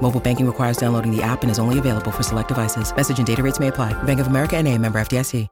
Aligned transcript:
Mobile 0.00 0.20
banking 0.20 0.46
requires 0.46 0.78
downloading 0.78 1.14
the 1.14 1.22
app 1.22 1.42
and 1.42 1.50
is 1.50 1.58
only 1.58 1.78
available 1.78 2.10
for 2.10 2.22
select 2.22 2.48
devices. 2.48 2.94
Message 2.96 3.18
and 3.18 3.26
data 3.26 3.42
rates 3.42 3.60
may 3.60 3.68
apply. 3.68 3.92
Bank 4.04 4.18
of 4.20 4.28
America 4.28 4.56
and 4.56 4.66
a 4.66 4.78
member 4.78 4.98
FDIC. 4.98 5.46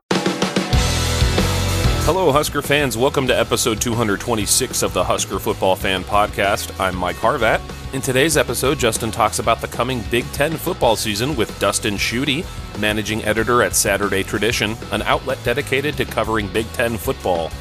Hello, 2.07 2.31
Husker 2.31 2.61
fans. 2.61 2.97
Welcome 2.97 3.27
to 3.27 3.37
episode 3.37 3.81
226 3.81 4.81
of 4.81 4.93
the 4.93 5.03
Husker 5.03 5.39
Football 5.39 5.75
Fan 5.75 6.05
Podcast. 6.05 6.79
I'm 6.79 6.95
Mike 6.95 7.17
Harvat. 7.17 7.59
In 7.93 8.01
today's 8.01 8.37
episode, 8.37 8.79
Justin 8.79 9.11
talks 9.11 9.39
about 9.39 9.59
the 9.59 9.67
coming 9.67 10.01
Big 10.09 10.23
Ten 10.31 10.55
football 10.55 10.95
season 10.95 11.35
with 11.35 11.59
Dustin 11.59 11.95
Schutte, 11.95 12.45
managing 12.79 13.25
editor 13.25 13.61
at 13.61 13.75
Saturday 13.75 14.23
Tradition, 14.23 14.77
an 14.93 15.01
outlet 15.01 15.37
dedicated 15.43 15.97
to 15.97 16.05
covering 16.05 16.47
Big 16.47 16.65
Ten 16.71 16.95
football. 16.95 17.51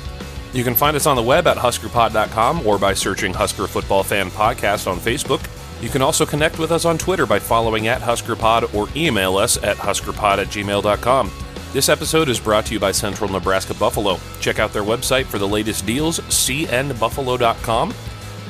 You 0.52 0.62
can 0.62 0.76
find 0.76 0.96
us 0.96 1.06
on 1.06 1.16
the 1.16 1.22
web 1.22 1.48
at 1.48 1.56
huskerpod.com 1.56 2.64
or 2.64 2.78
by 2.78 2.94
searching 2.94 3.34
Husker 3.34 3.66
Football 3.66 4.04
Fan 4.04 4.30
Podcast 4.30 4.88
on 4.88 5.00
Facebook. 5.00 5.44
You 5.80 5.88
can 5.90 6.02
also 6.02 6.24
connect 6.24 6.58
with 6.58 6.72
us 6.72 6.84
on 6.84 6.98
Twitter 6.98 7.26
by 7.26 7.38
following 7.38 7.86
at 7.86 8.00
HuskerPod 8.00 8.74
or 8.74 8.88
email 8.96 9.36
us 9.36 9.62
at 9.62 9.76
huskerpod 9.76 10.38
at 10.38 10.46
gmail.com. 10.48 11.30
This 11.72 11.88
episode 11.90 12.28
is 12.30 12.40
brought 12.40 12.64
to 12.66 12.74
you 12.74 12.80
by 12.80 12.92
Central 12.92 13.30
Nebraska 13.30 13.74
Buffalo. 13.74 14.18
Check 14.40 14.58
out 14.58 14.72
their 14.72 14.82
website 14.82 15.26
for 15.26 15.38
the 15.38 15.46
latest 15.46 15.84
deals, 15.84 16.20
cnbuffalo.com. 16.20 17.94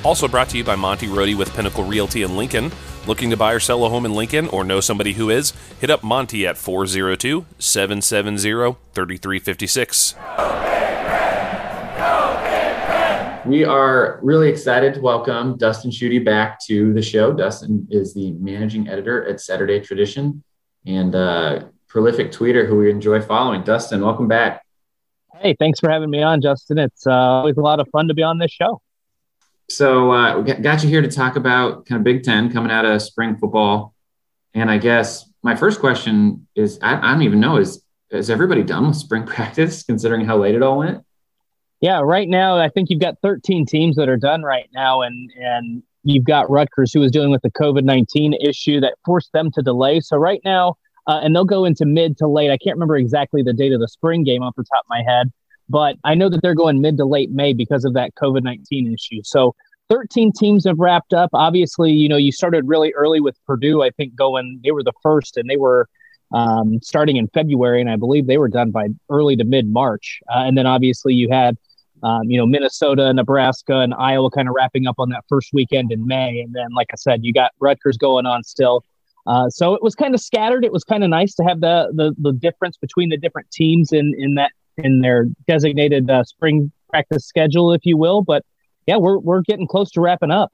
Also 0.04 0.28
brought 0.28 0.48
to 0.50 0.58
you 0.58 0.62
by 0.62 0.76
Monty 0.76 1.08
Rohde 1.08 1.36
with 1.36 1.52
Pinnacle 1.54 1.82
Realty 1.82 2.22
in 2.22 2.36
Lincoln. 2.36 2.70
Looking 3.08 3.30
to 3.30 3.36
buy 3.36 3.52
or 3.52 3.60
sell 3.60 3.84
a 3.84 3.88
home 3.88 4.04
in 4.04 4.14
Lincoln 4.14 4.46
or 4.48 4.62
know 4.62 4.80
somebody 4.80 5.14
who 5.14 5.30
is? 5.30 5.52
Hit 5.80 5.90
up 5.90 6.04
Monty 6.04 6.46
at 6.46 6.56
402 6.56 7.46
770 7.58 8.76
3356. 8.94 10.75
We 13.46 13.64
are 13.64 14.18
really 14.24 14.48
excited 14.48 14.94
to 14.94 15.00
welcome 15.00 15.56
Dustin 15.56 15.92
Schutte 15.92 16.24
back 16.24 16.58
to 16.66 16.92
the 16.92 17.00
show. 17.00 17.32
Dustin 17.32 17.86
is 17.92 18.12
the 18.12 18.32
managing 18.32 18.88
editor 18.88 19.24
at 19.28 19.40
Saturday 19.40 19.78
Tradition 19.78 20.42
and 20.84 21.14
uh, 21.14 21.66
prolific 21.86 22.32
tweeter 22.32 22.66
who 22.66 22.76
we 22.78 22.90
enjoy 22.90 23.20
following. 23.22 23.62
Dustin, 23.62 24.00
welcome 24.00 24.26
back. 24.26 24.64
Hey, 25.36 25.54
thanks 25.60 25.78
for 25.78 25.88
having 25.88 26.10
me 26.10 26.24
on, 26.24 26.40
Justin. 26.40 26.78
It's 26.78 27.06
uh, 27.06 27.12
always 27.12 27.56
a 27.56 27.60
lot 27.60 27.78
of 27.78 27.86
fun 27.90 28.08
to 28.08 28.14
be 28.14 28.24
on 28.24 28.38
this 28.38 28.50
show. 28.50 28.82
So 29.70 30.10
uh, 30.10 30.40
we 30.40 30.52
got 30.54 30.82
you 30.82 30.88
here 30.88 31.02
to 31.02 31.08
talk 31.08 31.36
about 31.36 31.86
kind 31.86 32.00
of 32.00 32.04
Big 32.04 32.24
Ten 32.24 32.52
coming 32.52 32.72
out 32.72 32.84
of 32.84 33.00
spring 33.00 33.36
football, 33.36 33.94
and 34.54 34.68
I 34.68 34.78
guess 34.78 35.24
my 35.44 35.54
first 35.54 35.78
question 35.78 36.48
is 36.56 36.80
I, 36.82 36.96
I 36.96 37.12
don't 37.12 37.22
even 37.22 37.38
know 37.38 37.58
is 37.58 37.80
is 38.10 38.28
everybody 38.28 38.64
done 38.64 38.88
with 38.88 38.96
spring 38.96 39.24
practice 39.26 39.84
considering 39.84 40.24
how 40.24 40.36
late 40.36 40.56
it 40.56 40.64
all 40.64 40.78
went? 40.78 41.05
Yeah, 41.80 42.00
right 42.00 42.28
now 42.28 42.58
I 42.58 42.68
think 42.68 42.88
you've 42.90 43.00
got 43.00 43.16
13 43.22 43.66
teams 43.66 43.96
that 43.96 44.08
are 44.08 44.16
done 44.16 44.42
right 44.42 44.68
now, 44.72 45.02
and 45.02 45.30
and 45.36 45.82
you've 46.04 46.24
got 46.24 46.50
Rutgers 46.50 46.92
who 46.92 47.02
is 47.02 47.10
dealing 47.10 47.30
with 47.30 47.42
the 47.42 47.50
COVID 47.50 47.84
19 47.84 48.34
issue 48.34 48.80
that 48.80 48.94
forced 49.04 49.32
them 49.32 49.50
to 49.52 49.62
delay. 49.62 50.00
So 50.00 50.16
right 50.16 50.40
now, 50.44 50.76
uh, 51.06 51.20
and 51.22 51.34
they'll 51.34 51.44
go 51.44 51.64
into 51.64 51.84
mid 51.84 52.16
to 52.18 52.28
late. 52.28 52.50
I 52.50 52.56
can't 52.56 52.76
remember 52.76 52.96
exactly 52.96 53.42
the 53.42 53.52
date 53.52 53.72
of 53.72 53.80
the 53.80 53.88
spring 53.88 54.24
game 54.24 54.42
off 54.42 54.54
the 54.56 54.64
top 54.64 54.84
of 54.84 54.88
my 54.88 55.02
head, 55.06 55.30
but 55.68 55.96
I 56.04 56.14
know 56.14 56.28
that 56.30 56.40
they're 56.42 56.54
going 56.54 56.80
mid 56.80 56.96
to 56.96 57.04
late 57.04 57.30
May 57.30 57.52
because 57.52 57.84
of 57.84 57.92
that 57.94 58.14
COVID 58.14 58.42
19 58.42 58.94
issue. 58.94 59.20
So 59.22 59.54
13 59.88 60.32
teams 60.32 60.64
have 60.64 60.78
wrapped 60.78 61.12
up. 61.12 61.30
Obviously, 61.32 61.92
you 61.92 62.08
know, 62.08 62.16
you 62.16 62.32
started 62.32 62.66
really 62.66 62.92
early 62.94 63.20
with 63.20 63.36
Purdue. 63.46 63.82
I 63.82 63.90
think 63.90 64.16
going, 64.16 64.60
they 64.64 64.72
were 64.72 64.82
the 64.82 64.92
first, 65.02 65.36
and 65.36 65.48
they 65.48 65.56
were 65.56 65.88
um, 66.32 66.80
starting 66.82 67.16
in 67.16 67.28
February, 67.28 67.80
and 67.80 67.90
I 67.90 67.96
believe 67.96 68.26
they 68.26 68.38
were 68.38 68.48
done 68.48 68.70
by 68.70 68.88
early 69.10 69.36
to 69.36 69.44
mid 69.44 69.72
March. 69.72 70.20
Uh, 70.28 70.44
and 70.46 70.56
then 70.56 70.66
obviously 70.66 71.14
you 71.14 71.28
had 71.30 71.56
um, 72.02 72.24
you 72.24 72.38
know, 72.38 72.46
Minnesota, 72.46 73.12
Nebraska, 73.12 73.80
and 73.80 73.94
Iowa 73.94 74.30
kind 74.30 74.48
of 74.48 74.54
wrapping 74.54 74.86
up 74.86 74.96
on 74.98 75.08
that 75.10 75.24
first 75.28 75.50
weekend 75.52 75.90
in 75.92 76.06
May. 76.06 76.40
And 76.40 76.54
then, 76.54 76.68
like 76.74 76.88
I 76.92 76.96
said, 76.96 77.24
you 77.24 77.32
got 77.32 77.52
Rutgers 77.58 77.96
going 77.96 78.26
on 78.26 78.42
still. 78.44 78.84
Uh, 79.26 79.48
so 79.48 79.74
it 79.74 79.82
was 79.82 79.94
kind 79.94 80.14
of 80.14 80.20
scattered. 80.20 80.64
It 80.64 80.72
was 80.72 80.84
kind 80.84 81.02
of 81.02 81.10
nice 81.10 81.34
to 81.34 81.44
have 81.44 81.60
the, 81.60 81.90
the 81.94 82.14
the 82.18 82.32
difference 82.32 82.76
between 82.76 83.08
the 83.08 83.16
different 83.16 83.50
teams 83.50 83.92
in 83.92 84.14
in 84.18 84.34
that 84.34 84.52
in 84.76 85.00
their 85.00 85.26
designated 85.48 86.08
uh, 86.10 86.22
spring 86.22 86.70
practice 86.90 87.26
schedule, 87.26 87.72
if 87.72 87.84
you 87.84 87.96
will. 87.96 88.22
But 88.22 88.44
yeah, 88.86 88.98
we're 88.98 89.18
we're 89.18 89.42
getting 89.42 89.66
close 89.66 89.90
to 89.92 90.00
wrapping 90.00 90.30
up. 90.30 90.52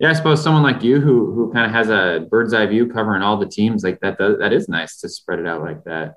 Yeah, 0.00 0.08
I 0.08 0.12
suppose 0.14 0.42
someone 0.42 0.62
like 0.62 0.82
you 0.82 0.98
who 0.98 1.30
who 1.32 1.52
kind 1.52 1.66
of 1.66 1.72
has 1.72 1.90
a 1.90 2.26
bird's 2.30 2.54
eye 2.54 2.64
view 2.64 2.86
covering 2.86 3.22
all 3.22 3.36
the 3.36 3.46
teams 3.46 3.84
like 3.84 4.00
that, 4.00 4.16
that 4.18 4.50
is 4.50 4.66
nice 4.66 4.98
to 5.00 5.10
spread 5.10 5.38
it 5.38 5.46
out 5.46 5.60
like 5.60 5.84
that. 5.84 6.14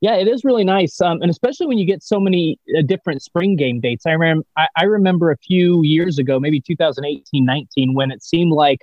Yeah, 0.00 0.16
it 0.16 0.26
is 0.26 0.44
really 0.44 0.64
nice, 0.64 1.00
um, 1.00 1.22
and 1.22 1.30
especially 1.30 1.68
when 1.68 1.78
you 1.78 1.86
get 1.86 2.02
so 2.02 2.18
many 2.18 2.58
uh, 2.76 2.82
different 2.82 3.22
spring 3.22 3.54
game 3.54 3.80
dates. 3.80 4.04
I 4.04 4.10
remember, 4.10 4.44
I, 4.56 4.66
I, 4.76 4.84
remember 4.84 5.30
a 5.30 5.36
few 5.38 5.82
years 5.82 6.18
ago, 6.18 6.40
maybe 6.40 6.60
2018, 6.60 7.44
19, 7.44 7.94
when 7.94 8.10
it 8.10 8.22
seemed 8.22 8.52
like, 8.52 8.80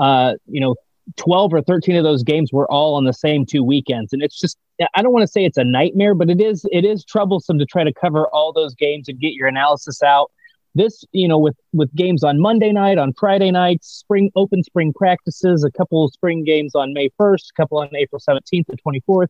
uh, 0.00 0.34
you 0.46 0.60
know, 0.60 0.74
12 1.18 1.54
or 1.54 1.62
13 1.62 1.94
of 1.96 2.02
those 2.02 2.22
games 2.22 2.52
were 2.52 2.68
all 2.68 2.94
on 2.94 3.04
the 3.04 3.12
same 3.12 3.44
two 3.44 3.62
weekends, 3.62 4.14
and 4.14 4.22
it's 4.22 4.40
just, 4.40 4.56
I 4.94 5.02
don't 5.02 5.12
want 5.12 5.22
to 5.22 5.30
say 5.30 5.44
it's 5.44 5.58
a 5.58 5.64
nightmare, 5.64 6.14
but 6.14 6.30
it 6.30 6.40
is, 6.40 6.64
it 6.72 6.86
is 6.86 7.04
troublesome 7.04 7.58
to 7.58 7.66
try 7.66 7.84
to 7.84 7.92
cover 7.92 8.26
all 8.28 8.52
those 8.52 8.74
games 8.74 9.08
and 9.08 9.20
get 9.20 9.34
your 9.34 9.46
analysis 9.46 10.02
out. 10.02 10.32
This, 10.74 11.04
you 11.12 11.26
know, 11.26 11.38
with 11.38 11.56
with 11.72 11.92
games 11.94 12.22
on 12.22 12.40
Monday 12.40 12.72
night, 12.72 12.98
on 12.98 13.12
Friday 13.12 13.50
nights, 13.50 13.88
spring 13.88 14.30
open 14.36 14.62
spring 14.62 14.92
practices, 14.92 15.64
a 15.64 15.70
couple 15.70 16.04
of 16.04 16.12
spring 16.12 16.44
games 16.44 16.74
on 16.74 16.92
May 16.92 17.08
1st, 17.20 17.50
a 17.50 17.54
couple 17.56 17.78
on 17.78 17.88
April 17.96 18.20
17th 18.20 18.68
and 18.68 18.80
24th 18.86 19.28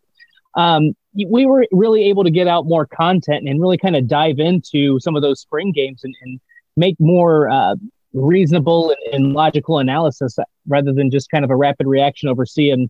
um, 0.55 0.95
we 1.29 1.47
were 1.47 1.67
really 1.73 2.05
able 2.05 2.25
to 2.25 2.31
get 2.31 2.47
out 2.47 2.67
more 2.67 2.87
content 2.87 3.49
and 3.49 3.61
really 3.61 3.79
kind 3.79 3.97
of 3.97 4.07
dive 4.07 4.39
into 4.39 4.99
some 5.01 5.17
of 5.17 5.23
those 5.23 5.41
spring 5.41 5.73
games 5.73 6.03
and, 6.05 6.15
and 6.23 6.41
make 6.77 6.97
more 6.99 7.51
uh, 7.51 7.75
reasonable 8.13 8.91
and, 8.91 9.15
and, 9.15 9.33
logical 9.33 9.79
analysis 9.79 10.37
rather 10.69 10.93
than 10.93 11.11
just 11.11 11.31
kind 11.31 11.45
of 11.45 11.51
a 11.51 11.57
rapid 11.57 11.87
reaction 11.87 12.29
over 12.29 12.45
seeing 12.45 12.89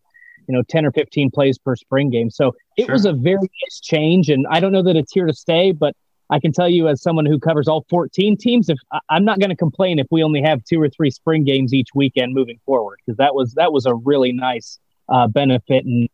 you 0.49 0.55
know 0.55 0.63
10 0.69 0.87
or 0.87 0.93
15 0.93 1.31
plays 1.31 1.59
per 1.59 1.77
spring 1.77 2.09
game 2.11 2.31
so 2.31 2.53
it 2.77 2.87
sure. 2.87 2.95
was 2.95 3.05
a 3.05 3.13
very 3.13 3.37
nice 3.37 3.81
change 3.83 4.31
and 4.31 4.47
i 4.51 4.59
don't 4.59 4.73
know 4.73 4.83
that 4.83 4.97
it's 4.97 5.13
here 5.13 5.27
to 5.27 5.35
stay 5.35 5.71
but 5.71 5.95
i 6.31 6.41
can 6.41 6.53
tell 6.53 6.69
you 6.69 6.89
as 6.89 7.03
someone 7.03 7.27
who 7.27 7.39
covers 7.39 7.69
all 7.69 7.85
14 7.91 8.37
teams 8.37 8.69
if 8.69 8.79
i'm 9.09 9.25
not 9.25 9.39
going 9.39 9.51
to 9.51 9.57
complain 9.57 9.99
if 9.99 10.07
we 10.11 10.23
only 10.23 10.43
have 10.43 10.65
two 10.65 10.81
or 10.81 10.89
three 10.89 11.11
spring 11.11 11.45
games 11.45 11.75
each 11.75 11.89
weekend 11.95 12.35
moving 12.35 12.59
forward 12.65 12.99
because 13.05 13.17
that 13.19 13.35
was 13.35 13.55
that 13.55 13.73
was 13.73 13.87
a 13.87 13.95
really 13.95 14.33
nice 14.33 14.79
uh, 15.09 15.27
benefit 15.27 15.85
and 15.85 16.09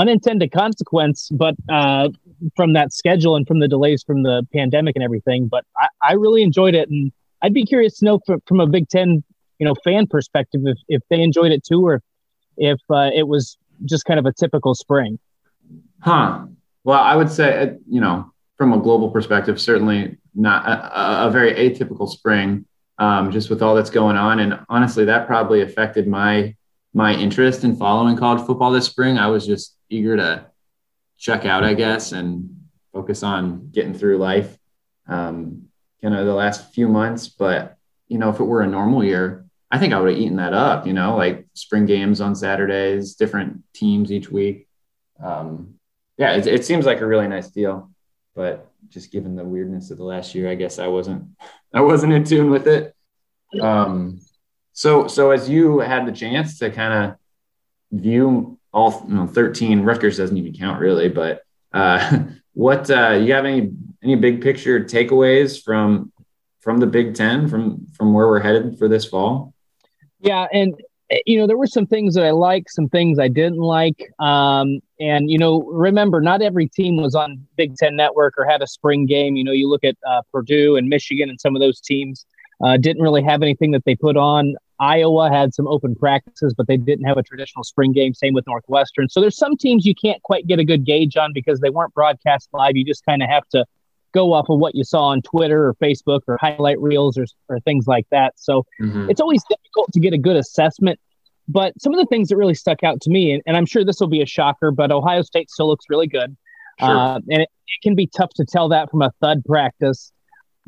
unintended 0.00 0.50
consequence, 0.50 1.28
but 1.30 1.54
uh, 1.68 2.08
from 2.56 2.72
that 2.72 2.92
schedule 2.92 3.36
and 3.36 3.46
from 3.46 3.60
the 3.60 3.68
delays 3.68 4.02
from 4.02 4.22
the 4.22 4.46
pandemic 4.52 4.96
and 4.96 5.04
everything. 5.04 5.46
But 5.46 5.64
I, 5.76 5.88
I 6.02 6.12
really 6.14 6.42
enjoyed 6.42 6.74
it, 6.74 6.88
and 6.88 7.12
I'd 7.42 7.52
be 7.52 7.64
curious 7.64 7.98
to 7.98 8.06
know 8.06 8.20
from, 8.26 8.40
from 8.46 8.60
a 8.60 8.66
Big 8.66 8.88
Ten, 8.88 9.22
you 9.58 9.66
know, 9.66 9.74
fan 9.84 10.06
perspective 10.06 10.62
if 10.64 10.78
if 10.88 11.02
they 11.10 11.20
enjoyed 11.20 11.52
it 11.52 11.62
too, 11.62 11.86
or 11.86 12.02
if, 12.56 12.80
uh, 12.90 13.10
it 13.14 13.28
was 13.28 13.58
just 13.84 14.06
kind 14.06 14.18
of 14.18 14.26
a 14.26 14.32
typical 14.32 14.74
spring. 14.74 15.18
Huh. 16.00 16.46
Well, 16.82 17.00
I 17.00 17.14
would 17.14 17.30
say, 17.30 17.62
uh, 17.62 17.66
you 17.86 18.00
know, 18.00 18.32
from 18.60 18.74
a 18.74 18.78
global 18.78 19.08
perspective, 19.08 19.58
certainly 19.58 20.18
not 20.34 20.68
a, 20.68 21.28
a 21.28 21.30
very 21.30 21.54
atypical 21.54 22.06
spring, 22.06 22.66
um, 22.98 23.32
just 23.32 23.48
with 23.48 23.62
all 23.62 23.74
that's 23.74 23.88
going 23.88 24.18
on. 24.18 24.38
And 24.38 24.60
honestly, 24.68 25.06
that 25.06 25.26
probably 25.26 25.62
affected 25.62 26.06
my 26.06 26.54
my 26.92 27.14
interest 27.14 27.64
in 27.64 27.74
following 27.74 28.18
college 28.18 28.44
football 28.44 28.70
this 28.70 28.84
spring. 28.84 29.16
I 29.16 29.28
was 29.28 29.46
just 29.46 29.78
eager 29.88 30.14
to 30.14 30.44
check 31.16 31.46
out, 31.46 31.64
I 31.64 31.72
guess, 31.72 32.12
and 32.12 32.54
focus 32.92 33.22
on 33.22 33.70
getting 33.70 33.94
through 33.94 34.18
life. 34.18 34.58
Um, 35.08 35.68
kind 36.02 36.14
of 36.14 36.26
the 36.26 36.34
last 36.34 36.74
few 36.74 36.86
months, 36.86 37.28
but 37.28 37.78
you 38.08 38.18
know, 38.18 38.28
if 38.28 38.40
it 38.40 38.44
were 38.44 38.60
a 38.60 38.66
normal 38.66 39.02
year, 39.02 39.46
I 39.70 39.78
think 39.78 39.94
I 39.94 40.00
would 40.00 40.10
have 40.10 40.20
eaten 40.20 40.36
that 40.36 40.52
up. 40.52 40.86
You 40.86 40.92
know, 40.92 41.16
like 41.16 41.46
spring 41.54 41.86
games 41.86 42.20
on 42.20 42.34
Saturdays, 42.34 43.14
different 43.14 43.62
teams 43.72 44.12
each 44.12 44.30
week. 44.30 44.68
Um, 45.18 45.76
yeah, 46.18 46.34
it, 46.34 46.46
it 46.46 46.66
seems 46.66 46.84
like 46.84 47.00
a 47.00 47.06
really 47.06 47.26
nice 47.26 47.48
deal, 47.48 47.90
but 48.34 48.70
just 48.88 49.12
given 49.12 49.36
the 49.36 49.44
weirdness 49.44 49.90
of 49.90 49.98
the 49.98 50.04
last 50.04 50.34
year, 50.34 50.48
I 50.48 50.54
guess 50.54 50.78
I 50.78 50.86
wasn't 50.86 51.28
I 51.74 51.80
wasn't 51.80 52.12
in 52.12 52.24
tune 52.24 52.50
with 52.50 52.66
it. 52.66 52.94
Um, 53.60 54.20
so 54.72 55.06
so 55.06 55.30
as 55.30 55.48
you 55.48 55.80
had 55.80 56.06
the 56.06 56.12
chance 56.12 56.58
to 56.58 56.70
kind 56.70 57.04
of 57.04 58.00
view 58.00 58.58
all 58.72 59.04
you 59.08 59.14
know, 59.14 59.26
13 59.26 59.82
Rutgers 59.82 60.16
doesn't 60.16 60.36
even 60.36 60.54
count 60.54 60.80
really, 60.80 61.08
but 61.08 61.42
uh, 61.72 62.20
what 62.52 62.90
uh, 62.90 63.10
you 63.10 63.32
have 63.32 63.44
any 63.44 63.72
any 64.02 64.16
big 64.16 64.40
picture 64.42 64.82
takeaways 64.84 65.62
from 65.62 66.12
from 66.60 66.78
the 66.78 66.86
Big 66.86 67.14
Ten 67.14 67.48
from 67.48 67.86
from 67.94 68.12
where 68.12 68.26
we're 68.26 68.40
headed 68.40 68.78
for 68.78 68.88
this 68.88 69.04
fall? 69.04 69.54
Yeah, 70.20 70.46
and 70.52 70.74
you 71.26 71.38
know, 71.38 71.46
there 71.46 71.58
were 71.58 71.66
some 71.66 71.86
things 71.86 72.14
that 72.14 72.24
I 72.24 72.30
liked, 72.30 72.70
some 72.70 72.88
things 72.88 73.18
I 73.18 73.28
didn't 73.28 73.58
like. 73.58 74.12
Um, 74.18 74.80
and, 75.00 75.30
you 75.30 75.38
know, 75.38 75.62
remember, 75.62 76.20
not 76.20 76.42
every 76.42 76.68
team 76.68 76.96
was 76.96 77.14
on 77.14 77.46
Big 77.56 77.74
Ten 77.76 77.96
Network 77.96 78.34
or 78.38 78.44
had 78.44 78.62
a 78.62 78.66
spring 78.66 79.06
game. 79.06 79.36
You 79.36 79.44
know, 79.44 79.52
you 79.52 79.68
look 79.68 79.84
at 79.84 79.96
uh, 80.08 80.22
Purdue 80.32 80.76
and 80.76 80.88
Michigan 80.88 81.28
and 81.28 81.40
some 81.40 81.56
of 81.56 81.60
those 81.60 81.80
teams 81.80 82.26
uh, 82.64 82.76
didn't 82.76 83.02
really 83.02 83.22
have 83.22 83.42
anything 83.42 83.70
that 83.72 83.84
they 83.84 83.94
put 83.94 84.16
on. 84.16 84.54
Iowa 84.78 85.30
had 85.30 85.52
some 85.52 85.68
open 85.68 85.94
practices, 85.94 86.54
but 86.56 86.66
they 86.66 86.76
didn't 86.76 87.04
have 87.04 87.18
a 87.18 87.22
traditional 87.22 87.64
spring 87.64 87.92
game. 87.92 88.14
Same 88.14 88.32
with 88.32 88.46
Northwestern. 88.46 89.08
So 89.08 89.20
there's 89.20 89.36
some 89.36 89.56
teams 89.56 89.84
you 89.84 89.94
can't 89.94 90.22
quite 90.22 90.46
get 90.46 90.58
a 90.58 90.64
good 90.64 90.86
gauge 90.86 91.16
on 91.16 91.32
because 91.34 91.60
they 91.60 91.70
weren't 91.70 91.92
broadcast 91.92 92.48
live. 92.52 92.76
You 92.76 92.84
just 92.84 93.04
kind 93.04 93.22
of 93.22 93.28
have 93.28 93.46
to 93.50 93.66
go 94.12 94.32
off 94.32 94.46
of 94.48 94.58
what 94.58 94.74
you 94.74 94.84
saw 94.84 95.06
on 95.06 95.22
Twitter 95.22 95.66
or 95.66 95.74
Facebook 95.74 96.20
or 96.26 96.36
highlight 96.40 96.80
reels 96.80 97.16
or, 97.16 97.26
or 97.48 97.60
things 97.60 97.86
like 97.86 98.06
that. 98.10 98.34
So 98.36 98.64
mm-hmm. 98.80 99.08
it's 99.10 99.20
always 99.20 99.42
difficult 99.48 99.92
to 99.92 100.00
get 100.00 100.12
a 100.12 100.18
good 100.18 100.36
assessment. 100.36 100.98
But 101.48 101.72
some 101.80 101.92
of 101.92 101.98
the 101.98 102.06
things 102.06 102.28
that 102.28 102.36
really 102.36 102.54
stuck 102.54 102.84
out 102.84 103.00
to 103.02 103.10
me, 103.10 103.32
and, 103.32 103.42
and 103.46 103.56
I'm 103.56 103.66
sure 103.66 103.84
this 103.84 104.00
will 104.00 104.08
be 104.08 104.22
a 104.22 104.26
shocker, 104.26 104.70
but 104.70 104.92
Ohio 104.92 105.22
State 105.22 105.50
still 105.50 105.68
looks 105.68 105.86
really 105.88 106.06
good. 106.06 106.36
Sure. 106.78 106.96
Uh, 106.96 107.16
and 107.16 107.42
it, 107.42 107.48
it 107.66 107.82
can 107.82 107.94
be 107.94 108.06
tough 108.06 108.30
to 108.34 108.44
tell 108.44 108.68
that 108.68 108.90
from 108.90 109.02
a 109.02 109.10
thud 109.20 109.44
practice. 109.44 110.12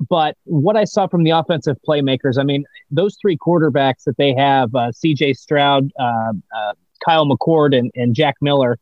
But 0.09 0.37
what 0.45 0.77
I 0.77 0.85
saw 0.85 1.07
from 1.07 1.23
the 1.23 1.31
offensive 1.31 1.77
playmakers, 1.89 2.39
I 2.39 2.43
mean, 2.43 2.65
those 2.91 3.17
three 3.21 3.37
quarterbacks 3.37 4.05
that 4.07 4.17
they 4.17 4.35
have, 4.35 4.75
uh, 4.75 4.91
CJ 4.91 5.37
Stroud, 5.37 5.93
uh, 5.99 6.33
uh, 6.57 6.73
Kyle 7.05 7.27
McCord, 7.27 7.77
and, 7.77 7.91
and 7.95 8.15
Jack 8.15 8.37
Miller, 8.41 8.79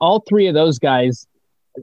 all 0.00 0.24
three 0.28 0.46
of 0.46 0.54
those 0.54 0.78
guys, 0.78 1.26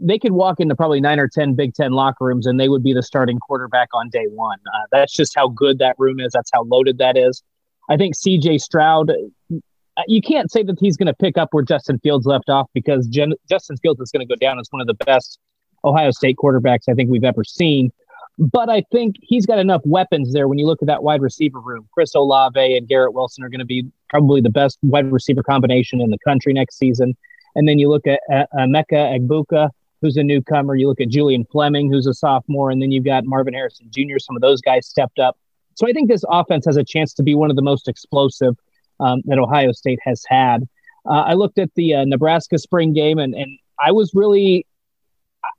they 0.01 0.19
could 0.19 0.31
walk 0.31 0.59
into 0.59 0.75
probably 0.75 1.01
nine 1.01 1.19
or 1.19 1.27
10 1.27 1.53
Big 1.53 1.73
Ten 1.73 1.91
locker 1.91 2.25
rooms 2.25 2.45
and 2.45 2.59
they 2.59 2.69
would 2.69 2.83
be 2.83 2.93
the 2.93 3.03
starting 3.03 3.39
quarterback 3.39 3.89
on 3.93 4.09
day 4.09 4.25
one. 4.29 4.59
Uh, 4.73 4.85
that's 4.91 5.13
just 5.13 5.35
how 5.35 5.47
good 5.47 5.79
that 5.79 5.95
room 5.97 6.19
is. 6.19 6.31
That's 6.33 6.49
how 6.53 6.63
loaded 6.63 6.97
that 6.99 7.17
is. 7.17 7.43
I 7.89 7.97
think 7.97 8.15
CJ 8.15 8.61
Stroud, 8.61 9.11
uh, 9.11 10.03
you 10.07 10.21
can't 10.21 10.51
say 10.51 10.63
that 10.63 10.77
he's 10.79 10.97
going 10.97 11.07
to 11.07 11.13
pick 11.13 11.37
up 11.37 11.49
where 11.51 11.63
Justin 11.63 11.99
Fields 11.99 12.25
left 12.25 12.49
off 12.49 12.69
because 12.73 13.07
Justin 13.07 13.77
Fields 13.77 14.01
is 14.01 14.11
going 14.11 14.25
to 14.27 14.31
go 14.31 14.35
down 14.35 14.59
as 14.59 14.67
one 14.71 14.81
of 14.81 14.87
the 14.87 15.05
best 15.05 15.39
Ohio 15.83 16.11
State 16.11 16.37
quarterbacks 16.37 16.89
I 16.89 16.93
think 16.93 17.09
we've 17.09 17.23
ever 17.23 17.43
seen. 17.43 17.91
But 18.37 18.69
I 18.69 18.83
think 18.91 19.15
he's 19.21 19.45
got 19.45 19.59
enough 19.59 19.81
weapons 19.85 20.33
there 20.33 20.47
when 20.47 20.57
you 20.57 20.65
look 20.65 20.81
at 20.81 20.87
that 20.87 21.03
wide 21.03 21.21
receiver 21.21 21.59
room. 21.59 21.87
Chris 21.93 22.13
Olave 22.15 22.59
and 22.59 22.87
Garrett 22.87 23.13
Wilson 23.13 23.43
are 23.45 23.49
going 23.49 23.59
to 23.59 23.65
be 23.65 23.85
probably 24.09 24.41
the 24.41 24.49
best 24.49 24.77
wide 24.81 25.09
receiver 25.11 25.41
combination 25.41 26.01
in 26.01 26.09
the 26.09 26.17
country 26.25 26.51
next 26.51 26.77
season. 26.77 27.15
And 27.55 27.67
then 27.67 27.79
you 27.79 27.89
look 27.89 28.05
at 28.05 28.19
uh, 28.31 28.45
Emeka 28.57 29.17
Egbuka, 29.17 29.69
who's 30.05 30.17
a 30.17 30.23
newcomer. 30.23 30.75
You 30.75 30.87
look 30.87 31.01
at 31.01 31.09
Julian 31.09 31.45
Fleming, 31.51 31.91
who's 31.91 32.05
a 32.05 32.13
sophomore. 32.13 32.69
And 32.69 32.81
then 32.81 32.91
you've 32.91 33.03
got 33.03 33.25
Marvin 33.25 33.53
Harrison 33.53 33.89
Jr. 33.89 34.19
Some 34.19 34.35
of 34.35 34.41
those 34.41 34.61
guys 34.61 34.85
stepped 34.85 35.17
up. 35.17 35.37
So 35.73 35.87
I 35.87 35.91
think 35.91 36.09
this 36.09 36.23
offense 36.29 36.65
has 36.65 36.77
a 36.77 36.83
chance 36.83 37.13
to 37.15 37.23
be 37.23 37.35
one 37.35 37.49
of 37.49 37.55
the 37.55 37.61
most 37.61 37.87
explosive 37.87 38.55
um, 38.99 39.21
that 39.25 39.39
Ohio 39.39 39.71
State 39.71 39.99
has 40.03 40.23
had. 40.27 40.67
Uh, 41.05 41.21
I 41.21 41.33
looked 41.33 41.57
at 41.57 41.73
the 41.75 41.95
uh, 41.95 42.05
Nebraska 42.05 42.57
spring 42.59 42.93
game 42.93 43.17
and, 43.17 43.33
and 43.33 43.57
I 43.83 43.91
was 43.91 44.11
really 44.13 44.65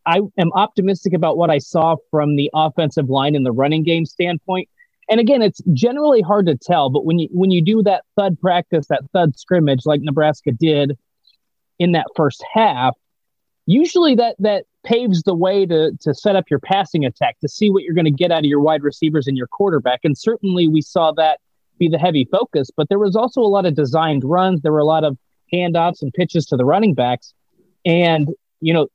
I 0.04 0.20
am 0.38 0.52
optimistic 0.54 1.12
about 1.12 1.36
what 1.36 1.50
I 1.50 1.58
saw 1.58 1.96
from 2.10 2.36
the 2.36 2.50
offensive 2.54 3.08
line 3.08 3.34
and 3.34 3.44
the 3.44 3.52
running 3.52 3.82
game 3.82 4.06
standpoint. 4.06 4.68
And 5.08 5.20
again, 5.20 5.42
it's 5.42 5.60
generally 5.72 6.20
hard 6.20 6.46
to 6.46 6.56
tell, 6.56 6.90
but 6.90 7.04
when 7.04 7.18
you 7.18 7.28
when 7.30 7.52
you 7.52 7.62
do 7.62 7.82
that 7.84 8.04
thud 8.16 8.40
practice, 8.40 8.88
that 8.88 9.02
thud 9.12 9.38
scrimmage 9.38 9.86
like 9.86 10.00
Nebraska 10.00 10.50
did 10.50 10.98
in 11.78 11.92
that 11.92 12.06
first 12.16 12.44
half, 12.52 12.96
usually 13.66 14.14
that 14.14 14.36
that 14.38 14.64
paves 14.84 15.22
the 15.22 15.34
way 15.34 15.66
to 15.66 15.92
to 16.00 16.14
set 16.14 16.36
up 16.36 16.44
your 16.48 16.60
passing 16.60 17.04
attack 17.04 17.38
to 17.40 17.48
see 17.48 17.70
what 17.70 17.82
you're 17.82 17.94
going 17.94 18.04
to 18.04 18.10
get 18.10 18.30
out 18.30 18.38
of 18.38 18.44
your 18.44 18.60
wide 18.60 18.82
receivers 18.82 19.26
and 19.26 19.36
your 19.36 19.48
quarterback. 19.48 20.00
And 20.04 20.16
certainly 20.16 20.68
we 20.68 20.80
saw 20.80 21.12
that 21.12 21.40
be 21.78 21.88
the 21.88 21.98
heavy 21.98 22.26
focus, 22.30 22.70
but 22.74 22.88
there 22.88 22.98
was 22.98 23.16
also 23.16 23.40
a 23.40 23.50
lot 23.50 23.66
of 23.66 23.74
designed 23.74 24.24
runs. 24.24 24.62
There 24.62 24.72
were 24.72 24.78
a 24.78 24.84
lot 24.84 25.04
of 25.04 25.18
handoffs 25.52 26.02
and 26.02 26.12
pitches 26.12 26.46
to 26.46 26.56
the 26.56 26.64
running 26.64 26.94
backs. 26.94 27.34
And, 27.84 28.30
you 28.60 28.72
know, 28.72 28.88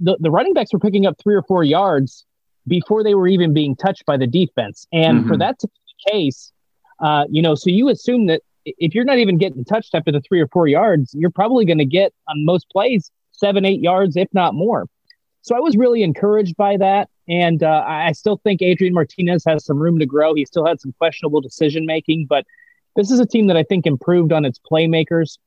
the, 0.00 0.16
the 0.20 0.30
running 0.30 0.54
backs 0.54 0.72
were 0.72 0.78
picking 0.78 1.06
up 1.06 1.16
three 1.22 1.34
or 1.34 1.42
four 1.42 1.62
yards 1.62 2.24
before 2.66 3.04
they 3.04 3.14
were 3.14 3.28
even 3.28 3.52
being 3.52 3.76
touched 3.76 4.04
by 4.06 4.16
the 4.16 4.26
defense. 4.26 4.86
And 4.92 5.20
mm-hmm. 5.20 5.28
for 5.28 5.36
that 5.38 5.58
to 5.60 5.68
be 5.68 5.74
the 5.86 6.12
case, 6.12 6.52
uh, 7.00 7.24
you 7.30 7.42
know, 7.42 7.54
so 7.54 7.70
you 7.70 7.88
assume 7.88 8.26
that 8.26 8.42
if 8.64 8.94
you're 8.94 9.04
not 9.04 9.18
even 9.18 9.38
getting 9.38 9.64
touched 9.64 9.94
after 9.94 10.12
the 10.12 10.20
three 10.20 10.40
or 10.40 10.48
four 10.48 10.68
yards, 10.68 11.14
you're 11.14 11.30
probably 11.30 11.64
going 11.64 11.78
to 11.78 11.84
get 11.84 12.12
on 12.28 12.44
most 12.44 12.68
plays 12.70 13.10
seven, 13.42 13.64
eight 13.64 13.80
yards, 13.80 14.16
if 14.16 14.28
not 14.32 14.54
more. 14.54 14.86
So 15.42 15.56
I 15.56 15.58
was 15.58 15.76
really 15.76 16.02
encouraged 16.04 16.56
by 16.56 16.76
that. 16.76 17.08
And 17.28 17.62
uh, 17.62 17.84
I 17.86 18.12
still 18.12 18.36
think 18.44 18.62
Adrian 18.62 18.94
Martinez 18.94 19.44
has 19.46 19.64
some 19.64 19.78
room 19.78 19.98
to 19.98 20.06
grow. 20.06 20.34
He 20.34 20.44
still 20.44 20.66
had 20.66 20.80
some 20.80 20.92
questionable 20.98 21.40
decision 21.40 21.86
making, 21.86 22.26
but 22.26 22.44
this 22.96 23.10
is 23.10 23.20
a 23.20 23.26
team 23.26 23.46
that 23.48 23.56
I 23.56 23.62
think 23.62 23.86
improved 23.86 24.32
on 24.32 24.44
its 24.44 24.58
playmakers 24.58 25.38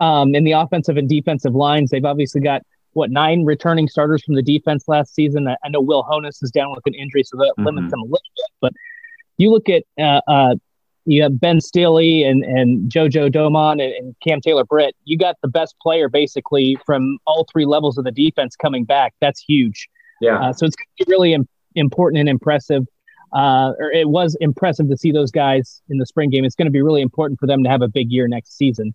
um, 0.00 0.34
in 0.34 0.44
the 0.44 0.52
offensive 0.52 0.96
and 0.96 1.08
defensive 1.08 1.54
lines. 1.54 1.90
They've 1.90 2.04
obviously 2.04 2.40
got 2.40 2.62
what 2.94 3.10
nine 3.10 3.44
returning 3.44 3.88
starters 3.88 4.22
from 4.22 4.34
the 4.34 4.42
defense 4.42 4.84
last 4.88 5.14
season. 5.14 5.48
I, 5.48 5.68
know 5.68 5.80
Will 5.80 6.04
Honas 6.04 6.42
is 6.42 6.50
down 6.50 6.70
with 6.70 6.84
an 6.86 6.94
injury, 6.94 7.22
so 7.24 7.36
that 7.38 7.54
mm-hmm. 7.58 7.66
limits 7.66 7.90
them 7.90 8.00
a 8.00 8.04
little 8.04 8.32
bit. 8.36 8.50
But 8.60 8.72
you 9.38 9.50
look 9.50 9.68
at 9.68 9.84
uh, 9.98 10.20
uh, 10.26 10.56
you 11.04 11.22
have 11.22 11.40
Ben 11.40 11.60
Stille 11.60 11.98
and 11.98 12.44
and 12.44 12.90
JoJo 12.90 13.32
Domann 13.32 13.82
and, 13.82 13.92
and, 13.92 14.16
Cam 14.26 14.40
Taylor 14.40 14.64
Britt. 14.64 14.94
You 15.04 15.18
got 15.18 15.36
the 15.42 15.48
best 15.48 15.74
player 15.80 16.08
basically 16.08 16.78
from 16.86 17.18
all 17.26 17.46
three 17.52 17.66
levels 17.66 17.98
of 17.98 18.04
the 18.04 18.12
defense 18.12 18.56
coming 18.56 18.84
back. 18.84 19.14
That's 19.20 19.40
huge. 19.40 19.88
Yeah. 20.20 20.38
Uh, 20.38 20.52
so 20.52 20.66
it's 20.66 20.76
really 21.08 21.32
Im- 21.32 21.48
important 21.74 22.20
and 22.20 22.28
impressive. 22.28 22.86
Uh, 23.34 23.72
or 23.78 23.90
it 23.90 24.10
was 24.10 24.36
impressive 24.40 24.88
to 24.90 24.96
see 24.96 25.10
those 25.10 25.30
guys 25.30 25.80
in 25.88 25.96
the 25.96 26.04
spring 26.04 26.28
game. 26.28 26.44
It's 26.44 26.54
going 26.54 26.66
to 26.66 26.72
be 26.72 26.82
really 26.82 27.00
important 27.00 27.40
for 27.40 27.46
them 27.46 27.64
to 27.64 27.70
have 27.70 27.80
a 27.80 27.88
big 27.88 28.12
year 28.12 28.28
next 28.28 28.58
season. 28.58 28.94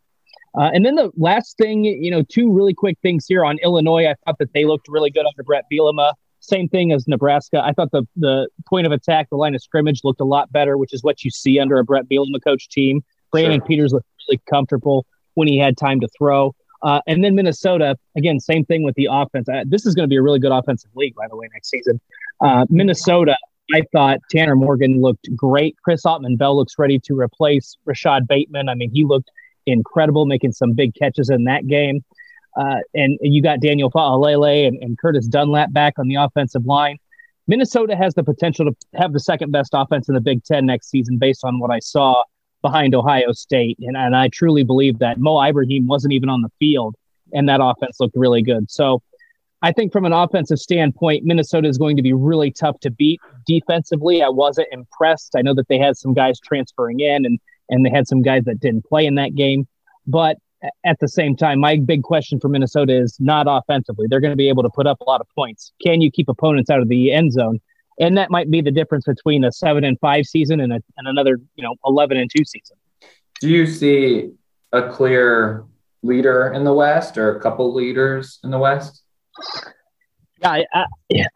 Uh, 0.58 0.70
and 0.74 0.86
then 0.86 0.96
the 0.96 1.12
last 1.18 1.58
thing, 1.58 1.84
you 1.84 2.12
know, 2.12 2.24
two 2.24 2.52
really 2.52 2.74
quick 2.74 2.98
things 3.02 3.26
here 3.28 3.44
on 3.44 3.58
Illinois. 3.64 4.08
I 4.08 4.16
thought 4.26 4.38
that 4.40 4.54
they 4.54 4.66
looked 4.66 4.88
really 4.88 5.10
good 5.10 5.26
under 5.26 5.44
Bret 5.44 5.66
Bielema. 5.72 6.14
Same 6.48 6.70
thing 6.70 6.94
as 6.94 7.08
Nebraska. 7.08 7.62
I 7.64 7.74
thought 7.74 7.92
the 7.92 8.08
the 8.16 8.48
point 8.68 8.88
of 8.88 8.94
attack, 8.94 9.30
the 9.30 9.36
line 9.36 9.54
of 9.54 9.62
scrimmage 9.62 10.02
looked 10.04 10.22
a 10.22 10.26
lot 10.26 10.52
better, 10.52 10.78
which 10.78 10.94
is 10.94 11.04
what 11.04 11.24
you 11.24 11.30
see 11.30 11.60
under 11.60 11.78
a 11.78 11.84
Bret 11.84 12.08
Bielema 12.10 12.42
coach 12.44 12.70
team. 12.70 13.04
Brandon 13.32 13.60
sure. 13.60 13.68
Peters 13.68 13.94
looked 13.94 14.08
really 14.30 14.42
comfortable 14.50 15.06
when 15.34 15.48
he 15.48 15.58
had 15.58 15.78
time 15.78 16.00
to 16.00 16.08
throw. 16.18 16.56
Uh, 16.84 17.02
and 17.08 17.24
then 17.24 17.36
Minnesota, 17.36 17.98
again, 18.16 18.40
same 18.40 18.64
thing 18.64 18.84
with 18.84 18.96
the 18.96 19.08
offense. 19.12 19.50
Uh, 19.50 19.64
this 19.68 19.86
is 19.86 19.96
going 19.96 20.04
to 20.04 20.08
be 20.08 20.16
a 20.16 20.22
really 20.22 20.40
good 20.40 20.52
offensive 20.52 20.92
league, 20.96 21.16
by 21.16 21.28
the 21.30 21.36
way, 21.36 21.48
next 21.54 21.70
season. 21.70 22.00
Uh, 22.40 22.66
Minnesota, 22.70 23.36
I 23.74 23.82
thought 23.92 24.20
Tanner 24.32 24.56
Morgan 24.56 25.02
looked 25.02 25.28
great. 25.36 25.76
Chris 25.84 26.04
Autman-Bell 26.04 26.56
looks 26.56 26.76
ready 26.78 27.00
to 27.00 27.20
replace 27.20 27.78
Rashod 27.86 28.28
Bateman. 28.28 28.70
I 28.70 28.76
mean, 28.76 28.92
he 28.92 29.06
looked 29.06 29.32
incredible, 29.66 30.26
making 30.26 30.54
some 30.54 30.74
big 30.74 30.94
catches 30.96 31.30
in 31.30 31.44
that 31.46 31.68
game. 31.68 32.06
Uh, 32.58 32.80
and 32.94 33.18
you 33.22 33.42
got 33.42 33.60
Daniel 33.60 33.92
Faalele 33.92 34.68
and, 34.68 34.82
and 34.82 34.98
Curtis 34.98 35.28
Dunlap 35.28 35.72
back 35.72 35.94
on 36.00 36.08
the 36.08 36.16
offensive 36.16 36.66
line. 36.66 36.98
Minnesota 37.48 37.96
has 37.96 38.14
the 38.16 38.24
potential 38.24 38.66
to 38.66 38.76
have 38.96 39.14
the 39.14 39.20
second 39.20 39.52
best 39.52 39.72
offense 39.74 40.10
in 40.10 40.16
the 40.16 40.22
Big 40.22 40.44
Ten 40.44 40.66
next 40.66 40.90
season, 40.90 41.18
based 41.18 41.46
on 41.46 41.60
what 41.60 41.72
I 41.72 41.80
saw 41.80 42.24
behind 42.62 42.96
Ohio 42.96 43.32
State. 43.32 43.78
And, 43.80 43.96
and 43.96 44.16
I 44.16 44.28
truly 44.30 44.64
believe 44.64 45.00
that 45.00 45.20
Mo 45.20 45.42
Ibrahim 45.42 45.88
wasn't 45.88 46.14
even 46.14 46.30
on 46.30 46.42
the 46.42 46.50
field, 46.60 46.96
and 47.32 47.48
that 47.48 47.60
offense 47.62 48.00
looked 48.00 48.18
really 48.18 48.42
good. 48.42 48.70
So 48.70 49.02
I 49.62 49.72
think 49.72 49.92
from 49.92 50.06
an 50.06 50.14
offensive 50.14 50.60
standpoint, 50.60 51.26
Minnesota 51.26 51.68
is 51.68 51.78
going 51.78 51.96
to 51.96 52.04
be 52.04 52.14
really 52.14 52.52
tough 52.52 52.80
to 52.82 52.92
beat 52.92 53.20
defensively. 53.46 54.22
I 54.22 54.30
wasn't 54.30 54.68
impressed. 54.72 55.36
I 55.36 55.42
know 55.42 55.54
that 55.56 55.68
they 55.68 55.80
had 55.80 55.98
some 55.98 56.14
guys 56.14 56.40
transferring 56.40 57.00
in 57.00 57.26
and 57.26 57.40
and 57.70 57.86
they 57.86 57.90
had 57.90 58.08
some 58.08 58.22
guys 58.22 58.44
that 58.46 58.60
didn't 58.62 58.86
play 58.86 59.06
in 59.06 59.16
that 59.16 59.36
game. 59.36 59.68
But 60.06 60.38
at 60.86 61.00
the 61.00 61.08
same 61.08 61.36
time, 61.36 61.60
my 61.60 61.78
big 61.78 62.04
question 62.04 62.40
for 62.40 62.50
Minnesota 62.50 62.96
is 63.00 63.18
not 63.20 63.46
offensively. 63.50 64.08
They're 64.10 64.20
going 64.20 64.32
to 64.32 64.38
be 64.38 64.50
able 64.50 64.64
to 64.64 64.70
put 64.70 64.88
up 64.88 65.00
a 65.02 65.04
lot 65.04 65.22
of 65.22 65.28
points. 65.36 65.72
Can 65.86 66.02
you 66.02 66.12
keep 66.12 66.30
opponents 66.30 66.70
out 66.70 66.80
of 66.80 66.90
the 66.90 67.12
end 67.12 67.34
zone? 67.34 67.60
And 68.00 68.18
that 68.18 68.30
might 68.30 68.50
be 68.50 68.62
the 68.62 68.72
difference 68.72 69.06
between 69.06 69.44
a 69.44 69.52
seven 69.52 69.84
and 69.84 70.00
five 70.00 70.26
season 70.26 70.60
and, 70.60 70.72
a, 70.72 70.80
and 70.98 71.08
another, 71.08 71.40
you 71.56 71.64
know, 71.64 71.76
11 71.86 72.18
and 72.18 72.30
two 72.36 72.46
season. 72.46 72.78
Do 73.40 73.50
you 73.50 73.68
see 73.68 74.32
a 74.72 74.90
clear 74.90 75.66
leader 76.04 76.52
in 76.54 76.64
the 76.64 76.74
West 76.74 77.18
or 77.18 77.36
a 77.36 77.42
couple 77.42 77.74
leaders 77.74 78.40
in 78.44 78.52
the 78.52 78.60
West? 78.60 79.04
Yeah, 80.42 80.52
I, 80.52 80.66
I, 80.74 80.86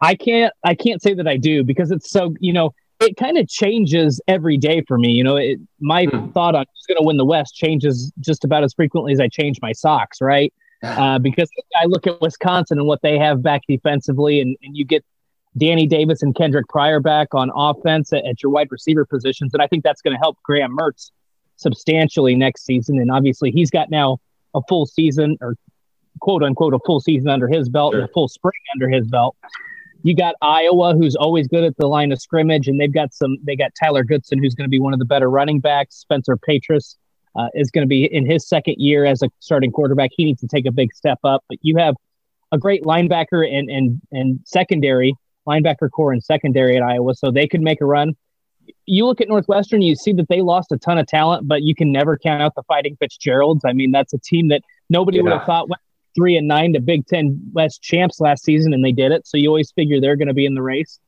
I 0.00 0.14
can't 0.14 0.52
I 0.64 0.74
can't 0.74 1.02
say 1.02 1.14
that 1.14 1.26
I 1.26 1.36
do 1.36 1.64
because 1.64 1.90
it's 1.90 2.10
so 2.10 2.34
you 2.38 2.52
know 2.52 2.70
it 3.02 3.16
kind 3.16 3.38
of 3.38 3.48
changes 3.48 4.20
every 4.28 4.56
day 4.56 4.82
for 4.86 4.98
me. 4.98 5.10
You 5.10 5.24
know, 5.24 5.36
it, 5.36 5.58
my 5.80 6.04
hmm. 6.04 6.30
thought 6.30 6.54
on 6.54 6.64
who's 6.72 6.86
going 6.86 7.02
to 7.02 7.06
win 7.06 7.16
the 7.16 7.24
West 7.24 7.54
changes 7.54 8.12
just 8.20 8.44
about 8.44 8.64
as 8.64 8.74
frequently 8.74 9.12
as 9.12 9.20
I 9.20 9.28
change 9.28 9.58
my 9.62 9.72
socks, 9.72 10.20
right? 10.20 10.52
Uh, 10.82 11.16
because 11.16 11.48
I 11.80 11.86
look 11.86 12.08
at 12.08 12.20
Wisconsin 12.20 12.76
and 12.76 12.88
what 12.88 13.02
they 13.02 13.16
have 13.16 13.40
back 13.40 13.60
defensively, 13.68 14.40
and, 14.40 14.56
and 14.64 14.76
you 14.76 14.84
get 14.84 15.04
Danny 15.56 15.86
Davis 15.86 16.22
and 16.22 16.34
Kendric 16.34 16.68
Pryor 16.68 16.98
back 16.98 17.28
on 17.34 17.52
offense 17.54 18.12
at, 18.12 18.24
at 18.24 18.42
your 18.42 18.50
wide 18.50 18.66
receiver 18.68 19.04
positions. 19.04 19.54
And 19.54 19.62
I 19.62 19.68
think 19.68 19.84
that's 19.84 20.02
going 20.02 20.14
to 20.14 20.18
help 20.18 20.38
Graham 20.42 20.76
Mertz 20.76 21.12
substantially 21.56 22.34
next 22.34 22.64
season. 22.64 22.98
And 22.98 23.12
obviously, 23.12 23.52
he's 23.52 23.70
got 23.70 23.90
now 23.90 24.18
a 24.54 24.60
full 24.68 24.86
season 24.86 25.36
or 25.40 25.56
quote 26.20 26.42
unquote 26.42 26.74
a 26.74 26.78
full 26.84 27.00
season 27.00 27.28
under 27.28 27.48
his 27.48 27.68
belt 27.68 27.92
sure. 27.92 28.00
and 28.00 28.08
a 28.08 28.12
full 28.12 28.28
spring 28.28 28.52
under 28.74 28.88
his 28.88 29.06
belt. 29.06 29.36
You 30.02 30.16
got 30.16 30.34
Iowa, 30.42 30.94
who's 30.94 31.14
always 31.14 31.46
good 31.46 31.64
at 31.64 31.76
the 31.76 31.86
line 31.86 32.12
of 32.12 32.20
scrimmage, 32.20 32.68
and 32.68 32.80
they've 32.80 32.92
got 32.92 33.14
some. 33.14 33.36
They 33.44 33.56
got 33.56 33.70
Tyler 33.80 34.02
Goodson, 34.02 34.42
who's 34.42 34.54
going 34.54 34.66
to 34.66 34.70
be 34.70 34.80
one 34.80 34.92
of 34.92 34.98
the 34.98 35.04
better 35.04 35.30
running 35.30 35.60
backs. 35.60 35.96
Spencer 35.96 36.36
Petras, 36.36 36.96
uh, 37.36 37.48
is 37.54 37.70
going 37.70 37.82
to 37.82 37.88
be 37.88 38.04
in 38.04 38.26
his 38.26 38.46
second 38.46 38.76
year 38.78 39.04
as 39.04 39.22
a 39.22 39.28
starting 39.38 39.70
quarterback. 39.70 40.10
He 40.14 40.24
needs 40.24 40.40
to 40.40 40.48
take 40.48 40.66
a 40.66 40.72
big 40.72 40.92
step 40.92 41.18
up. 41.24 41.44
But 41.48 41.58
you 41.62 41.76
have 41.76 41.94
a 42.50 42.58
great 42.58 42.82
linebacker 42.84 43.46
and 43.46 43.70
and 43.70 44.00
and 44.10 44.40
secondary 44.44 45.14
linebacker 45.46 45.90
core 45.90 46.12
and 46.12 46.22
secondary 46.22 46.76
at 46.76 46.82
Iowa, 46.82 47.14
so 47.14 47.30
they 47.30 47.46
could 47.46 47.62
make 47.62 47.80
a 47.80 47.84
run. 47.84 48.14
You 48.86 49.06
look 49.06 49.20
at 49.20 49.28
Northwestern, 49.28 49.82
you 49.82 49.96
see 49.96 50.12
that 50.14 50.28
they 50.28 50.40
lost 50.40 50.70
a 50.70 50.78
ton 50.78 50.98
of 50.98 51.06
talent, 51.06 51.48
but 51.48 51.62
you 51.62 51.74
can 51.74 51.90
never 51.90 52.16
count 52.16 52.42
out 52.42 52.54
the 52.54 52.62
Fighting 52.64 52.96
Fitzgeralds. 52.96 53.64
I 53.64 53.72
mean, 53.72 53.90
that's 53.90 54.12
a 54.12 54.18
team 54.18 54.48
that 54.48 54.62
nobody 54.88 55.18
yeah. 55.18 55.24
would 55.24 55.32
have 55.32 55.44
thought 55.44 55.68
went 55.68 55.80
three 56.14 56.36
and 56.36 56.48
nine 56.48 56.72
to 56.72 56.80
Big 56.80 57.06
Ten 57.06 57.40
West 57.52 57.82
champs 57.82 58.20
last 58.20 58.44
season, 58.44 58.72
and 58.72 58.84
they 58.84 58.92
did 58.92 59.12
it. 59.12 59.26
So 59.26 59.36
you 59.36 59.48
always 59.48 59.72
figure 59.72 60.00
they're 60.00 60.16
going 60.16 60.28
to 60.28 60.34
be 60.34 60.46
in 60.46 60.54
the 60.54 60.62
race. 60.62 60.98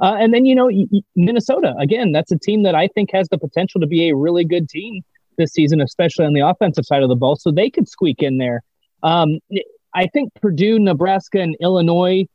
Uh, 0.00 0.16
and 0.18 0.32
then 0.32 0.46
you 0.46 0.54
know 0.54 0.70
Minnesota 1.14 1.74
again. 1.78 2.12
That's 2.12 2.32
a 2.32 2.38
team 2.38 2.62
that 2.62 2.74
I 2.74 2.88
think 2.88 3.10
has 3.12 3.28
the 3.28 3.38
potential 3.38 3.80
to 3.80 3.86
be 3.86 4.08
a 4.08 4.16
really 4.16 4.44
good 4.44 4.68
team 4.68 5.02
this 5.36 5.52
season, 5.52 5.80
especially 5.80 6.24
on 6.24 6.32
the 6.32 6.40
offensive 6.40 6.86
side 6.86 7.02
of 7.02 7.08
the 7.08 7.16
ball. 7.16 7.36
So 7.36 7.50
they 7.50 7.70
could 7.70 7.88
squeak 7.88 8.22
in 8.22 8.38
there. 8.38 8.62
Um, 9.02 9.38
I 9.94 10.06
think 10.06 10.32
Purdue, 10.40 10.78
Nebraska, 10.78 11.40
and 11.40 11.56
Illinois. 11.60 12.26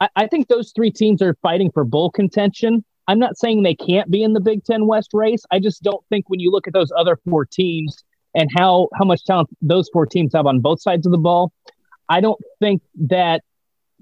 I, 0.00 0.08
I 0.16 0.26
think 0.26 0.48
those 0.48 0.72
three 0.74 0.90
teams 0.90 1.22
are 1.22 1.34
fighting 1.42 1.70
for 1.70 1.84
bowl 1.84 2.10
contention. 2.10 2.84
I'm 3.08 3.18
not 3.18 3.38
saying 3.38 3.62
they 3.62 3.74
can't 3.74 4.10
be 4.10 4.22
in 4.22 4.32
the 4.32 4.40
Big 4.40 4.64
Ten 4.64 4.86
West 4.86 5.10
race. 5.12 5.44
I 5.50 5.60
just 5.60 5.82
don't 5.82 6.04
think 6.08 6.28
when 6.28 6.40
you 6.40 6.50
look 6.50 6.66
at 6.66 6.72
those 6.72 6.90
other 6.96 7.18
four 7.28 7.44
teams 7.44 8.02
and 8.36 8.50
how 8.54 8.88
how 8.94 9.04
much 9.04 9.24
talent 9.24 9.48
those 9.62 9.88
four 9.92 10.06
teams 10.06 10.32
have 10.34 10.46
on 10.46 10.60
both 10.60 10.80
sides 10.80 11.06
of 11.06 11.10
the 11.10 11.18
ball, 11.18 11.52
I 12.08 12.20
don't 12.20 12.40
think 12.60 12.82
that 13.08 13.42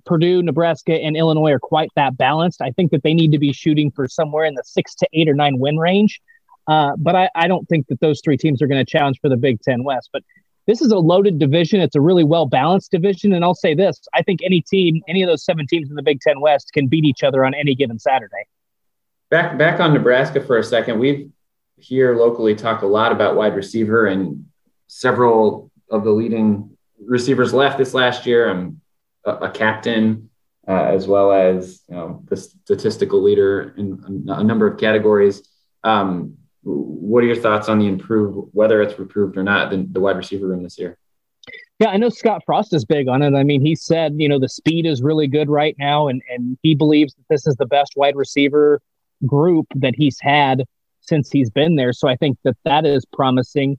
Purdue, 0.04 0.42
Nebraska, 0.42 0.92
and 0.92 1.16
Illinois 1.16 1.52
are 1.52 1.58
quite 1.58 1.90
that 1.96 2.18
balanced. 2.18 2.60
I 2.60 2.72
think 2.72 2.90
that 2.90 3.02
they 3.02 3.14
need 3.14 3.32
to 3.32 3.38
be 3.38 3.52
shooting 3.52 3.90
for 3.90 4.06
somewhere 4.08 4.44
in 4.44 4.54
the 4.54 4.62
six 4.64 4.94
to 4.96 5.08
eight 5.14 5.28
or 5.28 5.34
nine 5.34 5.58
win 5.58 5.78
range. 5.78 6.20
Uh, 6.66 6.92
but 6.98 7.14
I, 7.14 7.30
I, 7.34 7.46
don't 7.46 7.68
think 7.68 7.88
that 7.88 8.00
those 8.00 8.22
three 8.24 8.38
teams 8.38 8.62
are 8.62 8.66
going 8.66 8.84
to 8.84 8.90
challenge 8.90 9.18
for 9.20 9.28
the 9.28 9.36
Big 9.36 9.60
Ten 9.60 9.84
West. 9.84 10.08
But 10.14 10.22
this 10.66 10.80
is 10.80 10.92
a 10.92 10.98
loaded 10.98 11.38
division. 11.38 11.80
It's 11.80 11.94
a 11.94 12.00
really 12.00 12.24
well 12.24 12.46
balanced 12.46 12.90
division. 12.90 13.34
And 13.34 13.44
I'll 13.44 13.54
say 13.54 13.74
this 13.74 14.00
I 14.14 14.22
think 14.22 14.40
any 14.42 14.62
team, 14.62 15.02
any 15.06 15.22
of 15.22 15.28
those 15.28 15.44
seven 15.44 15.66
teams 15.66 15.90
in 15.90 15.96
the 15.96 16.02
Big 16.02 16.20
Ten 16.20 16.40
West 16.40 16.72
can 16.72 16.88
beat 16.88 17.04
each 17.04 17.22
other 17.22 17.44
on 17.44 17.54
any 17.54 17.74
given 17.74 17.98
Saturday. 17.98 18.46
Back, 19.30 19.58
back 19.58 19.80
on 19.80 19.92
Nebraska 19.92 20.40
for 20.40 20.58
a 20.58 20.64
second. 20.64 20.98
We've 20.98 21.30
here 21.76 22.16
locally 22.16 22.54
talk 22.54 22.82
a 22.82 22.86
lot 22.86 23.12
about 23.12 23.36
wide 23.36 23.54
receiver, 23.54 24.06
and 24.06 24.46
several 24.86 25.70
of 25.90 26.04
the 26.04 26.10
leading 26.10 26.76
receivers 27.04 27.52
left 27.52 27.78
this 27.78 27.94
last 27.94 28.26
year. 28.26 28.48
I'm 28.48 28.80
a, 29.24 29.32
a 29.32 29.50
captain. 29.50 30.30
Uh, 30.66 30.84
as 30.84 31.06
well 31.06 31.30
as 31.30 31.82
you 31.90 31.94
know, 31.94 32.22
the 32.24 32.36
statistical 32.38 33.22
leader 33.22 33.74
in 33.76 34.24
a 34.28 34.42
number 34.42 34.66
of 34.66 34.80
categories. 34.80 35.46
Um, 35.82 36.38
what 36.62 37.22
are 37.22 37.26
your 37.26 37.36
thoughts 37.36 37.68
on 37.68 37.78
the 37.78 37.86
improved, 37.86 38.48
whether 38.52 38.80
it's 38.80 38.98
improved 38.98 39.36
or 39.36 39.42
not, 39.42 39.70
the, 39.70 39.86
the 39.92 40.00
wide 40.00 40.16
receiver 40.16 40.46
room 40.46 40.62
this 40.62 40.78
year? 40.78 40.96
Yeah, 41.80 41.88
I 41.88 41.98
know 41.98 42.08
Scott 42.08 42.42
Frost 42.46 42.72
is 42.72 42.86
big 42.86 43.08
on 43.08 43.20
it. 43.20 43.34
I 43.34 43.42
mean, 43.42 43.60
he 43.60 43.74
said, 43.74 44.14
you 44.16 44.26
know, 44.26 44.38
the 44.38 44.48
speed 44.48 44.86
is 44.86 45.02
really 45.02 45.26
good 45.26 45.50
right 45.50 45.76
now, 45.78 46.08
and 46.08 46.22
and 46.30 46.56
he 46.62 46.74
believes 46.74 47.12
that 47.14 47.24
this 47.28 47.46
is 47.46 47.56
the 47.56 47.66
best 47.66 47.92
wide 47.96 48.16
receiver 48.16 48.80
group 49.26 49.66
that 49.74 49.94
he's 49.94 50.18
had 50.18 50.64
since 51.06 51.30
he's 51.30 51.50
been 51.50 51.76
there. 51.76 51.92
So 51.92 52.08
I 52.08 52.16
think 52.16 52.38
that 52.44 52.56
that 52.64 52.84
is 52.86 53.04
promising. 53.12 53.78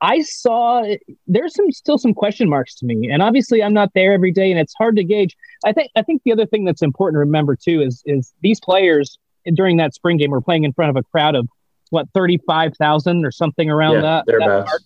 I 0.00 0.22
saw 0.22 0.84
there's 1.26 1.54
some 1.54 1.70
still 1.70 1.98
some 1.98 2.12
question 2.12 2.48
marks 2.48 2.74
to 2.76 2.86
me, 2.86 3.08
and 3.10 3.22
obviously 3.22 3.62
I'm 3.62 3.72
not 3.72 3.90
there 3.94 4.12
every 4.12 4.32
day, 4.32 4.50
and 4.50 4.58
it's 4.58 4.74
hard 4.76 4.96
to 4.96 5.04
gauge. 5.04 5.36
I 5.64 5.72
think 5.72 5.90
I 5.96 6.02
think 6.02 6.22
the 6.24 6.32
other 6.32 6.46
thing 6.46 6.64
that's 6.64 6.82
important 6.82 7.16
to 7.16 7.20
remember 7.20 7.56
too 7.56 7.80
is 7.80 8.02
is 8.04 8.32
these 8.42 8.58
players 8.60 9.18
during 9.54 9.76
that 9.76 9.94
spring 9.94 10.16
game 10.16 10.30
were 10.30 10.40
playing 10.40 10.64
in 10.64 10.72
front 10.72 10.90
of 10.90 10.96
a 10.96 11.02
crowd 11.02 11.34
of 11.34 11.48
what 11.90 12.08
35,000 12.14 13.24
or 13.24 13.30
something 13.30 13.70
around 13.70 13.96
yeah, 13.96 14.00
that. 14.00 14.24
that 14.26 14.80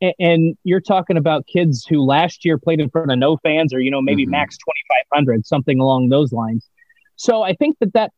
and, 0.00 0.14
and, 0.18 0.56
you're 0.64 0.80
talking 0.80 1.16
about 1.16 1.46
kids 1.46 1.86
who 1.86 2.02
last 2.02 2.44
year 2.44 2.58
played 2.58 2.80
in 2.80 2.90
front 2.90 3.12
of 3.12 3.18
no 3.18 3.36
fans 3.38 3.72
or 3.72 3.80
you 3.80 3.90
know 3.90 4.02
maybe 4.02 4.24
mm-hmm. 4.24 4.32
max 4.32 4.56
2500 4.56 5.46
something 5.46 5.78
along 5.78 6.08
those 6.08 6.32
lines. 6.32 6.68
So 7.16 7.42
I 7.42 7.54
think 7.54 7.78
that 7.80 7.92
that 7.92 8.12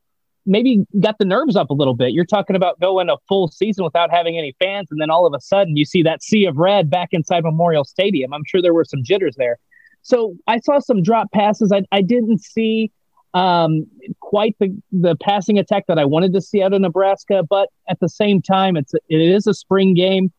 maybe 0.46 0.84
got 1.00 1.18
the 1.18 1.24
nerves 1.24 1.56
up 1.56 1.70
a 1.70 1.74
little 1.74 1.94
bit. 1.94 2.12
You're 2.12 2.24
talking 2.24 2.56
about 2.56 2.78
going 2.80 3.08
a 3.08 3.16
full 3.28 3.48
season 3.48 3.84
without 3.84 4.10
having 4.10 4.36
any 4.36 4.54
fans 4.58 4.88
and 4.90 5.00
then 5.00 5.10
all 5.10 5.26
of 5.26 5.34
a 5.34 5.40
sudden 5.40 5.76
you 5.76 5.84
see 5.84 6.02
that 6.02 6.22
sea 6.22 6.44
of 6.44 6.56
red 6.56 6.90
back 6.90 7.10
inside 7.12 7.44
Memorial 7.44 7.84
Stadium. 7.84 8.32
I'm 8.32 8.44
sure 8.46 8.60
there 8.60 8.74
were 8.74 8.84
some 8.84 9.02
jitters 9.02 9.34
there. 9.36 9.58
So 10.02 10.36
I 10.46 10.58
saw 10.60 10.80
some 10.80 11.02
drop 11.02 11.32
passes. 11.32 11.72
I, 11.72 11.82
I 11.90 12.02
didn't 12.02 12.42
see 12.42 12.92
um, 13.32 13.86
quite 14.20 14.56
the, 14.60 14.74
the 14.92 15.16
passing 15.16 15.58
attack 15.58 15.86
that 15.88 15.98
I 15.98 16.04
wanted 16.04 16.32
to 16.34 16.40
see 16.40 16.62
out 16.62 16.72
of 16.72 16.80
Nebraska. 16.80 17.42
But 17.48 17.68
at 17.88 17.98
the 18.00 18.08
same 18.08 18.40
time, 18.40 18.76
it's 18.76 18.94
it 18.94 19.20
is 19.20 19.46
a 19.46 19.54
spring 19.54 19.94
game. 19.94 20.32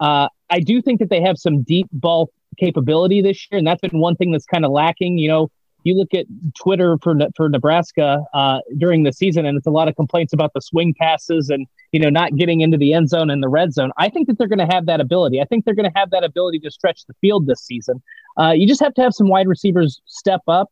Uh, 0.00 0.28
I 0.50 0.60
do 0.60 0.80
think 0.80 1.00
that 1.00 1.10
they 1.10 1.20
have 1.20 1.36
some 1.36 1.62
deep 1.62 1.88
ball 1.92 2.30
capability 2.58 3.20
this 3.20 3.46
year, 3.50 3.58
and 3.58 3.66
that's 3.66 3.80
been 3.80 4.00
one 4.00 4.16
thing 4.16 4.32
that's 4.32 4.46
kind 4.46 4.64
of 4.64 4.70
lacking. 4.70 5.18
You 5.18 5.28
know, 5.28 5.50
you 5.84 5.96
look 5.96 6.14
at 6.14 6.26
Twitter 6.60 6.98
for 7.02 7.16
for 7.36 7.48
Nebraska 7.48 8.24
uh, 8.34 8.60
during 8.76 9.02
the 9.02 9.12
season, 9.12 9.46
and 9.46 9.56
it's 9.56 9.66
a 9.66 9.70
lot 9.70 9.88
of 9.88 9.96
complaints 9.96 10.32
about 10.32 10.52
the 10.54 10.60
swing 10.60 10.94
passes 10.98 11.50
and 11.50 11.66
you 11.92 12.00
know 12.00 12.10
not 12.10 12.36
getting 12.36 12.60
into 12.60 12.76
the 12.76 12.92
end 12.92 13.08
zone 13.08 13.30
and 13.30 13.42
the 13.42 13.48
red 13.48 13.72
zone. 13.72 13.92
I 13.96 14.08
think 14.08 14.26
that 14.28 14.38
they're 14.38 14.48
going 14.48 14.66
to 14.66 14.72
have 14.72 14.86
that 14.86 15.00
ability. 15.00 15.40
I 15.40 15.44
think 15.44 15.64
they're 15.64 15.74
going 15.74 15.90
to 15.90 15.98
have 15.98 16.10
that 16.10 16.24
ability 16.24 16.58
to 16.60 16.70
stretch 16.70 17.06
the 17.06 17.14
field 17.20 17.46
this 17.46 17.60
season. 17.60 18.02
Uh, 18.38 18.52
you 18.52 18.66
just 18.66 18.80
have 18.80 18.94
to 18.94 19.02
have 19.02 19.14
some 19.14 19.28
wide 19.28 19.48
receivers 19.48 20.00
step 20.06 20.42
up 20.48 20.70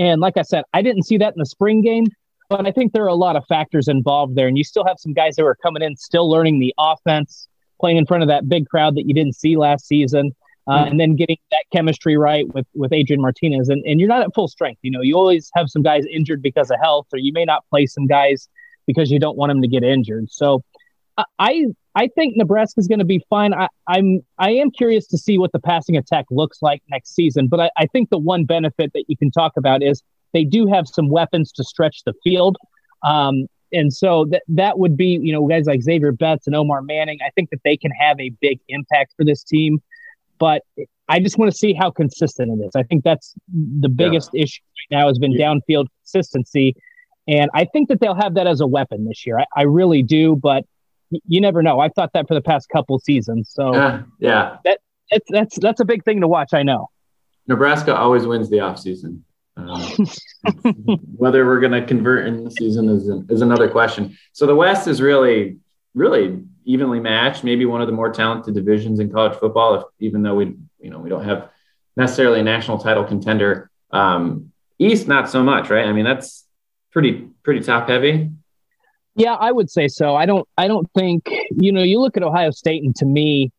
and 0.00 0.22
like 0.22 0.38
I 0.38 0.42
said, 0.42 0.64
I 0.72 0.80
didn't 0.80 1.02
see 1.02 1.18
that 1.18 1.34
in 1.34 1.38
the 1.38 1.46
spring 1.46 1.82
game, 1.82 2.06
but 2.48 2.66
I 2.66 2.72
think 2.72 2.92
there 2.92 3.04
are 3.04 3.08
a 3.08 3.14
lot 3.14 3.36
of 3.36 3.44
factors 3.46 3.86
involved 3.86 4.34
there. 4.34 4.48
And 4.48 4.56
you 4.56 4.64
still 4.64 4.84
have 4.86 4.96
some 4.98 5.12
guys 5.12 5.36
that 5.36 5.44
are 5.44 5.54
coming 5.56 5.82
in, 5.82 5.94
still 5.94 6.28
learning 6.28 6.58
the 6.58 6.74
offense, 6.78 7.46
playing 7.78 7.98
in 7.98 8.06
front 8.06 8.22
of 8.22 8.28
that 8.30 8.48
big 8.48 8.66
crowd 8.66 8.94
that 8.96 9.06
you 9.06 9.12
didn't 9.12 9.34
see 9.34 9.58
last 9.58 9.86
season. 9.86 10.34
Uh, 10.70 10.84
and 10.84 11.00
then 11.00 11.16
getting 11.16 11.36
that 11.50 11.64
chemistry 11.72 12.16
right 12.16 12.46
with 12.54 12.66
with 12.74 12.92
Adrian 12.92 13.20
Martinez, 13.20 13.68
and, 13.68 13.84
and 13.84 13.98
you're 13.98 14.08
not 14.08 14.22
at 14.22 14.32
full 14.34 14.46
strength. 14.46 14.78
You 14.82 14.90
know, 14.90 15.00
you 15.00 15.16
always 15.16 15.50
have 15.54 15.68
some 15.68 15.82
guys 15.82 16.04
injured 16.06 16.42
because 16.42 16.70
of 16.70 16.78
health, 16.80 17.06
or 17.12 17.18
you 17.18 17.32
may 17.32 17.44
not 17.44 17.64
play 17.70 17.86
some 17.86 18.06
guys 18.06 18.48
because 18.86 19.10
you 19.10 19.18
don't 19.18 19.36
want 19.36 19.50
them 19.50 19.60
to 19.62 19.68
get 19.68 19.82
injured. 19.82 20.30
So, 20.30 20.62
I 21.38 21.66
I 21.94 22.08
think 22.14 22.36
Nebraska's 22.36 22.86
going 22.86 23.00
to 23.00 23.04
be 23.04 23.24
fine. 23.28 23.52
I, 23.52 23.68
I'm 23.88 24.20
I 24.38 24.50
am 24.52 24.70
curious 24.70 25.06
to 25.08 25.18
see 25.18 25.38
what 25.38 25.52
the 25.52 25.58
passing 25.58 25.96
attack 25.96 26.26
looks 26.30 26.58
like 26.62 26.82
next 26.88 27.14
season. 27.14 27.48
But 27.48 27.60
I, 27.60 27.70
I 27.76 27.86
think 27.86 28.10
the 28.10 28.18
one 28.18 28.44
benefit 28.44 28.92
that 28.94 29.04
you 29.08 29.16
can 29.16 29.30
talk 29.30 29.52
about 29.56 29.82
is 29.82 30.02
they 30.32 30.44
do 30.44 30.66
have 30.66 30.86
some 30.86 31.08
weapons 31.08 31.50
to 31.52 31.64
stretch 31.64 32.04
the 32.04 32.14
field. 32.22 32.56
Um, 33.02 33.46
and 33.72 33.92
so 33.92 34.26
that 34.26 34.42
that 34.48 34.78
would 34.78 34.96
be, 34.96 35.18
you 35.20 35.32
know, 35.32 35.46
guys 35.46 35.66
like 35.66 35.82
Xavier 35.82 36.12
Betts 36.12 36.46
and 36.46 36.54
Omar 36.54 36.82
Manning. 36.82 37.18
I 37.24 37.30
think 37.30 37.50
that 37.50 37.60
they 37.64 37.76
can 37.76 37.90
have 37.92 38.18
a 38.20 38.30
big 38.40 38.60
impact 38.68 39.14
for 39.16 39.24
this 39.24 39.42
team. 39.42 39.82
But 40.40 40.62
I 41.08 41.20
just 41.20 41.38
want 41.38 41.52
to 41.52 41.56
see 41.56 41.72
how 41.74 41.90
consistent 41.90 42.50
it 42.60 42.64
is. 42.64 42.72
I 42.74 42.82
think 42.82 43.04
that's 43.04 43.34
the 43.48 43.88
biggest 43.88 44.30
yeah. 44.32 44.42
issue 44.44 44.60
right 44.90 44.98
now 44.98 45.06
has 45.06 45.18
been 45.18 45.32
yeah. 45.32 45.46
downfield 45.46 45.86
consistency. 46.02 46.74
And 47.28 47.50
I 47.54 47.66
think 47.66 47.88
that 47.90 48.00
they'll 48.00 48.14
have 48.14 48.34
that 48.34 48.48
as 48.48 48.60
a 48.60 48.66
weapon 48.66 49.04
this 49.04 49.24
year. 49.26 49.38
I, 49.38 49.44
I 49.54 49.62
really 49.62 50.02
do. 50.02 50.34
But 50.34 50.64
you 51.26 51.40
never 51.40 51.62
know. 51.62 51.78
I've 51.78 51.94
thought 51.94 52.10
that 52.14 52.26
for 52.26 52.34
the 52.34 52.40
past 52.40 52.68
couple 52.68 52.98
seasons. 52.98 53.50
So 53.52 53.74
uh, 53.74 54.02
yeah, 54.18 54.56
that 54.64 54.80
that's 55.10 55.26
that's 55.30 55.58
that's 55.58 55.80
a 55.80 55.84
big 55.84 56.04
thing 56.04 56.20
to 56.22 56.28
watch. 56.28 56.54
I 56.54 56.62
know. 56.62 56.88
Nebraska 57.46 57.96
always 57.96 58.26
wins 58.26 58.48
the 58.48 58.58
offseason. 58.58 59.20
Um, 59.56 60.06
whether 61.16 61.44
we're 61.44 61.60
going 61.60 61.72
to 61.72 61.84
convert 61.84 62.26
in 62.26 62.44
the 62.44 62.50
season 62.50 62.88
is, 62.88 63.08
is 63.28 63.42
another 63.42 63.68
question. 63.68 64.16
So 64.32 64.46
the 64.46 64.54
West 64.54 64.86
is 64.86 65.02
really, 65.02 65.58
really 65.94 66.42
evenly 66.72 67.00
matched. 67.00 67.44
Maybe 67.44 67.64
one 67.64 67.80
of 67.80 67.86
the 67.86 67.92
more 67.92 68.10
talented 68.10 68.54
divisions 68.54 69.00
in 69.00 69.10
college 69.10 69.38
football. 69.38 69.74
If, 69.74 69.84
even 69.98 70.22
though 70.22 70.36
we, 70.36 70.56
you 70.78 70.90
know, 70.90 70.98
we 70.98 71.08
don't 71.08 71.24
have 71.24 71.50
necessarily 71.96 72.40
a 72.40 72.42
national 72.42 72.78
title 72.78 73.04
contender. 73.04 73.70
Um, 73.90 74.52
East, 74.78 75.08
not 75.08 75.28
so 75.28 75.42
much, 75.42 75.68
right? 75.68 75.86
I 75.86 75.92
mean, 75.92 76.04
that's 76.04 76.46
pretty 76.92 77.28
pretty 77.42 77.60
top 77.60 77.88
heavy. 77.88 78.30
Yeah, 79.14 79.34
I 79.34 79.52
would 79.52 79.70
say 79.70 79.88
so. 79.88 80.14
I 80.14 80.24
don't 80.26 80.48
I 80.56 80.68
don't 80.68 80.88
think, 80.96 81.28
you 81.50 81.72
know, 81.72 81.82
you 81.82 82.00
look 82.00 82.16
at 82.16 82.22
Ohio 82.22 82.50
State 82.50 82.82
and 82.82 82.94
to 82.96 83.04
me, 83.04 83.50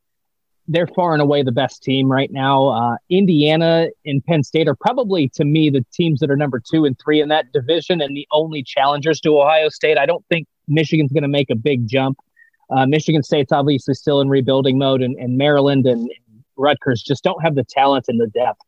they're 0.68 0.88
far 0.88 1.14
and 1.14 1.22
away 1.22 1.44
the 1.44 1.52
best 1.52 1.84
team 1.84 2.10
right 2.10 2.32
now. 2.32 2.70
Uh, 2.70 2.96
Indiana 3.10 3.88
and 4.06 4.24
Penn 4.26 4.44
State 4.44 4.68
are 4.68 4.76
probably 4.76 5.30
to 5.36 5.44
me 5.44 5.70
the 5.70 5.86
teams 5.94 6.20
that 6.22 6.32
are 6.32 6.38
number 6.38 6.60
two 6.60 6.86
and 6.86 6.98
three 7.04 7.22
in 7.22 7.30
that 7.30 7.52
division 7.52 8.02
and 8.02 8.16
the 8.16 8.28
only 8.32 8.64
challengers 8.64 9.20
to 9.22 9.40
Ohio 9.40 9.70
State. 9.70 9.98
I 9.98 10.06
don't 10.06 10.26
think 10.30 10.48
Michigan's 10.68 11.12
going 11.12 11.24
to 11.24 11.30
make 11.30 11.50
a 11.50 11.56
big 11.56 11.88
jump. 11.88 12.18
Uh, 12.72 12.86
Michigan 12.86 13.22
State's 13.22 13.52
obviously 13.52 13.94
still 13.94 14.22
in 14.22 14.30
rebuilding 14.30 14.78
mode, 14.78 15.02
and, 15.02 15.18
and 15.18 15.38
Maryland 15.38 15.86
and 15.86 16.10
Rutgers 16.56 17.02
just 17.02 17.24
don't 17.24 17.44
have 17.44 17.56
the 17.56 17.66
talent 17.66 18.06
and 18.08 18.20
the 18.20 18.28
depth 18.28 18.62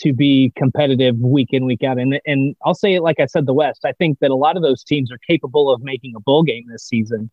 to 0.00 0.12
be 0.12 0.52
competitive 0.56 1.18
week 1.18 1.48
in 1.50 1.64
week 1.64 1.82
out. 1.82 1.98
And 1.98 2.20
and 2.26 2.56
I'll 2.64 2.74
say 2.74 2.94
it 2.94 3.02
like 3.02 3.20
I 3.20 3.26
said, 3.26 3.46
the 3.46 3.52
West. 3.52 3.84
I 3.84 3.92
think 3.92 4.18
that 4.20 4.30
a 4.30 4.36
lot 4.36 4.56
of 4.56 4.62
those 4.62 4.84
teams 4.84 5.10
are 5.12 5.18
capable 5.18 5.70
of 5.70 5.82
making 5.82 6.14
a 6.16 6.20
bowl 6.20 6.42
game 6.42 6.64
this 6.70 6.86
season. 6.86 7.30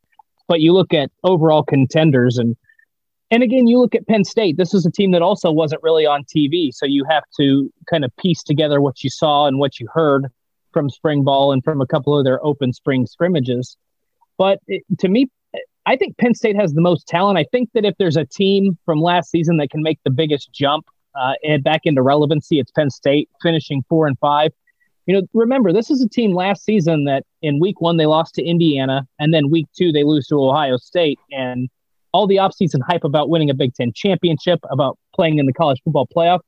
But 0.48 0.62
you 0.62 0.74
look 0.74 0.94
at 0.94 1.12
overall 1.24 1.64
contenders 1.64 2.38
and 2.38 2.56
and 3.30 3.44
again, 3.44 3.68
you 3.68 3.78
look 3.80 3.94
at 3.94 4.08
Penn 4.08 4.24
State. 4.24 4.56
This 4.56 4.74
is 4.74 4.86
a 4.86 4.92
team 4.92 5.12
that 5.12 5.22
also 5.22 5.52
wasn't 5.52 5.84
really 5.84 6.06
on 6.06 6.24
TV, 6.24 6.74
so 6.74 6.86
you 6.86 7.04
have 7.10 7.24
to 7.38 7.70
kind 7.90 8.06
of 8.06 8.16
piece 8.16 8.42
together 8.42 8.80
what 8.80 9.04
you 9.04 9.10
saw 9.10 9.48
and 9.48 9.60
what 9.60 9.82
you 9.82 9.88
heard 9.94 10.28
from 10.72 10.90
spring 10.90 11.24
ball 11.24 11.52
and 11.52 11.62
from 11.62 11.82
a 11.82 11.86
couple 11.86 12.18
of 12.18 12.24
their 12.24 12.44
open 12.46 12.72
spring 12.72 13.06
scrimmages. 13.06 13.76
But 14.38 14.60
it, 14.68 14.84
to 15.00 15.10
me, 15.10 15.28
I 15.88 15.96
think 15.96 16.18
Penn 16.18 16.36
State 16.36 16.58
has 16.58 16.74
the 16.74 16.82
most 16.82 17.08
talent. 17.08 17.40
I 17.40 17.46
think 17.50 17.70
that 17.74 17.86
if 17.86 17.96
there's 17.98 18.18
a 18.18 18.26
team 18.26 18.78
from 18.84 19.00
last 19.00 19.32
season 19.32 19.56
that 19.58 19.70
can 19.70 19.82
make 19.82 20.00
the 20.04 20.10
biggest 20.12 20.52
jump 20.52 20.86
uh, 21.16 21.34
and 21.44 21.64
back 21.64 21.82
into 21.86 22.02
relevancy, 22.02 22.60
it's 22.60 22.72
Penn 22.72 22.90
State 22.90 23.30
finishing 23.42 23.86
four 23.88 24.06
and 24.06 24.20
five. 24.20 24.52
You 25.06 25.16
know, 25.16 25.28
remember 25.34 25.72
this 25.72 25.90
is 25.90 26.04
a 26.04 26.10
team 26.10 26.34
last 26.34 26.66
season 26.66 27.06
that 27.06 27.24
in 27.42 27.62
week 27.62 27.80
one 27.80 27.96
they 27.96 28.06
lost 28.06 28.36
to 28.36 28.44
Indiana, 28.44 29.08
and 29.18 29.34
then 29.34 29.50
week 29.50 29.68
two 29.78 29.94
they 29.94 30.04
lose 30.04 30.28
to 30.28 30.36
Ohio 30.36 30.76
State, 30.76 31.20
and 31.32 31.70
all 32.12 32.28
the 32.28 32.36
offseason 32.36 32.82
hype 32.86 33.06
about 33.06 33.30
winning 33.30 33.50
a 33.50 33.54
Big 33.54 33.74
Ten 33.74 33.94
championship, 33.94 34.60
about 34.70 35.00
playing 35.16 35.40
in 35.40 35.46
the 35.46 35.54
college 35.54 35.80
football 35.86 36.08
playoff, 36.14 36.40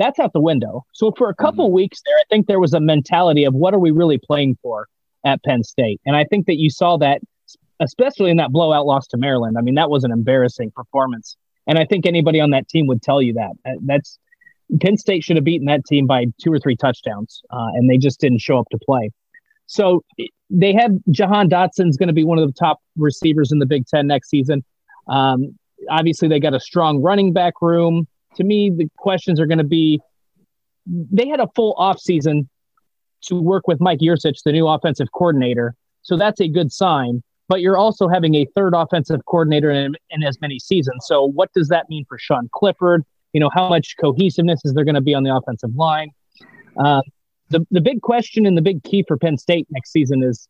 that's 0.00 0.18
out 0.18 0.32
the 0.32 0.40
window. 0.40 0.84
So 0.94 1.12
for 1.16 1.28
a 1.28 1.34
couple 1.34 1.66
mm-hmm. 1.66 1.76
weeks 1.76 2.02
there, 2.04 2.16
I 2.16 2.24
think 2.28 2.48
there 2.48 2.58
was 2.58 2.74
a 2.74 2.80
mentality 2.80 3.44
of 3.44 3.54
what 3.54 3.72
are 3.72 3.78
we 3.78 3.92
really 3.92 4.18
playing 4.18 4.58
for 4.60 4.88
at 5.24 5.40
Penn 5.44 5.62
State, 5.62 6.00
and 6.04 6.16
I 6.16 6.24
think 6.24 6.46
that 6.46 6.56
you 6.56 6.70
saw 6.70 6.96
that 6.96 7.20
especially 7.80 8.30
in 8.30 8.36
that 8.36 8.52
blowout 8.52 8.86
loss 8.86 9.06
to 9.08 9.16
Maryland. 9.16 9.56
I 9.58 9.62
mean, 9.62 9.74
that 9.74 9.90
was 9.90 10.04
an 10.04 10.12
embarrassing 10.12 10.70
performance. 10.70 11.36
And 11.66 11.78
I 11.78 11.84
think 11.84 12.06
anybody 12.06 12.40
on 12.40 12.50
that 12.50 12.68
team 12.68 12.86
would 12.86 13.02
tell 13.02 13.22
you 13.22 13.34
that. 13.34 13.52
Uh, 13.66 13.72
that's 13.82 14.18
Penn 14.80 14.96
State 14.96 15.24
should 15.24 15.36
have 15.36 15.44
beaten 15.44 15.66
that 15.66 15.84
team 15.84 16.06
by 16.06 16.26
two 16.40 16.52
or 16.52 16.58
three 16.58 16.76
touchdowns, 16.76 17.42
uh, 17.50 17.68
and 17.74 17.90
they 17.90 17.98
just 17.98 18.20
didn't 18.20 18.40
show 18.40 18.58
up 18.58 18.68
to 18.70 18.78
play. 18.78 19.10
So 19.66 20.04
they 20.48 20.72
have 20.74 20.92
Jahan 21.10 21.48
Dotson's 21.48 21.96
going 21.96 22.08
to 22.08 22.12
be 22.12 22.24
one 22.24 22.38
of 22.38 22.46
the 22.46 22.52
top 22.52 22.78
receivers 22.96 23.52
in 23.52 23.58
the 23.58 23.66
Big 23.66 23.86
Ten 23.86 24.06
next 24.06 24.28
season. 24.28 24.64
Um, 25.08 25.58
obviously, 25.88 26.28
they 26.28 26.40
got 26.40 26.54
a 26.54 26.60
strong 26.60 27.00
running 27.02 27.32
back 27.32 27.54
room. 27.60 28.06
To 28.36 28.44
me, 28.44 28.70
the 28.70 28.88
questions 28.96 29.40
are 29.40 29.46
going 29.46 29.58
to 29.58 29.64
be 29.64 30.00
they 30.86 31.28
had 31.28 31.40
a 31.40 31.48
full 31.54 31.74
offseason 31.76 32.48
to 33.22 33.40
work 33.40 33.68
with 33.68 33.80
Mike 33.80 34.00
Yurcich, 34.00 34.42
the 34.44 34.52
new 34.52 34.66
offensive 34.66 35.08
coordinator. 35.12 35.74
So 36.02 36.16
that's 36.16 36.40
a 36.40 36.48
good 36.48 36.72
sign 36.72 37.22
but 37.50 37.60
you're 37.60 37.76
also 37.76 38.06
having 38.06 38.36
a 38.36 38.46
third 38.54 38.74
offensive 38.76 39.20
coordinator 39.26 39.72
in, 39.72 39.96
in 40.10 40.22
as 40.22 40.40
many 40.40 40.60
seasons. 40.60 41.04
So 41.04 41.24
what 41.24 41.52
does 41.52 41.66
that 41.66 41.90
mean 41.90 42.04
for 42.08 42.16
Sean 42.16 42.48
Clifford? 42.54 43.04
You 43.32 43.40
know, 43.40 43.50
how 43.52 43.68
much 43.68 43.96
cohesiveness 44.00 44.60
is 44.64 44.72
there 44.72 44.84
going 44.84 44.94
to 44.94 45.00
be 45.00 45.14
on 45.14 45.24
the 45.24 45.34
offensive 45.34 45.74
line? 45.74 46.12
Uh, 46.78 47.02
the 47.48 47.66
the 47.72 47.80
big 47.80 48.02
question 48.02 48.46
and 48.46 48.56
the 48.56 48.62
big 48.62 48.84
key 48.84 49.04
for 49.06 49.16
Penn 49.16 49.36
State 49.36 49.66
next 49.70 49.90
season 49.90 50.22
is 50.22 50.48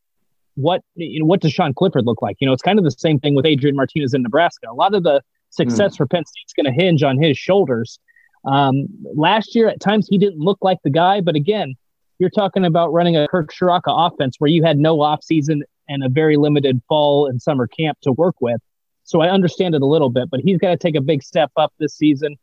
what 0.53 0.83
you 0.93 1.19
know, 1.19 1.25
what 1.25 1.41
does 1.41 1.51
Sean 1.51 1.73
Clifford 1.73 2.05
look 2.05 2.21
like? 2.21 2.37
You 2.39 2.45
know, 2.45 2.53
it's 2.53 2.61
kind 2.61 2.77
of 2.77 2.85
the 2.85 2.91
same 2.91 3.19
thing 3.19 3.33
with 3.33 3.47
Adrian 3.47 3.75
Martinez 3.75 4.13
in 4.13 4.21
Nebraska. 4.21 4.67
A 4.69 4.75
lot 4.75 4.93
of 4.93 5.01
the 5.01 5.23
success 5.49 5.95
mm. 5.95 5.97
for 5.97 6.05
Penn 6.05 6.23
State's 6.25 6.53
going 6.53 6.71
to 6.71 6.83
hinge 6.83 7.01
on 7.01 7.19
his 7.19 7.35
shoulders. 7.35 7.97
Um, 8.45 8.85
last 9.15 9.55
year, 9.55 9.67
at 9.67 9.79
times, 9.79 10.07
he 10.07 10.19
didn't 10.19 10.39
look 10.39 10.59
like 10.61 10.77
the 10.83 10.91
guy, 10.91 11.19
but 11.19 11.35
again, 11.35 11.73
you're 12.19 12.29
talking 12.29 12.63
about 12.63 12.93
running 12.93 13.17
a 13.17 13.27
Kirk 13.27 13.51
Ciarrocca 13.51 13.81
offense 13.87 14.35
where 14.37 14.49
you 14.49 14.63
had 14.63 14.77
no 14.77 14.97
offseason 14.97 15.61
and 15.91 16.03
a 16.03 16.09
very 16.09 16.37
limited 16.37 16.81
fall 16.87 17.27
and 17.27 17.41
summer 17.41 17.67
camp 17.67 17.97
to 18.01 18.13
work 18.13 18.35
with. 18.39 18.61
So 19.03 19.21
I 19.21 19.29
understand 19.29 19.75
it 19.75 19.81
a 19.81 19.85
little 19.85 20.09
bit, 20.09 20.29
but 20.29 20.39
he's 20.39 20.57
got 20.57 20.69
to 20.69 20.77
take 20.77 20.95
a 20.95 21.01
big 21.01 21.21
step 21.21 21.51
up 21.57 21.73
this 21.79 21.95
season. 21.95 22.37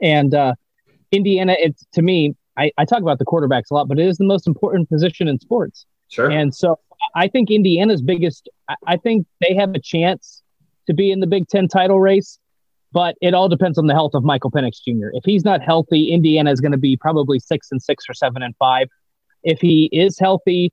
And 0.00 0.34
uh, 0.34 0.54
Indiana, 1.12 1.56
it's 1.58 1.84
to 1.92 2.02
me, 2.02 2.34
I, 2.56 2.72
I 2.78 2.86
talk 2.86 3.02
about 3.02 3.18
the 3.18 3.26
quarterbacks 3.26 3.70
a 3.70 3.74
lot, 3.74 3.86
but 3.86 3.98
it 3.98 4.06
is 4.06 4.16
the 4.16 4.24
most 4.24 4.46
important 4.46 4.88
position 4.88 5.28
in 5.28 5.38
sports. 5.38 5.84
Sure. 6.08 6.30
And 6.30 6.54
so 6.54 6.78
I 7.14 7.28
think 7.28 7.50
Indiana's 7.50 8.00
biggest, 8.00 8.48
I, 8.68 8.74
I 8.86 8.96
think 8.96 9.26
they 9.40 9.54
have 9.54 9.74
a 9.74 9.78
chance 9.80 10.42
to 10.86 10.94
be 10.94 11.10
in 11.10 11.20
the 11.20 11.26
Big 11.26 11.48
Ten 11.48 11.68
title 11.68 12.00
race, 12.00 12.38
but 12.92 13.14
it 13.20 13.34
all 13.34 13.48
depends 13.48 13.76
on 13.76 13.86
the 13.88 13.94
health 13.94 14.14
of 14.14 14.24
Michael 14.24 14.50
Penix 14.50 14.82
Jr. 14.82 15.08
If 15.12 15.24
he's 15.24 15.44
not 15.44 15.60
healthy, 15.60 16.12
Indiana 16.12 16.50
is 16.50 16.60
going 16.60 16.72
to 16.72 16.78
be 16.78 16.96
probably 16.96 17.38
six 17.40 17.68
and 17.70 17.82
six 17.82 18.04
or 18.08 18.14
seven 18.14 18.42
and 18.42 18.56
five. 18.56 18.88
If 19.42 19.60
he 19.60 19.90
is 19.92 20.18
healthy, 20.18 20.72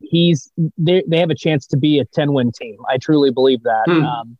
he's 0.00 0.50
they 0.76 1.02
they 1.06 1.18
have 1.18 1.30
a 1.30 1.34
chance 1.34 1.66
to 1.68 1.76
be 1.76 1.98
a 1.98 2.04
10 2.04 2.32
win 2.32 2.52
team. 2.52 2.76
I 2.88 2.98
truly 2.98 3.30
believe 3.30 3.62
that. 3.62 3.84
Hmm. 3.86 4.04
Um, 4.04 4.38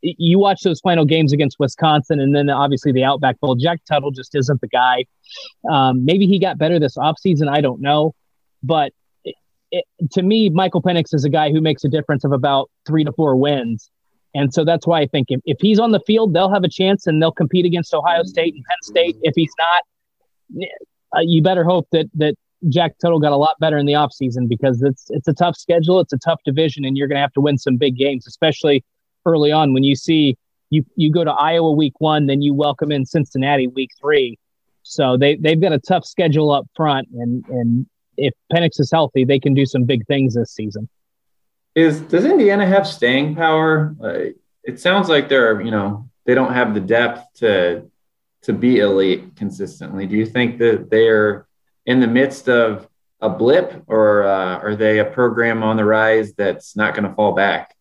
you 0.00 0.38
watch 0.38 0.62
those 0.62 0.80
final 0.80 1.04
games 1.04 1.32
against 1.32 1.58
Wisconsin, 1.58 2.20
and 2.20 2.34
then 2.34 2.48
obviously 2.48 2.92
the 2.92 3.04
Outback 3.04 3.38
Bowl. 3.40 3.56
Jack 3.56 3.84
Tuttle 3.84 4.10
just 4.10 4.34
isn't 4.34 4.60
the 4.60 4.68
guy. 4.68 5.04
Um, 5.70 6.04
maybe 6.04 6.26
he 6.26 6.38
got 6.38 6.56
better 6.56 6.78
this 6.78 6.96
offseason. 6.96 7.48
I 7.48 7.60
don't 7.60 7.80
know. 7.80 8.14
But 8.62 8.92
it, 9.24 9.34
it, 9.70 9.84
to 10.12 10.22
me, 10.22 10.50
Michael 10.50 10.82
Penix 10.82 11.12
is 11.12 11.24
a 11.24 11.28
guy 11.28 11.50
who 11.50 11.60
makes 11.60 11.84
a 11.84 11.88
difference 11.88 12.24
of 12.24 12.32
about 12.32 12.70
three 12.86 13.04
to 13.04 13.12
four 13.12 13.36
wins. 13.36 13.90
And 14.34 14.54
so 14.54 14.64
that's 14.64 14.86
why 14.86 15.00
I 15.00 15.06
think 15.06 15.26
if, 15.30 15.40
if 15.44 15.58
he's 15.60 15.78
on 15.78 15.90
the 15.90 16.00
field, 16.06 16.32
they'll 16.32 16.52
have 16.52 16.64
a 16.64 16.68
chance 16.68 17.06
and 17.06 17.20
they'll 17.20 17.32
compete 17.32 17.66
against 17.66 17.92
Ohio 17.92 18.22
State 18.22 18.54
and 18.54 18.64
Penn 18.64 18.76
State. 18.82 19.16
If 19.22 19.34
he's 19.36 19.52
not, 19.58 20.68
uh, 21.16 21.20
you 21.20 21.42
better 21.42 21.64
hope 21.64 21.88
that 21.92 22.08
that 22.14 22.34
Jack 22.68 22.98
Tuttle 22.98 23.20
got 23.20 23.32
a 23.32 23.36
lot 23.36 23.58
better 23.60 23.76
in 23.76 23.86
the 23.86 23.94
offseason 23.94 24.48
because 24.48 24.82
it's 24.82 25.06
it's 25.10 25.28
a 25.28 25.34
tough 25.34 25.56
schedule, 25.56 26.00
it's 26.00 26.12
a 26.12 26.18
tough 26.18 26.40
division, 26.44 26.84
and 26.84 26.96
you're 26.96 27.08
going 27.08 27.16
to 27.16 27.22
have 27.22 27.32
to 27.34 27.40
win 27.40 27.58
some 27.58 27.76
big 27.76 27.96
games, 27.96 28.26
especially 28.26 28.84
early 29.26 29.52
on 29.52 29.72
when 29.72 29.82
you 29.82 29.96
see 29.96 30.36
you 30.70 30.84
you 30.96 31.10
go 31.10 31.24
to 31.24 31.32
Iowa 31.32 31.72
week 31.72 31.94
one, 31.98 32.26
then 32.26 32.42
you 32.42 32.54
welcome 32.54 32.92
in 32.92 33.04
Cincinnati 33.04 33.66
week 33.66 33.90
three. 34.00 34.38
So 34.82 35.16
they 35.16 35.36
they've 35.36 35.60
got 35.60 35.72
a 35.72 35.78
tough 35.78 36.04
schedule 36.04 36.50
up 36.50 36.66
front, 36.74 37.08
and 37.14 37.44
and 37.48 37.86
if 38.16 38.32
Penix 38.52 38.80
is 38.80 38.90
healthy, 38.90 39.24
they 39.24 39.38
can 39.38 39.54
do 39.54 39.66
some 39.66 39.84
big 39.84 40.06
things 40.06 40.34
this 40.34 40.52
season. 40.52 40.88
Is 41.74 42.00
does 42.00 42.24
Indiana 42.24 42.66
have 42.66 42.86
staying 42.86 43.34
power? 43.34 43.94
It 44.64 44.80
sounds 44.80 45.08
like 45.08 45.28
they're 45.28 45.60
you 45.60 45.70
know 45.70 46.08
they 46.26 46.34
don't 46.34 46.52
have 46.52 46.74
the 46.74 46.80
depth 46.80 47.24
to 47.40 47.90
to 48.42 48.52
be 48.52 48.78
elite 48.78 49.36
consistently. 49.36 50.06
Do 50.06 50.16
you 50.16 50.26
think 50.26 50.58
that 50.58 50.90
they're 50.90 51.46
in 51.86 52.00
the 52.00 52.06
midst 52.06 52.48
of 52.48 52.88
a 53.20 53.28
blip, 53.28 53.82
or 53.86 54.24
uh, 54.24 54.58
are 54.58 54.74
they 54.74 54.98
a 54.98 55.04
program 55.04 55.62
on 55.62 55.76
the 55.76 55.84
rise 55.84 56.32
that's 56.34 56.76
not 56.76 56.94
going 56.94 57.08
to 57.08 57.14
fall 57.14 57.32
back? 57.32 57.74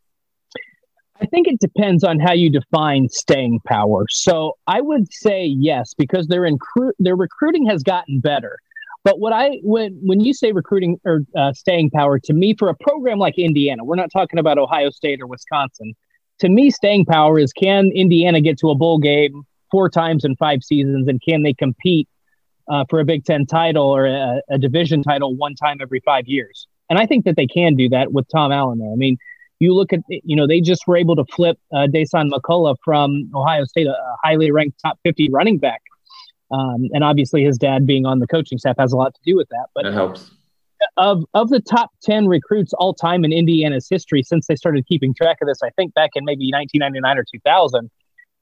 I 1.22 1.26
think 1.28 1.48
it 1.48 1.60
depends 1.60 2.04
on 2.04 2.20
how 2.20 2.34
you 2.34 2.50
define 2.50 3.08
staying 3.10 3.60
power. 3.68 4.06
So 4.10 4.58
I 4.66 4.82
would 4.82 5.12
say 5.14 5.46
yes, 5.46 5.94
because 5.96 6.28
their 6.28 6.42
incru- 6.42 6.94
their 7.00 7.16
recruiting 7.16 7.68
has 7.68 7.84
gotten 7.84 8.20
better. 8.20 8.58
But 9.04 9.20
what 9.20 9.34
I 9.34 9.60
when 9.64 10.00
when 10.04 10.20
you 10.20 10.34
say 10.34 10.52
recruiting 10.52 11.00
or 11.06 11.22
uh, 11.36 11.54
staying 11.54 11.92
power 11.92 12.20
to 12.20 12.34
me 12.34 12.56
for 12.58 12.70
a 12.70 12.76
program 12.76 13.20
like 13.20 13.38
Indiana, 13.38 13.84
we're 13.84 13.96
not 13.96 14.12
talking 14.12 14.40
about 14.40 14.58
Ohio 14.58 14.90
State 14.90 15.22
or 15.22 15.28
Wisconsin. 15.28 15.96
To 16.40 16.50
me, 16.50 16.72
staying 16.72 17.06
power 17.06 17.38
is 17.38 17.54
can 17.54 17.92
Indiana 17.94 18.42
get 18.42 18.58
to 18.60 18.70
a 18.70 18.76
bowl 18.76 18.98
game 18.98 19.44
four 19.70 19.90
times 19.90 20.26
in 20.26 20.36
five 20.36 20.64
seasons, 20.64 21.08
and 21.08 21.22
can 21.22 21.44
they 21.44 21.54
compete 21.54 22.08
uh, 22.72 22.86
for 22.90 23.00
a 23.02 23.06
Big 23.06 23.26
Ten 23.26 23.46
title 23.46 23.86
or 23.86 24.06
a, 24.06 24.42
a, 24.50 24.58
division 24.58 25.04
title 25.04 25.36
one 25.36 25.56
time 25.56 25.78
every 25.82 26.00
five 26.06 26.26
years. 26.26 26.68
And 26.90 26.98
I 26.98 27.06
think 27.06 27.26
that 27.26 27.36
they 27.36 27.46
can 27.46 27.76
do 27.76 27.90
that 27.90 28.14
with 28.14 28.26
Tom 28.34 28.52
Allen 28.52 28.80
there. 28.80 28.92
I 28.92 28.96
mean, 28.96 29.18
you 29.60 29.76
look 29.76 29.92
at, 29.92 30.00
you 30.08 30.36
know, 30.36 30.48
they 30.48 30.62
just 30.62 30.88
were 30.88 30.96
able 30.96 31.16
to 31.18 31.26
flip 31.26 31.60
uh, 31.74 31.88
Dasan 31.94 32.32
McCullough 32.32 32.78
from 32.84 33.30
Ohio 33.36 33.66
State, 33.66 33.88
a, 33.88 33.92
a 33.92 34.16
highly 34.24 34.52
ranked 34.52 34.80
top 34.82 34.98
50 35.04 35.30
running 35.32 35.58
back. 35.58 35.82
Um, 36.50 36.88
and 36.94 37.04
obviously 37.04 37.44
his 37.44 37.58
dad 37.58 37.86
being 37.86 38.06
on 38.06 38.20
the 38.20 38.28
coaching 38.28 38.58
staff 38.58 38.78
has 38.80 38.94
a 38.94 38.98
lot 38.98 39.14
to 39.14 39.22
do 39.26 39.36
with 39.36 39.50
that. 39.50 39.68
But 39.76 39.84
that 39.84 39.94
helps. 39.94 40.32
Of, 40.98 41.24
of 41.34 41.50
the 41.50 41.60
top 41.60 41.92
10 42.04 42.28
recruits 42.28 42.74
all 42.74 42.94
time 42.94 43.24
in 43.24 43.32
Indiana's 43.32 43.88
history 43.90 44.24
since 44.24 44.48
they 44.48 44.56
started 44.56 44.88
keeping 44.88 45.14
track 45.14 45.38
of 45.42 45.48
this, 45.48 45.60
I 45.62 45.70
think 45.72 45.94
back 45.94 46.12
in 46.16 46.26
maybe 46.26 46.50
1999 46.52 47.18
or 47.18 47.26
2000, 47.32 47.92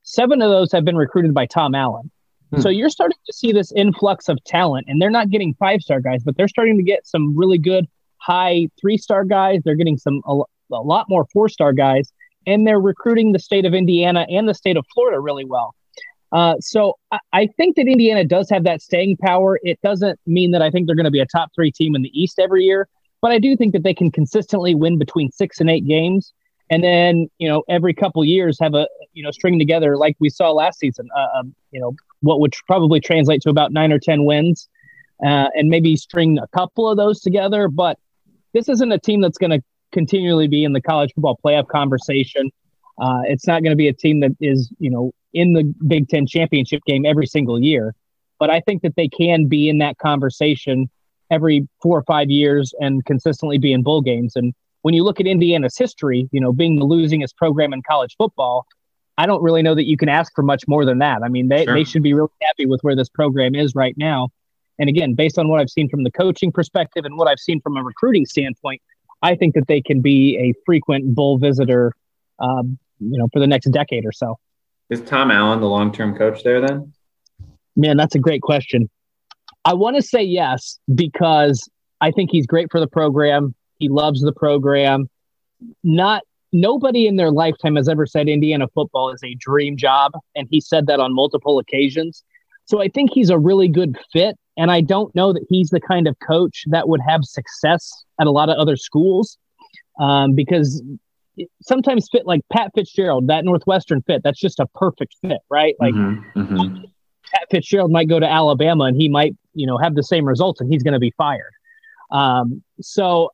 seven 0.03 0.41
of 0.41 0.49
those 0.49 0.71
have 0.71 0.85
been 0.85 0.95
recruited 0.95 1.33
by 1.33 1.47
Tom 1.47 1.75
Allen. 1.75 2.09
So 2.57 2.69
hmm. 2.69 2.75
you're 2.75 2.89
starting 2.89 3.17
to 3.25 3.33
see 3.33 3.51
this 3.51 3.71
influx 3.73 4.27
of 4.27 4.43
talent, 4.43 4.85
and 4.87 5.01
they're 5.01 5.11
not 5.11 5.29
getting 5.29 5.53
five 5.55 5.81
star 5.81 5.99
guys, 5.99 6.23
but 6.23 6.35
they're 6.35 6.47
starting 6.47 6.77
to 6.77 6.83
get 6.83 7.05
some 7.05 7.37
really 7.37 7.57
good 7.57 7.85
high 8.17 8.69
three 8.79 8.97
star 8.97 9.23
guys. 9.23 9.61
They're 9.63 9.75
getting 9.75 9.97
some 9.97 10.21
a, 10.25 10.41
a 10.71 10.81
lot 10.81 11.05
more 11.09 11.25
four 11.31 11.49
star 11.49 11.73
guys, 11.73 12.11
and 12.47 12.65
they're 12.65 12.79
recruiting 12.79 13.33
the 13.33 13.39
state 13.39 13.65
of 13.65 13.73
Indiana 13.73 14.25
and 14.29 14.49
the 14.49 14.53
state 14.53 14.77
of 14.77 14.85
Florida 14.93 15.19
really 15.19 15.45
well. 15.45 15.75
Uh, 16.31 16.55
so 16.59 16.93
I, 17.11 17.19
I, 17.33 17.47
think 17.57 17.75
that 17.75 17.87
Indiana 17.87 18.23
does 18.23 18.51
have 18.51 18.63
that 18.63 18.83
staying 18.83 19.17
power. 19.17 19.59
It 19.63 19.79
doesn't 19.81 20.19
mean 20.27 20.51
that 20.51 20.61
I 20.61 20.69
think 20.69 20.85
they're 20.85 20.95
going 20.95 21.05
to 21.05 21.11
be 21.11 21.21
a 21.21 21.25
top 21.25 21.49
three 21.55 21.71
team 21.71 21.95
in 21.95 22.03
the 22.03 22.11
East 22.13 22.37
every 22.37 22.65
year, 22.65 22.87
but 23.19 23.31
I 23.31 23.39
do 23.39 23.57
think 23.57 23.73
that 23.73 23.81
they 23.81 23.95
can 23.95 24.11
consistently 24.11 24.75
win 24.75 24.99
between 24.99 25.31
six 25.31 25.59
and 25.59 25.71
eight 25.71 25.87
games 25.87 26.31
and 26.69 26.83
then 26.83 27.27
you 27.37 27.47
know 27.47 27.63
every 27.69 27.93
couple 27.93 28.23
years 28.23 28.57
have 28.59 28.73
a 28.73 28.87
you 29.13 29.23
know 29.23 29.31
string 29.31 29.57
together 29.59 29.97
like 29.97 30.15
we 30.19 30.29
saw 30.29 30.51
last 30.51 30.79
season 30.79 31.07
uh, 31.15 31.39
um, 31.39 31.55
you 31.71 31.79
know 31.79 31.95
what 32.21 32.39
would 32.39 32.53
probably 32.67 32.99
translate 32.99 33.41
to 33.41 33.49
about 33.49 33.71
nine 33.71 33.91
or 33.91 33.99
ten 33.99 34.25
wins 34.25 34.67
uh, 35.23 35.47
and 35.55 35.69
maybe 35.69 35.95
string 35.95 36.37
a 36.37 36.47
couple 36.47 36.89
of 36.89 36.97
those 36.97 37.21
together. 37.21 37.67
But 37.67 37.97
this 38.53 38.69
isn't 38.69 38.91
a 38.91 38.99
team 38.99 39.21
that's 39.21 39.37
going 39.37 39.51
to 39.51 39.61
continually 39.91 40.47
be 40.47 40.63
in 40.63 40.73
the 40.73 40.81
college 40.81 41.11
football 41.15 41.39
playoff 41.43 41.67
conversation. 41.67 42.51
Uh, 43.01 43.21
it's 43.25 43.47
not 43.47 43.63
going 43.63 43.71
to 43.71 43.77
be 43.77 43.87
a 43.87 43.93
team 43.93 44.19
that 44.19 44.31
is 44.39 44.71
you 44.79 44.89
know 44.89 45.11
in 45.33 45.53
the 45.53 45.73
big 45.87 46.09
ten 46.09 46.25
championship 46.25 46.81
game 46.85 47.05
every 47.05 47.27
single 47.27 47.61
year. 47.61 47.93
But 48.39 48.49
i 48.49 48.61
think 48.61 48.83
that 48.83 48.95
they 48.95 49.09
can 49.09 49.47
be 49.47 49.67
in 49.67 49.79
that 49.79 49.97
conversation 49.97 50.89
every 51.29 51.67
four 51.81 51.97
or 51.97 52.03
five 52.03 52.29
years 52.29 52.73
and 52.79 53.05
consistently 53.05 53.57
be 53.57 53.71
in 53.71 53.83
bowl 53.83 54.01
games. 54.01 54.35
And 54.35 54.53
when 54.81 54.93
you 54.93 55.03
look 55.03 55.19
at 55.19 55.27
Indiana's 55.27 55.77
history, 55.77 56.27
you 56.31 56.39
know, 56.39 56.53
being 56.53 56.77
the 56.77 56.85
losingest 56.85 57.35
program 57.35 57.73
in 57.73 57.81
college 57.83 58.15
football, 58.17 58.65
I 59.19 59.25
don't 59.25 59.43
really 59.43 59.61
know 59.61 59.75
that 59.75 59.85
you 59.85 59.97
can 59.97 60.07
ask 60.07 60.33
for 60.33 60.43
much 60.43 60.63
more 60.65 60.85
than 60.85 60.99
that. 60.99 61.23
I 61.23 61.27
mean, 61.27 61.49
they, 61.49 61.65
sure. 61.65 61.73
they 61.73 61.83
should 61.83 62.03
be 62.03 62.13
really 62.13 62.29
happy 62.41 62.65
with 62.65 62.79
where 62.83 62.95
this 62.95 63.09
program 63.09 63.53
is 63.53 63.75
right 63.75 63.93
now. 63.97 64.29
And 64.79 64.87
again, 64.87 65.13
based 65.13 65.37
on 65.37 65.49
what 65.49 65.59
I've 65.59 65.69
seen 65.69 65.89
from 65.89 66.05
the 66.05 66.11
coaching 66.11 66.53
perspective 66.53 67.03
and 67.03 67.17
what 67.17 67.27
I've 67.27 67.39
seen 67.39 67.59
from 67.59 67.75
a 67.75 67.83
recruiting 67.83 68.25
standpoint, 68.25 68.81
I 69.21 69.35
think 69.35 69.55
that 69.55 69.67
they 69.67 69.81
can 69.81 69.99
be 69.99 70.37
a 70.37 70.53
frequent 70.65 71.13
bull 71.13 71.37
visitor 71.37 71.91
um, 72.39 72.79
you 73.01 73.17
know, 73.17 73.27
for 73.33 73.41
the 73.41 73.47
next 73.47 73.69
decade 73.71 74.05
or 74.05 74.13
so. 74.13 74.39
Is 74.89 75.01
Tom 75.01 75.31
Allen 75.31 75.59
the 75.59 75.67
long 75.67 75.91
term 75.91 76.17
coach 76.17 76.43
there 76.43 76.65
then? 76.65 76.93
Man, 77.75 77.97
that's 77.97 78.15
a 78.15 78.19
great 78.19 78.41
question. 78.41 78.89
I 79.65 79.73
want 79.73 79.97
to 79.97 80.01
say 80.01 80.23
yes 80.23 80.79
because 80.95 81.69
I 81.99 82.11
think 82.11 82.31
he's 82.31 82.47
great 82.47 82.71
for 82.71 82.79
the 82.79 82.87
program. 82.87 83.53
He 83.79 83.89
loves 83.89 84.21
the 84.21 84.31
program. 84.31 85.09
Not 85.83 86.23
nobody 86.51 87.07
in 87.07 87.15
their 87.15 87.31
lifetime 87.31 87.75
has 87.75 87.87
ever 87.87 88.05
said 88.05 88.27
Indiana 88.27 88.67
football 88.73 89.11
is 89.11 89.23
a 89.23 89.35
dream 89.35 89.77
job, 89.77 90.13
and 90.35 90.47
he 90.49 90.59
said 90.61 90.87
that 90.87 90.99
on 90.99 91.13
multiple 91.13 91.59
occasions. 91.59 92.23
So 92.65 92.81
I 92.81 92.87
think 92.87 93.11
he's 93.13 93.29
a 93.29 93.37
really 93.37 93.67
good 93.67 93.97
fit. 94.13 94.35
And 94.57 94.69
I 94.69 94.81
don't 94.81 95.13
know 95.15 95.33
that 95.33 95.45
he's 95.49 95.69
the 95.69 95.79
kind 95.79 96.07
of 96.07 96.15
coach 96.19 96.65
that 96.67 96.87
would 96.87 97.01
have 97.07 97.23
success 97.23 97.89
at 98.19 98.27
a 98.27 98.31
lot 98.31 98.49
of 98.49 98.57
other 98.57 98.75
schools 98.75 99.37
um, 99.99 100.35
because 100.35 100.83
sometimes 101.61 102.09
fit 102.11 102.25
like 102.25 102.41
Pat 102.51 102.71
Fitzgerald, 102.75 103.27
that 103.27 103.45
Northwestern 103.45 104.01
fit, 104.01 104.21
that's 104.23 104.39
just 104.39 104.59
a 104.59 104.67
perfect 104.75 105.15
fit, 105.21 105.39
right? 105.49 105.75
Like 105.79 105.93
mm-hmm, 105.93 106.39
mm-hmm. 106.39 106.83
Pat 107.33 107.47
Fitzgerald 107.49 107.91
might 107.91 108.09
go 108.09 108.19
to 108.19 108.29
Alabama 108.29 108.83
and 108.83 108.97
he 108.99 109.07
might, 109.07 109.35
you 109.53 109.65
know, 109.65 109.77
have 109.77 109.95
the 109.95 110.03
same 110.03 110.25
results 110.25 110.61
and 110.61 110.71
he's 110.71 110.83
going 110.83 110.93
to 110.93 110.99
be 110.99 111.13
fired. 111.17 111.53
Um, 112.11 112.61
so 112.81 113.29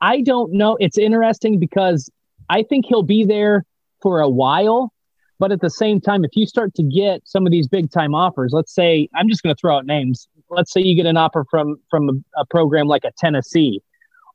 I 0.00 0.22
don't 0.22 0.52
know. 0.52 0.76
It's 0.80 0.98
interesting 0.98 1.58
because 1.58 2.10
I 2.48 2.62
think 2.62 2.86
he'll 2.86 3.02
be 3.02 3.24
there 3.24 3.64
for 4.02 4.20
a 4.20 4.28
while. 4.28 4.92
But 5.38 5.52
at 5.52 5.60
the 5.60 5.70
same 5.70 6.00
time, 6.00 6.24
if 6.24 6.30
you 6.34 6.46
start 6.46 6.74
to 6.76 6.82
get 6.82 7.20
some 7.26 7.44
of 7.46 7.52
these 7.52 7.68
big 7.68 7.90
time 7.90 8.14
offers, 8.14 8.52
let's 8.54 8.74
say 8.74 9.08
I'm 9.14 9.28
just 9.28 9.42
going 9.42 9.54
to 9.54 9.60
throw 9.60 9.76
out 9.76 9.84
names. 9.84 10.28
Let's 10.48 10.72
say 10.72 10.80
you 10.80 10.96
get 10.96 11.06
an 11.06 11.16
offer 11.16 11.44
from 11.50 11.76
from 11.90 12.08
a, 12.08 12.40
a 12.40 12.46
program 12.46 12.86
like 12.86 13.04
a 13.04 13.12
Tennessee 13.18 13.82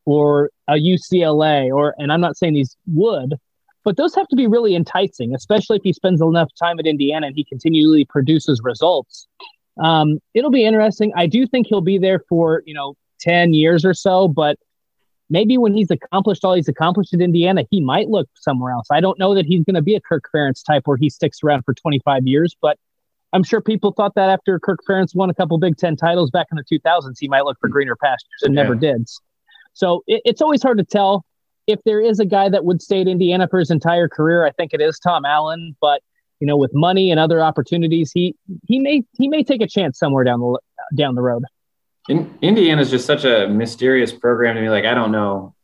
or 0.05 0.51
a 0.67 0.73
UCLA, 0.73 1.73
or 1.73 1.95
and 1.97 2.11
I'm 2.11 2.21
not 2.21 2.37
saying 2.37 2.53
these 2.53 2.75
would, 2.85 3.35
but 3.83 3.97
those 3.97 4.13
have 4.13 4.27
to 4.27 4.35
be 4.35 4.45
really 4.45 4.75
enticing, 4.75 5.33
especially 5.33 5.77
if 5.77 5.83
he 5.83 5.93
spends 5.93 6.21
enough 6.21 6.49
time 6.59 6.79
at 6.79 6.85
Indiana 6.85 7.27
and 7.27 7.35
he 7.35 7.45
continually 7.45 8.05
produces 8.05 8.61
results. 8.63 9.27
Um, 9.81 10.19
it'll 10.33 10.51
be 10.51 10.65
interesting. 10.65 11.13
I 11.15 11.25
do 11.25 11.47
think 11.47 11.67
he'll 11.67 11.81
be 11.81 11.97
there 11.97 12.21
for 12.29 12.61
you 12.65 12.75
know 12.75 12.95
10 13.21 13.53
years 13.53 13.85
or 13.85 13.93
so, 13.93 14.27
but 14.27 14.57
maybe 15.31 15.57
when 15.57 15.73
he's 15.73 15.89
accomplished 15.89 16.43
all 16.45 16.53
he's 16.53 16.67
accomplished 16.67 17.13
at 17.13 17.21
Indiana, 17.21 17.63
he 17.71 17.81
might 17.81 18.09
look 18.09 18.29
somewhere 18.35 18.71
else. 18.71 18.87
I 18.91 18.99
don't 18.99 19.17
know 19.17 19.33
that 19.33 19.45
he's 19.45 19.63
going 19.63 19.75
to 19.75 19.81
be 19.81 19.95
a 19.95 20.01
Kirk 20.01 20.25
Ferentz 20.33 20.63
type 20.63 20.83
where 20.85 20.97
he 20.97 21.09
sticks 21.09 21.39
around 21.43 21.63
for 21.63 21.73
25 21.73 22.27
years, 22.27 22.55
but 22.61 22.77
I'm 23.33 23.43
sure 23.43 23.61
people 23.61 23.93
thought 23.93 24.13
that 24.15 24.29
after 24.29 24.59
Kirk 24.59 24.79
Ferentz 24.87 25.15
won 25.15 25.29
a 25.29 25.33
couple 25.33 25.57
Big 25.57 25.77
Ten 25.77 25.95
titles 25.95 26.29
back 26.29 26.47
in 26.51 26.57
the 26.57 26.79
2000s, 26.79 27.15
he 27.17 27.29
might 27.29 27.45
look 27.45 27.57
for 27.59 27.69
greener 27.69 27.95
pastures 27.95 28.41
and 28.41 28.53
yeah. 28.53 28.63
never 28.63 28.75
did. 28.75 29.07
So 29.73 30.03
it, 30.05 30.21
it's 30.25 30.41
always 30.41 30.61
hard 30.61 30.77
to 30.79 30.83
tell 30.83 31.25
if 31.65 31.79
there 31.85 32.01
is 32.01 32.19
a 32.19 32.25
guy 32.25 32.49
that 32.49 32.65
would 32.65 32.81
stay 32.81 32.99
at 32.99 33.07
Indiana 33.07 33.47
for 33.47 33.59
his 33.59 33.71
entire 33.71 34.09
career. 34.09 34.45
I 34.45 34.51
think 34.51 34.73
it 34.73 34.81
is 34.81 34.99
Tom 34.99 35.23
Allen, 35.23 35.75
but 35.79 36.01
you 36.41 36.47
know, 36.47 36.57
with 36.57 36.71
money 36.73 37.09
and 37.11 37.19
other 37.19 37.41
opportunities, 37.41 38.11
he 38.11 38.35
he 38.67 38.79
may 38.79 39.03
he 39.17 39.29
may 39.29 39.43
take 39.43 39.61
a 39.61 39.67
chance 39.67 39.97
somewhere 39.97 40.23
down 40.23 40.39
the 40.39 40.59
down 40.97 41.15
the 41.15 41.21
road. 41.21 41.43
In, 42.09 42.37
Indiana 42.41 42.81
is 42.81 42.89
just 42.89 43.05
such 43.05 43.25
a 43.25 43.47
mysterious 43.47 44.11
program 44.11 44.55
to 44.55 44.61
me. 44.61 44.69
Like 44.69 44.85
I 44.85 44.93
don't 44.93 45.11
know 45.11 45.55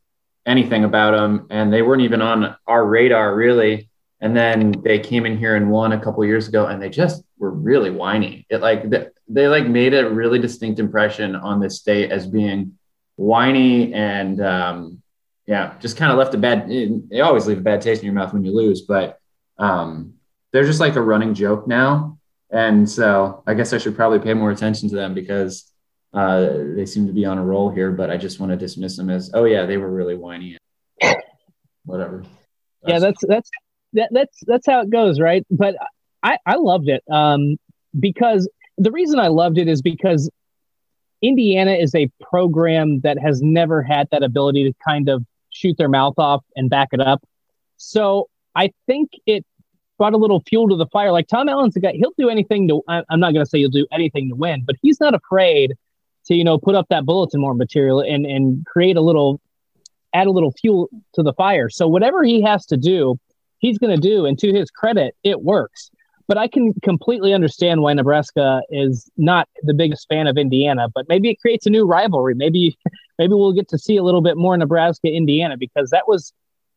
anything 0.46 0.84
about 0.84 1.12
them, 1.12 1.48
and 1.50 1.72
they 1.72 1.82
weren't 1.82 2.04
even 2.04 2.22
on 2.22 2.56
our 2.68 2.86
radar 2.86 3.36
really. 3.36 3.90
And 4.20 4.36
then 4.36 4.74
they 4.84 4.98
came 4.98 5.28
in 5.28 5.38
here 5.38 5.56
and 5.56 5.70
won 5.70 5.92
a 5.92 6.00
couple 6.00 6.26
years 6.26 6.48
ago, 6.48 6.66
and 6.66 6.82
they 6.82 6.90
just 6.90 7.24
were 7.38 7.52
really 7.52 7.92
whiny. 7.92 8.46
It 8.50 8.62
like 8.62 8.90
they, 8.90 9.08
they 9.28 9.48
like 9.48 9.68
made 9.68 9.94
a 9.94 10.10
really 10.10 10.40
distinct 10.40 10.80
impression 10.80 11.36
on 11.36 11.60
this 11.60 11.78
state 11.78 12.12
as 12.12 12.26
being 12.26 12.78
whiny 13.16 13.94
and 13.94 14.42
um, 14.42 15.02
yeah, 15.46 15.76
just 15.80 15.98
kind 15.98 16.12
of 16.12 16.18
left 16.18 16.34
a 16.34 16.38
bad. 16.38 16.70
They 16.70 17.22
always 17.22 17.48
leave 17.48 17.60
a 17.60 17.62
bad 17.62 17.82
taste 17.82 18.02
in 18.02 18.06
your 18.06 18.16
mouth 18.16 18.34
when 18.34 18.44
you 18.44 18.56
lose, 18.56 18.82
but 18.82 19.20
um, 19.58 20.14
they're 20.52 20.66
just 20.66 20.80
like 20.80 20.96
a 20.96 21.02
running 21.02 21.34
joke 21.34 21.68
now. 21.68 22.18
And 22.50 22.90
so 22.90 23.44
I 23.46 23.54
guess 23.54 23.74
I 23.74 23.78
should 23.78 23.96
probably 23.96 24.20
pay 24.20 24.34
more 24.34 24.52
attention 24.52 24.90
to 24.90 24.96
them 24.96 25.14
because 25.14 25.72
uh, 26.14 26.48
they 26.76 26.86
seem 26.86 27.08
to 27.08 27.14
be 27.14 27.26
on 27.26 27.38
a 27.38 27.44
roll 27.44 27.70
here, 27.70 27.92
but 27.92 28.10
I 28.10 28.18
just 28.18 28.40
want 28.40 28.52
to 28.52 28.58
dismiss 28.58 28.98
them 28.98 29.10
as, 29.10 29.32
oh 29.34 29.46
yeah, 29.46 29.66
they 29.66 29.78
were 29.78 29.92
really 29.92 30.16
whiny. 30.16 30.58
Whatever. 31.86 32.24
That's, 32.84 32.88
yeah, 32.88 33.00
that's 33.00 33.26
that's 33.28 33.52
that, 33.94 34.10
that's 34.12 34.44
that's 34.46 34.66
how 34.66 34.82
it 34.82 34.90
goes, 34.90 35.20
right? 35.20 35.46
But 35.50 35.76
I 36.24 36.38
I 36.46 36.56
loved 36.56 36.90
it 36.90 37.04
um, 37.12 37.58
because 37.98 38.50
the 38.78 38.92
reason 38.92 39.20
I 39.20 39.28
loved 39.28 39.58
it 39.58 39.68
is 39.68 39.82
because 39.82 40.30
Indiana 41.22 41.74
is 41.74 41.96
a 41.96 42.10
program 42.22 43.00
that 43.02 43.18
has 43.20 43.42
never 43.42 43.82
had 43.82 44.08
that 44.12 44.24
ability 44.24 44.66
to 44.66 44.74
kind 44.86 45.10
of 45.10 45.24
shoot 45.50 45.78
their 45.78 45.90
mouth 45.90 46.16
off 46.18 46.44
and 46.56 46.70
back 46.70 46.90
it 46.92 47.00
up. 47.00 47.24
So 47.78 48.30
I 48.56 48.72
think 48.86 49.12
it 49.26 49.46
brought 49.98 50.14
a 50.14 50.18
little 50.18 50.44
fuel 50.48 50.70
to 50.70 50.76
the 50.76 50.86
fire. 50.88 51.12
Like 51.12 51.28
Tom 51.28 51.50
Allen's 51.50 51.76
a 51.76 51.80
guy, 51.80 51.94
he'll 51.94 52.14
do 52.18 52.30
anything 52.30 52.68
to, 52.68 52.84
I'm 52.88 53.20
not 53.20 53.34
going 53.34 53.44
to 53.44 53.50
say 53.50 53.60
he'll 53.60 53.70
do 53.70 53.88
anything 53.92 54.30
to 54.30 54.36
win, 54.36 54.64
but 54.66 54.76
he's 54.82 55.00
not 55.00 55.16
afraid 55.16 55.74
to 56.28 56.36
you 56.36 56.44
know 56.44 56.58
put 56.58 56.76
up 56.76 56.88
that 56.90 57.06
bulletin 57.06 57.42
board 57.42 57.58
material 57.58 58.00
and 58.00 58.26
and 58.26 58.66
create 58.66 58.98
a 58.98 59.02
little 59.02 59.42
add 60.14 60.28
a 60.28 60.32
little 60.32 60.52
fuel 60.52 60.90
to 61.14 61.22
the 61.22 61.34
fire. 61.34 61.70
So 61.70 61.88
whatever 61.88 62.24
he 62.24 62.42
has 62.42 62.66
to 62.68 62.78
do 62.78 63.20
he's 63.60 63.80
going 63.80 63.94
to 63.94 64.02
do 64.02 64.26
and 64.26 64.38
to 64.40 64.54
his 64.54 64.70
credit 64.70 65.16
it 65.24 65.42
works. 65.42 65.90
But 66.28 66.38
i 66.38 66.48
can 66.48 66.74
completely 66.84 67.34
understand 67.34 67.82
why 67.82 67.94
nebraska 67.94 68.62
is 68.70 69.10
not 69.18 69.48
the 69.64 69.74
biggest 69.74 70.08
fan 70.10 70.28
of 70.28 70.38
indiana 70.38 70.88
but 70.94 71.08
maybe 71.08 71.30
it 71.30 71.40
creates 71.40 71.66
a 71.66 71.70
new 71.70 71.86
rivalry. 71.86 72.36
Maybe 72.36 72.78
maybe 73.20 73.34
we'll 73.34 73.54
get 73.54 73.70
to 73.70 73.78
see 73.78 73.98
a 73.98 74.04
little 74.04 74.22
bit 74.22 74.38
more 74.38 74.58
nebraska 74.58 75.08
indiana 75.08 75.58
because 75.58 75.90
that 75.92 76.08
was 76.08 76.34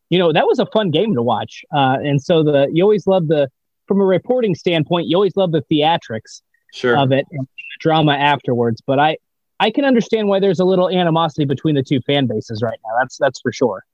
you 0.09 0.19
know 0.19 0.33
that 0.33 0.47
was 0.47 0.59
a 0.59 0.67
fun 0.67 0.91
game 0.91 1.15
to 1.15 1.23
watch. 1.23 1.65
Uh, 1.73 1.97
and 2.03 2.23
so 2.23 2.43
the 2.43 2.69
you 2.73 2.83
always 2.83 3.07
love 3.07 3.29
the 3.29 3.49
from 3.87 4.01
a 4.01 4.05
reporting 4.05 4.55
standpoint 4.55 5.09
you 5.09 5.17
always 5.17 5.37
love 5.37 5.51
the 5.53 5.63
theatrics 5.71 6.43
sure. 6.73 6.97
of 6.97 7.11
it 7.13 7.27
and 7.33 7.49
drama 7.81 8.13
afterwards. 8.13 8.81
But 8.87 8.99
i 8.99 9.17
I 9.61 9.71
can 9.71 9.85
understand 9.85 10.27
why 10.27 10.41
there's 10.41 10.59
a 10.59 10.65
little 10.65 10.89
animosity 10.89 11.45
between 11.45 11.75
the 11.75 11.83
two 11.83 12.01
fan 12.01 12.27
bases 12.27 12.63
right 12.63 12.79
now. 12.83 12.91
That's 12.99 13.19
that's 13.19 13.41
for 13.41 13.53
sure. 13.53 13.85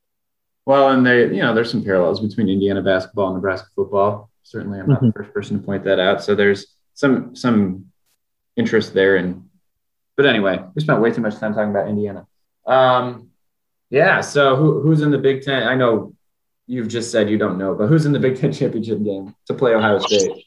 Well, 0.65 0.91
and 0.91 1.05
they, 1.05 1.25
you 1.25 1.43
know, 1.43 1.55
there's 1.55 1.71
some 1.71 1.85
parallels 1.85 2.21
between 2.21 2.49
Indiana 2.49 2.83
basketball 2.83 3.27
and 3.27 3.37
Nebraska 3.37 3.69
football. 3.75 4.31
Certainly, 4.45 4.79
I'm 4.79 4.89
not 4.89 4.99
mm-hmm. 4.99 5.09
the 5.09 5.13
first 5.13 5.35
person 5.35 5.59
to 5.59 5.65
point 5.65 5.85
that 5.85 5.99
out. 5.99 6.23
So 6.23 6.35
there's 6.35 6.77
some 6.95 7.35
some 7.35 7.87
interest 8.57 8.95
there. 8.95 9.17
And 9.17 9.49
but 10.17 10.27
anyway, 10.27 10.63
we 10.75 10.83
spent 10.83 11.01
way 11.01 11.11
too 11.11 11.21
much 11.21 11.37
time 11.37 11.53
talking 11.53 11.71
about 11.71 11.89
Indiana. 11.89 12.27
Um, 12.65 13.31
yeah. 13.91 14.21
So 14.21 14.57
who, 14.57 14.81
who's 14.81 15.03
in 15.03 15.11
the 15.11 15.19
Big 15.19 15.43
Ten? 15.43 15.65
I 15.65 15.75
know 15.75 16.15
you've 16.69 16.89
just 16.89 17.11
said 17.11 17.29
you 17.29 17.39
don't 17.39 17.59
know, 17.59 17.75
but 17.75 17.89
who's 17.89 18.07
in 18.07 18.13
the 18.13 18.21
Big 18.21 18.37
Ten 18.37 18.53
championship 18.53 19.03
game 19.03 19.35
to 19.47 19.55
play 19.55 19.75
Ohio 19.75 19.99
State? 19.99 20.47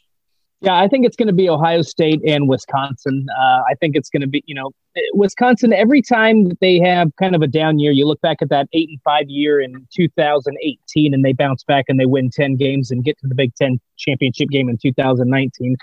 Yeah, 0.62 0.78
I 0.78 0.90
think 0.90 1.06
it's 1.06 1.16
going 1.16 1.28
to 1.28 1.34
be 1.34 1.50
Ohio 1.50 1.82
State 1.82 2.20
and 2.28 2.50
Wisconsin. 2.50 3.26
Uh, 3.40 3.62
I 3.70 3.76
think 3.80 3.96
it's 3.96 4.10
going 4.10 4.22
to 4.22 4.28
be, 4.28 4.44
you 4.46 4.54
know, 4.54 4.72
Wisconsin. 5.14 5.72
Every 5.72 6.02
time 6.02 6.52
they 6.60 6.80
have 6.80 7.16
kind 7.18 7.34
of 7.34 7.42
a 7.42 7.48
down 7.48 7.80
year, 7.80 7.94
you 7.94 8.06
look 8.06 8.20
back 8.20 8.42
at 8.42 8.50
that 8.50 8.68
eight 8.74 8.90
and 8.90 9.00
five 9.04 9.30
year 9.30 9.62
in 9.62 9.88
2018, 9.96 11.14
and 11.14 11.24
they 11.24 11.32
bounce 11.32 11.64
back 11.64 11.86
and 11.88 11.98
they 11.98 12.06
win 12.06 12.30
10 12.30 12.58
games 12.58 12.92
and 12.92 13.06
get 13.06 13.18
to 13.20 13.28
the 13.28 13.36
Big 13.36 13.56
Ten 13.56 13.80
championship 13.98 14.50
game 14.50 14.68
in 14.68 14.78
2019. 14.78 15.78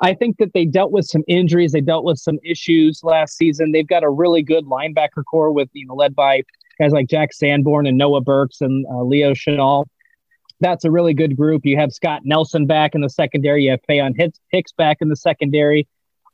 I 0.00 0.14
think 0.14 0.38
that 0.38 0.52
they 0.52 0.64
dealt 0.64 0.90
with 0.90 1.04
some 1.06 1.22
injuries. 1.28 1.70
They 1.70 1.80
dealt 1.80 2.04
with 2.04 2.18
some 2.18 2.38
issues 2.44 3.00
last 3.04 3.36
season. 3.36 3.70
They've 3.70 3.86
got 3.86 4.02
a 4.02 4.10
really 4.10 4.42
good 4.42 4.64
linebacker 4.64 5.24
core 5.30 5.52
with, 5.52 5.68
you 5.74 5.86
know, 5.86 5.94
led 5.94 6.16
by 6.16 6.42
guys 6.80 6.90
like 6.90 7.08
Jack 7.08 7.32
Sanborn 7.32 7.86
and 7.86 7.96
Noah 7.96 8.20
Burks 8.20 8.60
and 8.60 8.84
uh, 8.86 9.02
Leo 9.02 9.32
Chenal 9.32 9.86
that's 10.60 10.84
a 10.84 10.90
really 10.90 11.14
good 11.14 11.36
group. 11.36 11.64
You 11.64 11.76
have 11.76 11.92
Scott 11.92 12.22
Nelson 12.24 12.66
back 12.66 12.94
in 12.94 13.00
the 13.00 13.10
secondary. 13.10 13.64
You 13.64 13.72
have 13.72 13.80
Faion 13.88 14.14
Hicks 14.50 14.72
back 14.72 14.98
in 15.00 15.08
the 15.08 15.16
secondary. 15.16 15.86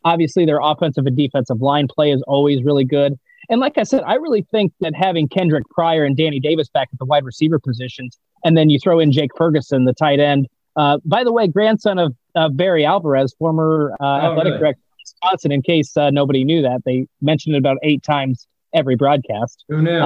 Obviously, 0.04 0.44
their 0.44 0.60
offensive 0.62 1.06
and 1.06 1.16
defensive 1.16 1.60
line 1.60 1.88
play 1.88 2.10
is 2.10 2.22
always 2.26 2.62
really 2.62 2.84
good. 2.84 3.18
And 3.48 3.60
like 3.60 3.76
I 3.76 3.82
said, 3.82 4.02
I 4.06 4.14
really 4.14 4.46
think 4.50 4.72
that 4.80 4.94
having 4.94 5.28
Kendric 5.28 5.64
Pryor 5.70 6.04
and 6.04 6.16
Danny 6.16 6.40
Davis 6.40 6.68
back 6.68 6.88
at 6.92 6.98
the 6.98 7.04
wide 7.04 7.24
receiver 7.24 7.58
positions, 7.58 8.18
and 8.44 8.56
then 8.56 8.70
you 8.70 8.78
throw 8.78 9.00
in 9.00 9.12
Jake 9.12 9.30
Ferguson, 9.36 9.84
the 9.84 9.92
tight 9.92 10.20
end. 10.20 10.48
Uh, 10.76 10.98
by 11.04 11.24
the 11.24 11.32
way, 11.32 11.46
grandson 11.46 11.98
of 11.98 12.14
uh, 12.34 12.48
Barry 12.48 12.84
Alvarez, 12.84 13.34
former 13.38 13.92
uh, 14.00 14.04
oh, 14.04 14.30
athletic 14.30 14.52
really? 14.52 14.58
director 14.58 14.80
of 14.80 14.98
Wisconsin. 15.02 15.52
In 15.52 15.62
case 15.62 15.96
uh, 15.96 16.10
nobody 16.10 16.44
knew 16.44 16.62
that, 16.62 16.82
they 16.84 17.06
mentioned 17.20 17.54
it 17.54 17.58
about 17.58 17.76
eight 17.82 18.02
times 18.02 18.46
every 18.74 18.96
broadcast. 18.96 19.64
Who 19.68 19.82
knew? 19.82 19.98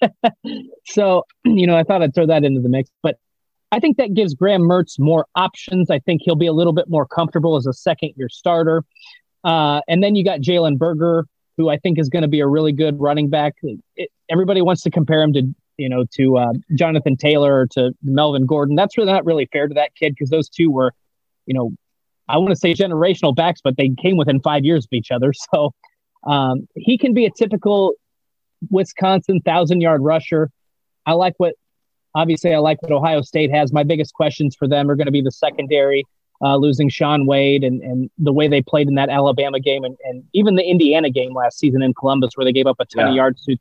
So, 0.86 1.24
you 1.44 1.66
know, 1.66 1.76
I 1.76 1.82
thought 1.82 2.02
I'd 2.02 2.14
throw 2.14 2.26
that 2.26 2.44
into 2.44 2.60
the 2.60 2.68
mix. 2.68 2.90
But 3.02 3.16
I 3.72 3.80
think 3.80 3.96
that 3.96 4.14
gives 4.14 4.34
Graham 4.34 4.62
Mertz 4.62 4.98
more 4.98 5.26
options. 5.34 5.90
I 5.90 5.98
think 5.98 6.22
he'll 6.24 6.36
be 6.36 6.46
a 6.46 6.52
little 6.52 6.72
bit 6.72 6.88
more 6.88 7.06
comfortable 7.06 7.56
as 7.56 7.66
a 7.66 7.72
second 7.72 8.12
year 8.16 8.28
starter. 8.28 8.84
Uh, 9.42 9.80
and 9.88 10.02
then 10.02 10.14
you 10.14 10.24
got 10.24 10.40
Jalen 10.40 10.78
Berger, 10.78 11.26
who 11.56 11.68
I 11.68 11.78
think 11.78 11.98
is 11.98 12.08
going 12.08 12.22
to 12.22 12.28
be 12.28 12.40
a 12.40 12.46
really 12.46 12.72
good 12.72 13.00
running 13.00 13.28
back. 13.30 13.54
It, 13.96 14.10
everybody 14.30 14.62
wants 14.62 14.82
to 14.82 14.90
compare 14.90 15.22
him 15.22 15.32
to, 15.32 15.54
you 15.76 15.88
know, 15.88 16.04
to 16.14 16.38
uh, 16.38 16.52
Jonathan 16.74 17.16
Taylor 17.16 17.60
or 17.60 17.66
to 17.68 17.92
Melvin 18.02 18.46
Gordon. 18.46 18.76
That's 18.76 18.96
really 18.96 19.12
not 19.12 19.24
really 19.24 19.46
fair 19.52 19.66
to 19.66 19.74
that 19.74 19.94
kid 19.94 20.14
because 20.14 20.30
those 20.30 20.48
two 20.48 20.70
were, 20.70 20.92
you 21.46 21.54
know, 21.54 21.72
I 22.28 22.38
want 22.38 22.50
to 22.50 22.56
say 22.56 22.74
generational 22.74 23.34
backs, 23.34 23.60
but 23.62 23.76
they 23.76 23.90
came 24.00 24.16
within 24.16 24.40
five 24.40 24.64
years 24.64 24.84
of 24.84 24.92
each 24.92 25.10
other. 25.10 25.32
So 25.52 25.72
um, 26.26 26.66
he 26.74 26.96
can 26.96 27.12
be 27.12 27.26
a 27.26 27.30
typical 27.30 27.94
Wisconsin 28.70 29.40
thousand 29.40 29.80
yard 29.80 30.02
rusher. 30.02 30.50
I 31.06 31.12
like 31.12 31.34
what 31.38 31.54
obviously, 32.14 32.54
I 32.54 32.58
like 32.58 32.80
what 32.82 32.92
Ohio 32.92 33.22
State 33.22 33.50
has. 33.52 33.72
My 33.72 33.82
biggest 33.82 34.14
questions 34.14 34.54
for 34.56 34.68
them 34.68 34.90
are 34.90 34.96
going 34.96 35.06
to 35.06 35.12
be 35.12 35.20
the 35.20 35.32
secondary, 35.32 36.04
uh, 36.42 36.56
losing 36.56 36.88
Shaun 36.88 37.26
Wade 37.26 37.64
and, 37.64 37.82
and 37.82 38.10
the 38.18 38.32
way 38.32 38.48
they 38.48 38.62
played 38.62 38.88
in 38.88 38.94
that 38.94 39.08
Alabama 39.08 39.60
game 39.60 39.84
and, 39.84 39.96
and 40.04 40.24
even 40.32 40.54
the 40.54 40.64
Indiana 40.64 41.10
game 41.10 41.34
last 41.34 41.58
season 41.58 41.82
in 41.82 41.94
Columbus, 41.94 42.32
where 42.36 42.44
they 42.44 42.52
gave 42.52 42.66
up 42.66 42.76
a 42.80 42.84
ton 42.86 43.06
yeah. 43.06 43.10
of 43.10 43.14
yards 43.16 43.44
to. 43.44 43.56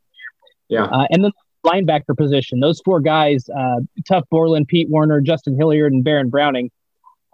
Yeah. 0.69 0.85
Uh, 0.85 1.07
and 1.09 1.23
then 1.23 1.31
linebacker 1.65 2.15
position, 2.15 2.59
those 2.59 2.81
four 2.83 2.99
guys, 2.99 3.47
uh, 3.49 3.79
Tuf 4.09 4.23
Borland, 4.29 4.67
Pete 4.67 4.89
Werner, 4.89 5.21
Justin 5.21 5.55
Hilliard, 5.55 5.93
and 5.93 6.03
Baron 6.03 6.29
Browning. 6.29 6.71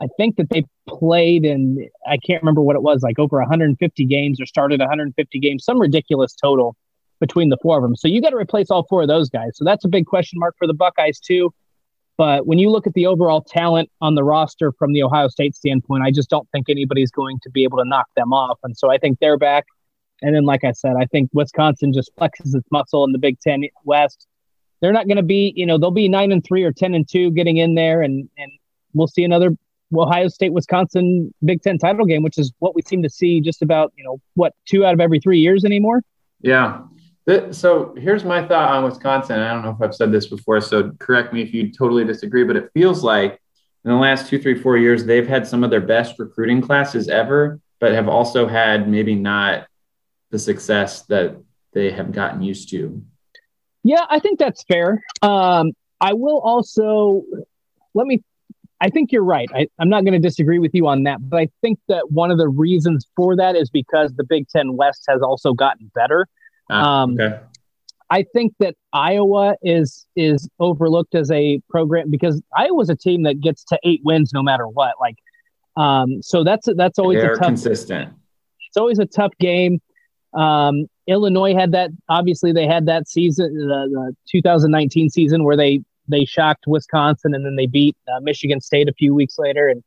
I 0.01 0.07
think 0.17 0.37
that 0.37 0.49
they 0.49 0.63
played 0.87 1.45
in, 1.45 1.89
I 2.07 2.17
can't 2.17 2.41
remember 2.41 2.61
what 2.61 2.75
it 2.75 2.81
was, 2.81 3.01
like 3.01 3.19
over 3.19 3.37
150 3.37 4.05
games 4.05 4.39
or 4.39 4.45
started 4.45 4.79
150 4.79 5.39
games, 5.39 5.65
some 5.65 5.79
ridiculous 5.79 6.33
total 6.35 6.75
between 7.19 7.49
the 7.49 7.57
four 7.61 7.77
of 7.77 7.83
them. 7.83 7.95
So 7.95 8.07
you 8.07 8.21
got 8.21 8.29
to 8.29 8.37
replace 8.37 8.71
all 8.71 8.85
four 8.89 9.01
of 9.01 9.07
those 9.07 9.29
guys. 9.29 9.51
So 9.55 9.65
that's 9.65 9.85
a 9.85 9.89
big 9.89 10.05
question 10.05 10.39
mark 10.39 10.55
for 10.57 10.67
the 10.67 10.73
Buckeyes, 10.73 11.19
too. 11.19 11.53
But 12.17 12.45
when 12.45 12.59
you 12.59 12.69
look 12.69 12.85
at 12.85 12.93
the 12.93 13.05
overall 13.05 13.41
talent 13.41 13.89
on 14.01 14.15
the 14.15 14.23
roster 14.23 14.73
from 14.73 14.91
the 14.91 15.03
Ohio 15.03 15.29
State 15.29 15.55
standpoint, 15.55 16.03
I 16.03 16.11
just 16.11 16.29
don't 16.29 16.47
think 16.51 16.69
anybody's 16.69 17.11
going 17.11 17.39
to 17.43 17.49
be 17.49 17.63
able 17.63 17.77
to 17.77 17.85
knock 17.85 18.07
them 18.15 18.33
off. 18.33 18.59
And 18.63 18.75
so 18.77 18.91
I 18.91 18.97
think 18.97 19.19
they're 19.19 19.37
back. 19.37 19.65
And 20.21 20.35
then, 20.35 20.43
like 20.43 20.65
I 20.65 20.73
said, 20.73 20.95
I 20.99 21.05
think 21.05 21.29
Wisconsin 21.33 21.93
just 21.93 22.11
flexes 22.17 22.53
its 22.53 22.67
muscle 22.71 23.05
in 23.05 23.13
the 23.13 23.19
Big 23.19 23.39
Ten 23.39 23.63
West. 23.85 24.27
They're 24.81 24.91
not 24.91 25.07
going 25.07 25.17
to 25.17 25.23
be, 25.23 25.53
you 25.55 25.65
know, 25.65 25.77
they'll 25.77 25.91
be 25.91 26.09
nine 26.09 26.33
and 26.33 26.43
three 26.43 26.63
or 26.63 26.73
ten 26.73 26.93
and 26.93 27.07
two 27.07 27.31
getting 27.31 27.55
in 27.55 27.75
there, 27.75 28.01
and 28.01 28.29
and 28.37 28.51
we'll 28.93 29.07
see 29.07 29.23
another 29.23 29.51
Ohio 29.93 30.27
State 30.27 30.51
Wisconsin 30.51 31.33
Big 31.45 31.61
Ten 31.61 31.77
title 31.77 32.05
game, 32.05 32.21
which 32.21 32.37
is 32.37 32.51
what 32.59 32.75
we 32.75 32.81
seem 32.81 33.01
to 33.03 33.09
see 33.09 33.39
just 33.39 33.61
about, 33.61 33.93
you 33.97 34.03
know, 34.03 34.19
what 34.33 34.53
two 34.65 34.85
out 34.85 34.93
of 34.93 34.99
every 34.99 35.21
three 35.21 35.39
years 35.39 35.63
anymore. 35.63 36.01
Yeah. 36.41 36.81
So 37.51 37.93
here's 37.97 38.23
my 38.23 38.47
thought 38.47 38.71
on 38.71 38.83
Wisconsin. 38.83 39.39
I 39.39 39.53
don't 39.53 39.63
know 39.63 39.71
if 39.71 39.81
I've 39.81 39.95
said 39.95 40.11
this 40.11 40.27
before, 40.27 40.61
so 40.61 40.91
correct 40.99 41.33
me 41.33 41.41
if 41.41 41.53
you 41.53 41.71
totally 41.71 42.03
disagree, 42.03 42.43
but 42.43 42.55
it 42.55 42.69
feels 42.73 43.03
like 43.03 43.39
in 43.85 43.91
the 43.91 43.97
last 43.97 44.27
two, 44.27 44.41
three, 44.41 44.59
four 44.59 44.77
years, 44.77 45.05
they've 45.05 45.27
had 45.27 45.47
some 45.47 45.63
of 45.63 45.69
their 45.69 45.81
best 45.81 46.15
recruiting 46.17 46.61
classes 46.61 47.07
ever, 47.07 47.59
but 47.79 47.91
have 47.93 48.09
also 48.09 48.47
had 48.47 48.89
maybe 48.89 49.15
not 49.15 49.67
the 50.31 50.39
success 50.39 51.03
that 51.03 51.37
they 51.73 51.91
have 51.91 52.11
gotten 52.11 52.41
used 52.41 52.69
to. 52.69 53.01
Yeah, 53.83 54.05
I 54.09 54.19
think 54.19 54.39
that's 54.39 54.63
fair. 54.63 55.01
Um, 55.21 55.71
I 56.01 56.13
will 56.13 56.39
also 56.39 57.23
let 57.93 58.07
me. 58.07 58.23
I 58.81 58.89
think 58.89 59.11
you're 59.11 59.23
right. 59.23 59.49
I, 59.53 59.67
I'm 59.77 59.89
not 59.89 60.03
going 60.05 60.13
to 60.13 60.25
disagree 60.25 60.59
with 60.59 60.73
you 60.73 60.87
on 60.87 61.03
that, 61.03 61.17
but 61.21 61.37
I 61.37 61.49
think 61.61 61.79
that 61.89 62.11
one 62.11 62.31
of 62.31 62.37
the 62.37 62.47
reasons 62.47 63.05
for 63.15 63.35
that 63.35 63.55
is 63.55 63.69
because 63.69 64.13
the 64.13 64.23
Big 64.23 64.47
Ten 64.47 64.77
West 64.77 65.03
has 65.09 65.21
also 65.21 65.53
gotten 65.53 65.91
better. 65.93 66.27
Ah, 66.69 67.03
um, 67.03 67.13
okay. 67.19 67.39
I 68.09 68.23
think 68.33 68.53
that 68.59 68.75
Iowa 68.91 69.55
is 69.61 70.05
is 70.15 70.49
overlooked 70.59 71.15
as 71.15 71.29
a 71.31 71.61
program 71.69 72.09
because 72.09 72.41
Iowa's 72.55 72.89
a 72.89 72.95
team 72.95 73.23
that 73.23 73.39
gets 73.39 73.63
to 73.65 73.79
eight 73.83 74.01
wins 74.03 74.31
no 74.33 74.41
matter 74.41 74.67
what. 74.67 74.95
Like, 74.99 75.15
um, 75.77 76.21
so 76.21 76.43
that's 76.43 76.67
that's 76.75 76.97
always 76.97 77.21
They're 77.21 77.33
a 77.33 77.37
tough, 77.37 77.47
consistent. 77.47 78.13
It's 78.67 78.77
always 78.77 78.99
a 78.99 79.05
tough 79.05 79.33
game. 79.39 79.79
Um, 80.33 80.87
Illinois 81.07 81.53
had 81.53 81.71
that. 81.73 81.91
Obviously, 82.07 82.51
they 82.51 82.65
had 82.65 82.85
that 82.87 83.07
season, 83.07 83.55
the, 83.55 83.87
the 83.91 84.15
2019 84.31 85.09
season, 85.09 85.43
where 85.43 85.57
they 85.57 85.81
they 86.09 86.25
shocked 86.25 86.65
Wisconsin 86.67 87.33
and 87.33 87.45
then 87.45 87.55
they 87.55 87.67
beat 87.67 87.95
uh, 88.07 88.19
Michigan 88.21 88.59
State 88.59 88.89
a 88.89 88.93
few 88.93 89.13
weeks 89.13 89.35
later. 89.37 89.67
And 89.67 89.83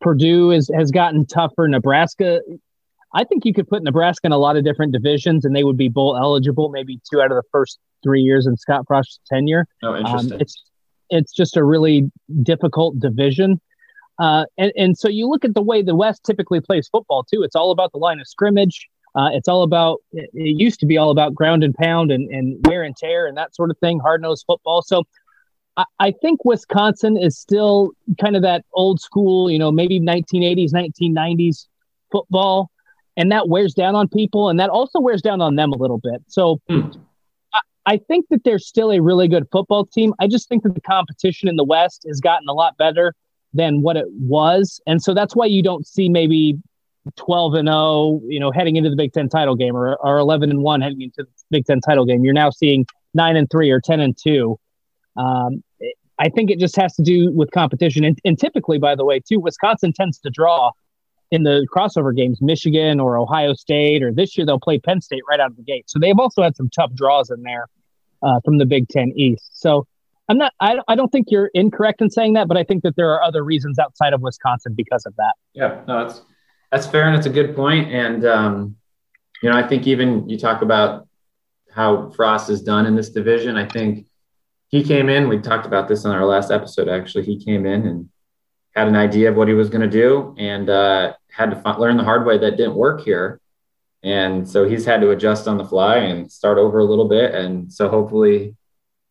Purdue 0.00 0.50
is, 0.50 0.70
has 0.76 0.90
gotten 0.90 1.24
tougher. 1.24 1.68
Nebraska, 1.68 2.40
I 3.14 3.24
think 3.24 3.44
you 3.44 3.52
could 3.52 3.68
put 3.68 3.82
Nebraska 3.82 4.26
in 4.26 4.32
a 4.32 4.38
lot 4.38 4.56
of 4.56 4.64
different 4.64 4.92
divisions 4.92 5.44
and 5.44 5.54
they 5.54 5.64
would 5.64 5.76
be 5.76 5.88
bowl 5.88 6.16
eligible 6.16 6.70
maybe 6.70 7.00
two 7.10 7.20
out 7.20 7.30
of 7.30 7.36
the 7.36 7.42
first 7.52 7.78
three 8.02 8.22
years 8.22 8.46
in 8.46 8.56
Scott 8.56 8.84
Frost's 8.86 9.20
tenure. 9.30 9.66
Oh, 9.82 9.94
interesting. 9.96 10.34
Um, 10.34 10.40
it's 10.40 10.62
it's 11.10 11.32
just 11.32 11.56
a 11.56 11.62
really 11.62 12.10
difficult 12.42 12.98
division. 12.98 13.60
Uh, 14.18 14.44
and, 14.56 14.72
and 14.76 14.98
so 14.98 15.08
you 15.08 15.28
look 15.28 15.44
at 15.44 15.54
the 15.54 15.62
way 15.62 15.82
the 15.82 15.94
West 15.94 16.24
typically 16.24 16.60
plays 16.60 16.88
football 16.88 17.22
too. 17.22 17.42
It's 17.42 17.54
all 17.54 17.70
about 17.70 17.92
the 17.92 17.98
line 17.98 18.18
of 18.18 18.26
scrimmage. 18.26 18.88
Uh, 19.14 19.28
it's 19.32 19.46
all 19.46 19.62
about, 19.62 19.98
it 20.12 20.30
used 20.32 20.80
to 20.80 20.86
be 20.86 20.96
all 20.96 21.10
about 21.10 21.34
ground 21.34 21.62
and 21.62 21.74
pound 21.74 22.10
and, 22.10 22.30
and 22.30 22.66
wear 22.66 22.82
and 22.82 22.96
tear 22.96 23.26
and 23.26 23.36
that 23.36 23.54
sort 23.54 23.70
of 23.70 23.76
thing, 23.78 23.98
hard 23.98 24.22
nosed 24.22 24.44
football. 24.46 24.80
So 24.80 25.04
I, 25.76 25.84
I 25.98 26.10
think 26.22 26.44
Wisconsin 26.46 27.18
is 27.18 27.38
still 27.38 27.90
kind 28.18 28.36
of 28.36 28.42
that 28.42 28.64
old 28.72 29.00
school, 29.00 29.50
you 29.50 29.58
know, 29.58 29.70
maybe 29.70 30.00
1980s, 30.00 30.72
1990s 30.72 31.66
football. 32.10 32.70
And 33.16 33.30
that 33.30 33.48
wears 33.48 33.74
down 33.74 33.94
on 33.94 34.08
people. 34.08 34.48
And 34.48 34.58
that 34.58 34.70
also 34.70 35.00
wears 35.00 35.22
down 35.22 35.40
on 35.40 35.56
them 35.56 35.72
a 35.72 35.76
little 35.76 35.98
bit. 35.98 36.22
So 36.28 36.60
hmm. 36.68 36.88
I, 37.52 37.94
I 37.94 37.96
think 37.98 38.26
that 38.30 38.44
they're 38.44 38.58
still 38.58 38.90
a 38.90 39.00
really 39.00 39.28
good 39.28 39.46
football 39.52 39.86
team. 39.86 40.14
I 40.20 40.26
just 40.26 40.48
think 40.48 40.62
that 40.62 40.74
the 40.74 40.80
competition 40.80 41.48
in 41.48 41.56
the 41.56 41.64
West 41.64 42.04
has 42.08 42.20
gotten 42.20 42.48
a 42.48 42.54
lot 42.54 42.76
better 42.78 43.14
than 43.54 43.82
what 43.82 43.96
it 43.96 44.06
was. 44.10 44.80
And 44.86 45.02
so 45.02 45.14
that's 45.14 45.36
why 45.36 45.46
you 45.46 45.62
don't 45.62 45.86
see 45.86 46.08
maybe 46.08 46.58
12 47.16 47.54
and 47.54 47.68
0, 47.68 48.20
you 48.26 48.40
know, 48.40 48.50
heading 48.50 48.76
into 48.76 48.88
the 48.88 48.96
Big 48.96 49.12
Ten 49.12 49.28
title 49.28 49.56
game 49.56 49.76
or, 49.76 49.96
or 49.96 50.18
11 50.18 50.50
and 50.50 50.62
1 50.62 50.80
heading 50.80 51.02
into 51.02 51.24
the 51.24 51.26
Big 51.50 51.66
Ten 51.66 51.80
title 51.80 52.04
game. 52.04 52.24
You're 52.24 52.32
now 52.32 52.50
seeing 52.50 52.86
9 53.14 53.36
and 53.36 53.50
3 53.50 53.70
or 53.70 53.80
10 53.80 54.00
and 54.00 54.16
2. 54.16 54.58
Um, 55.16 55.62
I 56.18 56.28
think 56.28 56.50
it 56.50 56.58
just 56.58 56.76
has 56.76 56.94
to 56.94 57.02
do 57.02 57.32
with 57.32 57.50
competition. 57.50 58.04
And, 58.04 58.18
and 58.24 58.38
typically, 58.38 58.78
by 58.78 58.94
the 58.94 59.04
way, 59.04 59.20
too, 59.20 59.40
Wisconsin 59.40 59.92
tends 59.92 60.18
to 60.20 60.30
draw 60.30 60.70
in 61.32 61.44
the 61.44 61.66
crossover 61.74 62.14
games, 62.14 62.42
Michigan 62.42 63.00
or 63.00 63.16
Ohio 63.16 63.54
State, 63.54 64.02
or 64.02 64.12
this 64.12 64.36
year 64.36 64.46
they'll 64.46 64.60
play 64.60 64.78
Penn 64.78 65.00
State 65.00 65.22
right 65.28 65.40
out 65.40 65.50
of 65.50 65.56
the 65.56 65.62
gate. 65.62 65.88
So 65.88 65.98
they've 65.98 66.18
also 66.18 66.42
had 66.42 66.54
some 66.54 66.68
tough 66.68 66.92
draws 66.94 67.30
in 67.30 67.42
there 67.42 67.68
uh, 68.22 68.38
from 68.44 68.58
the 68.58 68.66
Big 68.66 68.86
Ten 68.88 69.12
East. 69.16 69.50
So 69.54 69.86
I'm 70.28 70.36
not, 70.36 70.52
I, 70.60 70.78
I 70.88 70.94
don't 70.94 71.08
think 71.08 71.28
you're 71.30 71.50
incorrect 71.54 72.02
in 72.02 72.10
saying 72.10 72.34
that, 72.34 72.48
but 72.48 72.58
I 72.58 72.64
think 72.64 72.82
that 72.82 72.96
there 72.96 73.10
are 73.10 73.22
other 73.22 73.42
reasons 73.42 73.78
outside 73.78 74.12
of 74.12 74.20
Wisconsin 74.20 74.74
because 74.74 75.06
of 75.06 75.16
that. 75.16 75.32
Yeah, 75.54 75.80
no, 75.88 76.06
that's, 76.06 76.20
that's 76.70 76.86
fair 76.86 77.08
and 77.08 77.16
it's 77.16 77.26
a 77.26 77.30
good 77.30 77.56
point. 77.56 77.90
And 77.90 78.26
um, 78.26 78.76
you 79.42 79.50
know, 79.50 79.56
I 79.56 79.66
think 79.66 79.86
even 79.86 80.28
you 80.28 80.38
talk 80.38 80.60
about 80.60 81.08
how 81.74 82.10
Frost 82.10 82.50
is 82.50 82.62
done 82.62 82.84
in 82.84 82.94
this 82.94 83.08
division. 83.08 83.56
I 83.56 83.66
think 83.66 84.06
he 84.68 84.84
came 84.84 85.08
in. 85.08 85.28
We 85.28 85.38
talked 85.38 85.64
about 85.64 85.88
this 85.88 86.04
on 86.04 86.14
our 86.14 86.26
last 86.26 86.50
episode. 86.50 86.88
Actually, 86.88 87.24
he 87.24 87.42
came 87.42 87.64
in 87.64 87.86
and 87.86 88.08
had 88.74 88.88
an 88.88 88.96
idea 88.96 89.30
of 89.30 89.36
what 89.36 89.48
he 89.48 89.54
was 89.54 89.68
going 89.68 89.82
to 89.82 89.88
do, 89.88 90.34
and 90.38 90.68
uh, 90.70 91.14
had 91.30 91.50
to 91.50 91.78
learn 91.78 91.96
the 91.96 92.04
hard 92.04 92.26
way 92.26 92.38
that 92.38 92.56
didn't 92.56 92.74
work 92.74 93.02
here. 93.02 93.40
And 94.02 94.48
so 94.48 94.68
he's 94.68 94.84
had 94.84 95.00
to 95.02 95.10
adjust 95.10 95.46
on 95.46 95.58
the 95.58 95.64
fly 95.64 95.96
and 95.98 96.30
start 96.30 96.58
over 96.58 96.78
a 96.78 96.84
little 96.84 97.08
bit. 97.08 97.34
And 97.34 97.72
so 97.72 97.88
hopefully, 97.88 98.56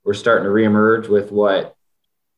we're 0.04 0.14
starting 0.14 0.44
to 0.44 0.50
reemerge 0.50 1.08
with 1.08 1.32
what 1.32 1.76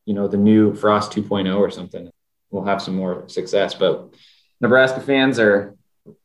you 0.05 0.13
know 0.13 0.27
the 0.27 0.38
new 0.38 0.75
Frost 0.75 1.12
2.0 1.12 1.57
or 1.57 1.71
something. 1.71 2.12
We'll 2.51 2.65
have 2.65 2.81
some 2.81 2.95
more 2.95 3.27
success, 3.29 3.73
but 3.73 4.13
Nebraska 4.62 5.01
fans 5.01 5.39
are 5.39 5.75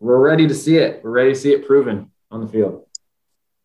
we're 0.00 0.18
ready 0.18 0.48
to 0.48 0.54
see 0.54 0.76
it. 0.76 1.02
We're 1.02 1.10
ready 1.10 1.32
to 1.32 1.38
see 1.38 1.52
it 1.52 1.66
proven 1.66 2.10
on 2.30 2.40
the 2.40 2.48
field. 2.48 2.87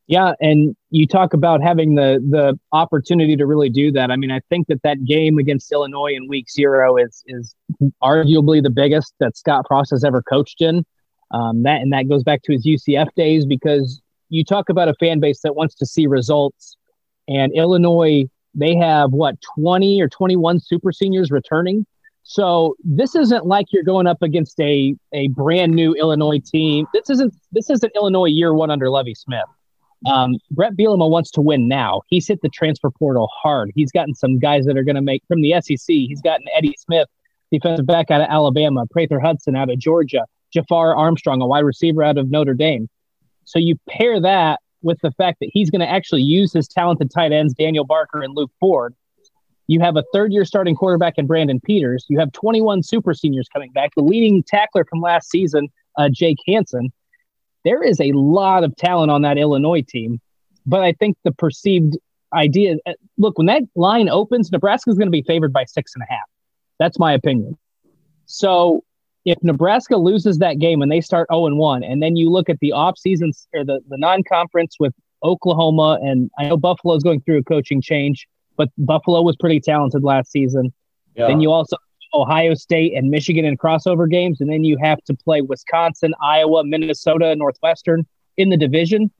Yeah, 0.07 0.33
and 0.41 0.75
you 0.89 1.07
talk 1.07 1.33
about 1.33 1.61
having 1.63 1.95
the 1.95 2.19
the 2.29 2.59
opportunity 2.73 3.37
to 3.37 3.45
really 3.45 3.69
do 3.69 3.91
that. 3.93 4.11
I 4.11 4.17
mean, 4.17 4.31
I 4.31 4.41
think 4.49 4.67
that 4.67 4.81
that 4.83 5.05
game 5.05 5.37
against 5.37 5.71
Illinois 5.71 6.13
in 6.13 6.27
Week 6.27 6.49
Zero 6.51 6.97
is 6.97 7.23
is 7.27 7.55
arguably 8.01 8.61
the 8.61 8.69
biggest 8.69 9.13
that 9.19 9.37
Scott 9.37 9.65
Frost 9.67 9.91
has 9.91 10.03
ever 10.03 10.21
coached 10.21 10.61
in. 10.61 10.85
Um, 11.31 11.63
that 11.63 11.81
and 11.81 11.93
that 11.93 12.09
goes 12.09 12.23
back 12.23 12.41
to 12.43 12.51
his 12.51 12.65
UCF 12.65 13.07
days 13.15 13.45
because 13.45 14.01
you 14.27 14.43
talk 14.43 14.69
about 14.69 14.89
a 14.89 14.93
fan 14.95 15.19
base 15.21 15.39
that 15.41 15.55
wants 15.55 15.75
to 15.75 15.85
see 15.85 16.05
results, 16.05 16.75
and 17.29 17.53
Illinois 17.55 18.25
they 18.55 18.75
have 18.75 19.11
what 19.13 19.35
twenty 19.55 20.01
or 20.01 20.09
twenty 20.09 20.35
one 20.35 20.59
super 20.59 20.91
seniors 20.91 21.31
returning. 21.31 21.85
So 22.23 22.75
this 22.83 23.15
isn't 23.15 23.45
like 23.45 23.67
you're 23.71 23.83
going 23.83 24.07
up 24.07 24.21
against 24.21 24.59
a 24.59 24.95
a 25.13 25.29
brand 25.29 25.73
new 25.73 25.93
Illinois 25.93 26.39
team. 26.39 26.87
This 26.93 27.09
isn't 27.09 27.33
this 27.53 27.69
isn't 27.69 27.93
Illinois 27.95 28.27
year 28.27 28.53
one 28.53 28.69
under 28.69 28.89
Lovie 28.89 29.15
Smith. 29.15 29.45
Um, 30.05 30.35
Bret 30.51 30.75
Bielema 30.75 31.09
wants 31.09 31.31
to 31.31 31.41
win 31.41 31.67
now. 31.67 32.01
He's 32.07 32.27
hit 32.27 32.41
the 32.41 32.49
transfer 32.49 32.89
portal 32.89 33.29
hard. 33.33 33.71
He's 33.75 33.91
gotten 33.91 34.13
some 34.13 34.39
guys 34.39 34.65
that 34.65 34.77
are 34.77 34.83
going 34.83 34.95
to 34.95 35.01
make 35.01 35.23
from 35.27 35.41
the 35.41 35.53
SEC. 35.61 35.79
He's 35.87 36.21
gotten 36.21 36.45
Eddie 36.55 36.75
Smith, 36.77 37.07
defensive 37.51 37.85
back 37.85 38.11
out 38.11 38.21
of 38.21 38.27
Alabama, 38.29 38.85
Prather 38.91 39.19
Hudson 39.19 39.55
out 39.55 39.69
of 39.69 39.79
Georgia, 39.79 40.25
Jafar 40.53 40.95
Armstrong, 40.95 41.41
a 41.41 41.47
wide 41.47 41.65
receiver 41.65 42.03
out 42.03 42.17
of 42.17 42.29
Notre 42.29 42.53
Dame. 42.53 42.89
So 43.45 43.59
you 43.59 43.75
pair 43.89 44.19
that 44.21 44.59
with 44.81 44.99
the 45.01 45.11
fact 45.11 45.39
that 45.39 45.49
he's 45.53 45.69
going 45.69 45.81
to 45.81 45.89
actually 45.89 46.21
use 46.21 46.51
his 46.53 46.67
talented 46.67 47.11
tight 47.11 47.31
ends, 47.31 47.53
Daniel 47.53 47.85
Barker 47.85 48.21
and 48.21 48.35
Luke 48.35 48.51
Ford, 48.59 48.93
you 49.67 49.79
have 49.79 49.95
a 49.95 50.03
third 50.13 50.33
year 50.33 50.45
starting 50.45 50.75
quarterback 50.75 51.13
in 51.17 51.25
Brandon 51.25 51.59
Peters. 51.61 52.05
You 52.09 52.19
have 52.19 52.31
21 52.33 52.83
super 52.83 53.13
seniors 53.13 53.47
coming 53.51 53.71
back. 53.71 53.91
The 53.95 54.03
leading 54.03 54.43
tackler 54.43 54.85
from 54.85 54.99
last 54.99 55.29
season, 55.29 55.69
uh, 55.97 56.09
Jake 56.11 56.37
Hansen. 56.47 56.91
There 57.63 57.83
is 57.83 57.99
a 57.99 58.11
lot 58.11 58.63
of 58.63 58.75
talent 58.75 59.11
on 59.11 59.21
that 59.23 59.37
Illinois 59.37 59.81
team. 59.81 60.19
But 60.65 60.81
I 60.81 60.93
think 60.93 61.17
the 61.23 61.31
perceived 61.31 61.97
idea 62.33 62.77
uh, 62.85 62.93
look, 63.17 63.37
when 63.37 63.47
that 63.47 63.63
line 63.75 64.09
opens, 64.09 64.51
Nebraska 64.51 64.89
is 64.89 64.97
going 64.97 65.07
to 65.07 65.11
be 65.11 65.21
favored 65.21 65.53
by 65.53 65.65
six 65.65 65.93
and 65.95 66.03
a 66.03 66.11
half. 66.11 66.27
That's 66.79 66.97
my 66.97 67.13
opinion. 67.13 67.57
So 68.25 68.83
if 69.25 69.37
Nebraska 69.43 69.97
loses 69.97 70.39
that 70.39 70.59
game 70.59 70.81
and 70.81 70.91
they 70.91 71.01
start 71.01 71.27
0 71.31 71.47
and 71.47 71.57
1, 71.57 71.83
and 71.83 72.01
then 72.01 72.15
you 72.15 72.29
look 72.29 72.49
at 72.49 72.59
the 72.59 72.71
off 72.71 72.97
seasons 72.97 73.47
or 73.53 73.63
the, 73.63 73.81
the 73.89 73.97
non 73.97 74.23
conference 74.23 74.77
with 74.79 74.93
Oklahoma, 75.23 75.99
and 76.01 76.31
I 76.39 76.47
know 76.47 76.57
Buffalo 76.57 76.95
is 76.95 77.03
going 77.03 77.21
through 77.21 77.39
a 77.39 77.43
coaching 77.43 77.81
change 77.81 78.27
but 78.57 78.69
Buffalo 78.77 79.21
was 79.21 79.35
pretty 79.35 79.59
talented 79.59 80.03
last 80.03 80.31
season. 80.31 80.73
Yeah. 81.15 81.27
Then 81.27 81.41
you 81.41 81.51
also 81.51 81.77
Ohio 82.13 82.53
State 82.53 82.93
and 82.95 83.09
Michigan 83.09 83.45
in 83.45 83.57
crossover 83.57 84.09
games, 84.09 84.41
and 84.41 84.51
then 84.51 84.63
you 84.63 84.77
have 84.81 85.03
to 85.05 85.13
play 85.13 85.41
Wisconsin, 85.41 86.13
Iowa, 86.21 86.63
Minnesota, 86.63 87.35
Northwestern 87.35 88.05
in 88.37 88.49
the 88.49 88.57
division. 88.57 89.11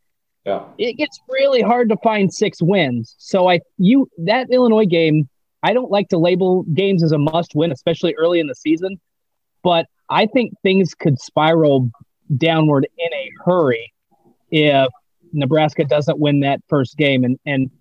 Yeah. 0.45 0.63
It 0.77 0.97
gets 0.97 1.19
really 1.29 1.61
hard 1.61 1.89
to 1.89 1.97
find 2.03 2.33
six 2.33 2.61
wins. 2.61 3.15
So 3.17 3.49
I 3.49 3.61
you 3.77 4.09
that 4.19 4.47
Illinois 4.51 4.85
game, 4.85 5.29
I 5.63 5.73
don't 5.73 5.89
like 5.89 6.09
to 6.09 6.17
label 6.17 6.63
games 6.73 7.03
as 7.03 7.13
a 7.13 7.17
must 7.17 7.55
win, 7.55 7.71
especially 7.71 8.13
early 8.15 8.39
in 8.39 8.47
the 8.47 8.55
season, 8.55 8.99
but 9.63 9.85
I 10.09 10.25
think 10.25 10.53
things 10.61 10.93
could 10.93 11.19
spiral 11.19 11.89
downward 12.35 12.87
in 12.97 13.13
a 13.13 13.29
hurry 13.45 13.93
if 14.51 14.89
Nebraska 15.31 15.85
doesn't 15.85 16.19
win 16.19 16.41
that 16.41 16.61
first 16.67 16.97
game. 16.97 17.23
And 17.23 17.39
and 17.45 17.71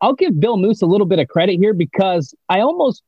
I'll 0.00 0.14
give 0.14 0.38
Bill 0.38 0.56
Moos 0.56 0.82
a 0.82 0.86
little 0.86 1.06
bit 1.06 1.18
of 1.18 1.28
credit 1.28 1.58
here 1.58 1.72
because 1.72 2.34
I 2.48 2.60
almost, 2.60 3.02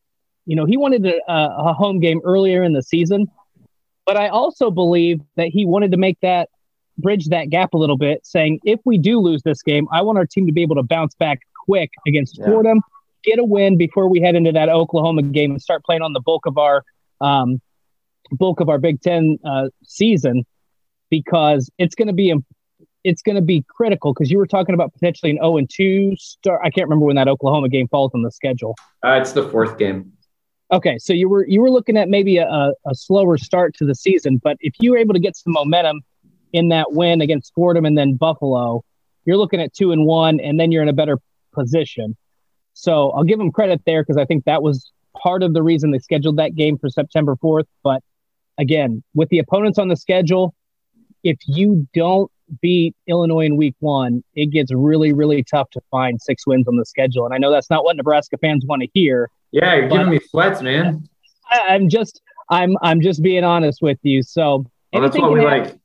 you 0.48 0.56
know, 0.56 0.64
he 0.64 0.78
wanted 0.78 1.04
a, 1.04 1.20
a 1.28 1.74
home 1.74 2.00
game 2.00 2.20
earlier 2.24 2.62
in 2.62 2.72
the 2.72 2.82
season, 2.82 3.30
but 4.06 4.16
I 4.16 4.28
also 4.28 4.70
believe 4.70 5.20
that 5.37 5.48
he 5.48 5.66
wanted 5.66 5.90
to 5.92 5.98
make 5.98 6.18
that 6.22 6.48
bridge 6.96 7.26
that 7.26 7.50
gap 7.50 7.74
a 7.74 7.76
little 7.76 7.98
bit, 7.98 8.24
saying 8.24 8.58
if 8.64 8.80
we 8.87 8.96
do 8.96 9.20
lose 9.20 9.42
this 9.42 9.62
game, 9.62 9.87
I 9.92 10.00
want 10.00 10.16
our 10.16 10.24
team 10.24 10.46
to 10.46 10.52
be 10.52 10.62
able 10.62 10.76
to 10.76 10.82
bounce 10.82 11.14
back 11.14 11.40
quick 11.66 11.90
against 12.06 12.38
yeah. 12.38 12.46
Fordham, 12.46 12.80
get 13.24 13.38
a 13.38 13.44
win 13.44 13.76
before 13.76 14.08
we 14.08 14.20
head 14.20 14.34
into 14.37 14.50
that 14.52 14.70
Oklahoma 14.70 15.22
game 15.22 15.50
and 15.50 15.61
start 15.61 15.84
playing 15.84 16.00
on 16.00 16.14
the 16.14 16.20
bulk 16.20 16.46
of 16.46 16.56
our 16.56 16.82
um, 17.20 17.61
bulk 18.32 18.61
of 18.61 18.70
our 18.70 18.78
Big 18.78 19.02
Ten 19.02 19.38
uh, 19.44 19.68
season, 19.84 20.46
because 21.11 21.70
it's 21.76 21.94
going 21.94 22.08
to 22.08 22.14
be 22.14 22.34
it's 23.04 23.20
going 23.20 23.37
to 23.37 23.42
be 23.42 23.64
critical. 23.68 24.14
Because 24.14 24.30
you 24.30 24.38
were 24.38 24.46
talking 24.46 24.74
about 24.74 24.94
potentially 24.94 25.30
an 25.30 25.37
zero 25.37 25.52
oh 25.52 25.56
and 25.58 25.68
two 25.68 26.16
start. 26.16 26.62
I 26.64 26.70
can't 26.70 26.88
remember 26.88 27.04
when 27.04 27.16
that 27.16 27.28
Oklahoma 27.28 27.68
game 27.68 27.87
falls 27.88 28.12
on 28.14 28.22
the 28.22 28.30
schedule. 28.30 28.74
Uh, 29.04 29.18
it's 29.20 29.32
the 29.32 29.46
fourth 29.46 29.78
game. 29.78 30.12
Okay, 30.70 30.98
so 30.98 31.14
you 31.14 31.28
were 31.28 31.46
you 31.46 31.62
were 31.62 31.70
looking 31.70 31.96
at 31.96 32.09
maybe 32.09 32.37
a, 32.37 32.72
a 32.87 32.94
slower 32.94 33.38
start 33.38 33.74
to 33.76 33.87
the 33.87 33.94
season, 33.94 34.38
but 34.42 34.59
if 34.61 34.74
you 34.81 34.90
were 34.90 34.98
able 34.98 35.14
to 35.14 35.20
get 35.20 35.35
some 35.37 35.54
momentum 35.54 36.02
in 36.52 36.68
that 36.68 36.92
win 36.92 37.20
against 37.22 37.54
Fordham 37.54 37.87
and 37.87 37.96
then 37.96 38.16
Buffalo, 38.16 38.85
you're 39.24 39.38
looking 39.38 39.61
at 39.61 39.72
two 39.72 39.92
and 39.92 40.04
one, 40.04 40.40
and 40.40 40.61
then 40.61 40.70
you're 40.70 40.83
in 40.83 40.88
a 40.88 40.94
better 40.94 41.18
position. 41.54 42.16
So 42.74 43.11
I'll 43.11 43.24
give 43.24 43.38
them 43.38 43.50
credit 43.50 43.83
there 43.87 44.02
because 44.02 44.18
I 44.18 44.24
think 44.24 44.44
that 44.44 44.62
was 44.62 44.92
part 45.16 45.42
of 45.42 45.54
the 45.54 45.62
reason 45.62 45.90
they 45.90 45.98
scheduled 45.98 46.37
that 46.37 46.54
game 46.54 46.78
for 46.78 46.88
September 46.88 47.35
4th. 47.37 47.66
But 47.83 48.02
again, 48.59 49.02
with 49.14 49.31
the 49.31 49.38
opponents 49.38 49.78
on 49.78 49.88
the 49.88 49.96
schedule, 49.96 50.54
if 51.24 51.38
you 51.46 51.88
don't 51.94 52.31
beat 52.61 52.94
Illinois 53.07 53.46
in 53.46 53.57
week 53.57 53.74
one, 53.81 54.22
it 54.35 54.46
gets 54.46 54.72
really, 54.72 55.12
really 55.12 55.42
tough 55.42 55.70
to 55.70 55.81
find 55.90 56.20
six 56.20 56.46
wins 56.46 56.68
on 56.68 56.76
the 56.76 56.87
schedule. 56.87 57.24
And 57.24 57.35
I 57.35 57.38
know 57.38 57.50
that's 57.50 57.70
not 57.70 57.85
what 57.85 57.96
Nebraska 57.96 58.38
fans 58.38 58.64
want 58.66 58.83
to 58.83 58.88
hear. 58.94 59.31
Yeah, 59.52 59.74
you're 59.74 59.88
giving 59.88 60.11
me 60.11 60.20
sweats, 60.28 60.62
man. 60.62 61.08
I, 61.50 61.74
am 61.74 61.88
just 61.88 62.20
I'm 62.50 62.76
I'm 62.82 63.00
just 63.00 63.22
being 63.22 63.44
honest 63.44 63.80
with 63.82 63.98
you. 64.02 64.22
So 64.22 64.66
well, 64.92 65.02
that's 65.02 65.16
what 65.16 65.32
we 65.32 65.40
happen. 65.40 65.64
like 65.64 65.80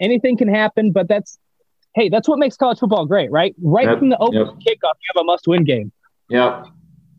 anything 0.00 0.36
can 0.36 0.48
happen, 0.48 0.92
but 0.92 1.08
that's 1.08 1.38
hey, 1.94 2.08
that's 2.08 2.28
what 2.28 2.38
makes 2.38 2.56
college 2.56 2.78
football 2.78 3.06
great, 3.06 3.30
right? 3.30 3.54
Right 3.60 3.86
yep, 3.86 3.98
from 3.98 4.10
the 4.10 4.18
opening 4.18 4.46
yep. 4.46 4.54
kickoff, 4.56 4.94
you 4.94 5.12
have 5.14 5.22
a 5.22 5.24
must-win 5.24 5.64
game. 5.64 5.92
Yep. 6.28 6.66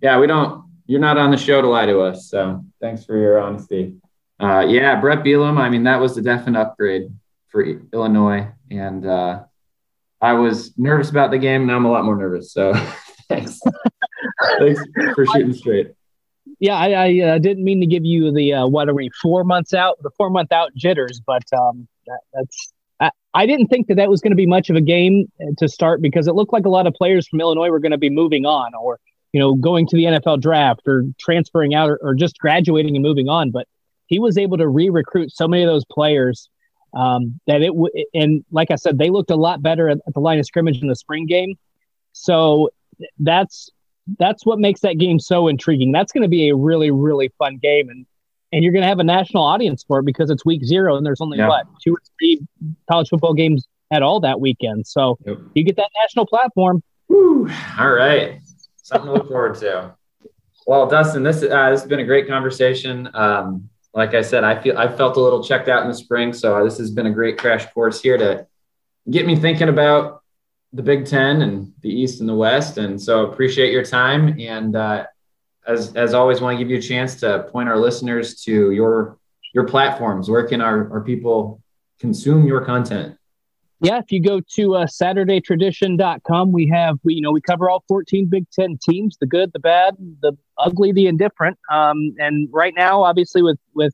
Yeah, 0.01 0.19
we 0.19 0.27
don't. 0.27 0.63
You're 0.85 0.99
not 0.99 1.17
on 1.17 1.31
the 1.31 1.37
show 1.37 1.61
to 1.61 1.67
lie 1.67 1.85
to 1.85 1.99
us, 2.01 2.29
so 2.29 2.63
thanks 2.81 3.05
for 3.05 3.17
your 3.17 3.39
honesty. 3.39 3.95
Uh, 4.39 4.65
yeah, 4.67 4.99
Bret 4.99 5.19
Bielema. 5.19 5.59
I 5.59 5.69
mean, 5.69 5.83
that 5.83 5.99
was 5.99 6.17
a 6.17 6.21
definite 6.21 6.59
upgrade 6.59 7.11
for 7.49 7.63
Illinois, 7.93 8.47
and 8.71 9.05
uh, 9.05 9.43
I 10.19 10.33
was 10.33 10.77
nervous 10.77 11.09
about 11.09 11.31
the 11.31 11.37
game. 11.37 11.67
Now 11.67 11.75
I'm 11.75 11.85
a 11.85 11.91
lot 11.91 12.05
more 12.05 12.15
nervous. 12.15 12.51
So 12.51 12.73
thanks. 13.29 13.59
Thanks 14.60 14.82
for 15.15 15.25
shooting 15.25 15.54
straight. 15.54 15.91
Yeah, 16.60 16.75
I, 16.75 16.89
I 16.91 17.19
uh, 17.27 17.38
didn't 17.38 17.63
mean 17.63 17.80
to 17.82 17.88
give 17.88 18.06
you 18.06 18.32
the 18.32 18.54
uh, 18.54 18.67
what 18.67 18.89
are 18.89 18.93
we 18.93 19.10
four 19.21 19.43
months 19.43 19.73
out, 19.73 20.01
the 20.01 20.12
four 20.17 20.30
month 20.30 20.51
out 20.51 20.73
jitters, 20.75 21.21
but 21.25 21.43
um, 21.58 21.88
that, 22.08 22.19
that's 22.34 22.73
I, 22.99 23.12
I 23.34 23.45
didn't 23.45 23.67
think 23.67 23.88
that 23.88 23.95
that 23.95 24.10
was 24.10 24.21
going 24.21 24.32
to 24.32 24.38
be 24.38 24.45
much 24.45 24.69
of 24.69 24.75
a 24.75 24.82
game 24.82 25.32
uh, 25.41 25.51
to 25.58 25.67
start 25.67 26.01
because 26.01 26.27
it 26.27 26.36
looked 26.36 26.54
like 26.54 26.65
a 26.65 26.69
lot 26.69 26.88
of 26.88 26.93
players 26.93 27.27
from 27.27 27.41
Illinois 27.41 27.69
were 27.69 27.80
going 27.80 27.91
to 27.91 27.97
be 27.97 28.10
moving 28.10 28.45
on 28.45 28.73
or 28.75 28.99
you 29.34 29.39
know 29.39 29.56
going 29.56 29.88
to 29.88 29.95
the 29.95 30.04
NFL 30.04 30.41
draft 30.41 30.82
or 30.88 31.06
transferring 31.19 31.73
out 31.73 31.89
or, 31.89 31.97
or 32.01 32.13
just 32.13 32.38
graduating 32.38 32.95
and 32.95 33.04
moving 33.04 33.27
on. 33.27 33.51
But 33.51 33.67
he 34.08 34.19
was 34.19 34.38
able 34.38 34.58
to 34.58 34.67
re-recruit 34.67 35.32
so 35.32 35.47
many 35.47 35.63
of 35.63 35.67
those 35.67 35.86
players 35.86 36.49
um, 36.93 37.39
that 37.47 37.62
it 37.62 37.67
w- 37.67 38.06
and 38.13 38.43
like 38.51 38.71
I 38.71 38.75
said, 38.75 38.97
they 38.97 39.10
looked 39.10 39.32
a 39.32 39.36
lot 39.36 39.63
better 39.63 39.89
at, 39.89 39.99
at 40.06 40.13
the 40.13 40.19
line 40.19 40.39
of 40.39 40.45
scrimmage 40.45 40.82
in 40.82 40.88
the 40.88 40.95
spring 40.95 41.25
game. 41.25 41.56
So 42.12 42.69
that's 43.19 43.69
that's 44.19 44.45
what 44.45 44.59
makes 44.59 44.81
that 44.81 44.97
game 44.97 45.19
so 45.19 45.47
intriguing. 45.47 45.91
That's 45.91 46.11
going 46.11 46.23
to 46.23 46.29
be 46.29 46.49
a 46.49 46.55
really 46.55 46.91
really 46.91 47.31
fun 47.37 47.57
game, 47.57 47.89
and 47.89 48.05
and 48.51 48.63
you're 48.63 48.73
going 48.73 48.83
to 48.83 48.87
have 48.87 48.99
a 48.99 49.03
national 49.03 49.43
audience 49.43 49.83
for 49.83 49.99
it 49.99 50.05
because 50.05 50.29
it's 50.29 50.45
week 50.45 50.63
zero 50.65 50.97
and 50.97 51.05
there's 51.05 51.21
only 51.21 51.37
yeah. 51.37 51.47
what 51.47 51.65
two 51.83 51.93
or 51.93 52.01
three 52.19 52.41
college 52.89 53.09
football 53.09 53.33
games 53.33 53.67
at 53.91 54.03
all 54.03 54.19
that 54.21 54.39
weekend. 54.39 54.87
So 54.87 55.17
yep. 55.25 55.37
you 55.53 55.63
get 55.63 55.75
that 55.77 55.89
national 56.03 56.25
platform. 56.25 56.83
Whew. 57.07 57.49
All 57.77 57.91
right, 57.91 58.39
something 58.83 59.07
to 59.07 59.13
look 59.13 59.27
forward 59.27 59.55
to. 59.59 59.95
Well, 60.67 60.87
Dustin, 60.87 61.23
this 61.23 61.43
uh, 61.43 61.71
this 61.71 61.81
has 61.81 61.85
been 61.85 61.99
a 61.99 62.05
great 62.05 62.27
conversation. 62.27 63.09
Um, 63.13 63.69
like 63.93 64.13
I 64.13 64.21
said, 64.21 64.43
I 64.43 64.61
feel 64.61 64.77
I 64.77 64.87
felt 64.87 65.17
a 65.17 65.19
little 65.19 65.43
checked 65.43 65.67
out 65.67 65.83
in 65.83 65.89
the 65.89 65.95
spring, 65.95 66.33
so 66.33 66.63
this 66.63 66.77
has 66.77 66.91
been 66.91 67.07
a 67.07 67.11
great 67.11 67.37
crash 67.37 67.65
course 67.73 68.01
here 68.01 68.17
to 68.17 68.47
get 69.09 69.25
me 69.25 69.35
thinking 69.35 69.69
about 69.69 70.20
the 70.73 70.81
Big 70.84 71.05
Ten 71.05 71.41
and 71.41 71.73
the 71.81 71.89
East 71.89 72.19
and 72.21 72.29
the 72.29 72.36
West. 72.36 72.77
And 72.77 73.01
so 73.01 73.25
appreciate 73.25 73.71
your 73.71 73.84
time. 73.84 74.39
And 74.39 74.75
uh, 74.75 75.05
as 75.67 75.95
as 75.95 76.13
always, 76.13 76.41
want 76.41 76.57
to 76.57 76.63
give 76.63 76.69
you 76.69 76.77
a 76.77 76.81
chance 76.81 77.15
to 77.21 77.47
point 77.51 77.69
our 77.69 77.77
listeners 77.77 78.41
to 78.43 78.71
your 78.71 79.17
your 79.53 79.65
platforms. 79.65 80.29
Where 80.29 80.47
can 80.47 80.62
our, 80.62 80.91
our 80.91 81.01
people 81.01 81.62
consume 81.99 82.45
your 82.45 82.63
content? 82.63 83.17
Yeah, 83.84 83.97
if 83.97 84.12
you 84.12 84.21
go 84.21 84.39
to 84.57 84.75
uh, 84.75 84.86
SaturdayTradition.com, 84.86 86.51
we 86.51 86.67
have 86.67 86.99
we 87.03 87.15
you 87.15 87.21
know 87.21 87.31
we 87.31 87.41
cover 87.41 87.69
all 87.69 87.84
14 87.88 88.27
Big 88.27 88.49
Ten 88.51 88.77
teams, 88.81 89.17
the 89.19 89.25
good, 89.25 89.51
the 89.53 89.60
bad, 89.60 89.95
the 90.21 90.38
ugly, 90.57 90.91
the 90.91 91.07
indifferent. 91.07 91.57
Um, 91.69 92.15
and 92.19 92.47
right 92.51 92.73
now, 92.75 93.03
obviously, 93.03 93.41
with 93.41 93.60
with 93.73 93.93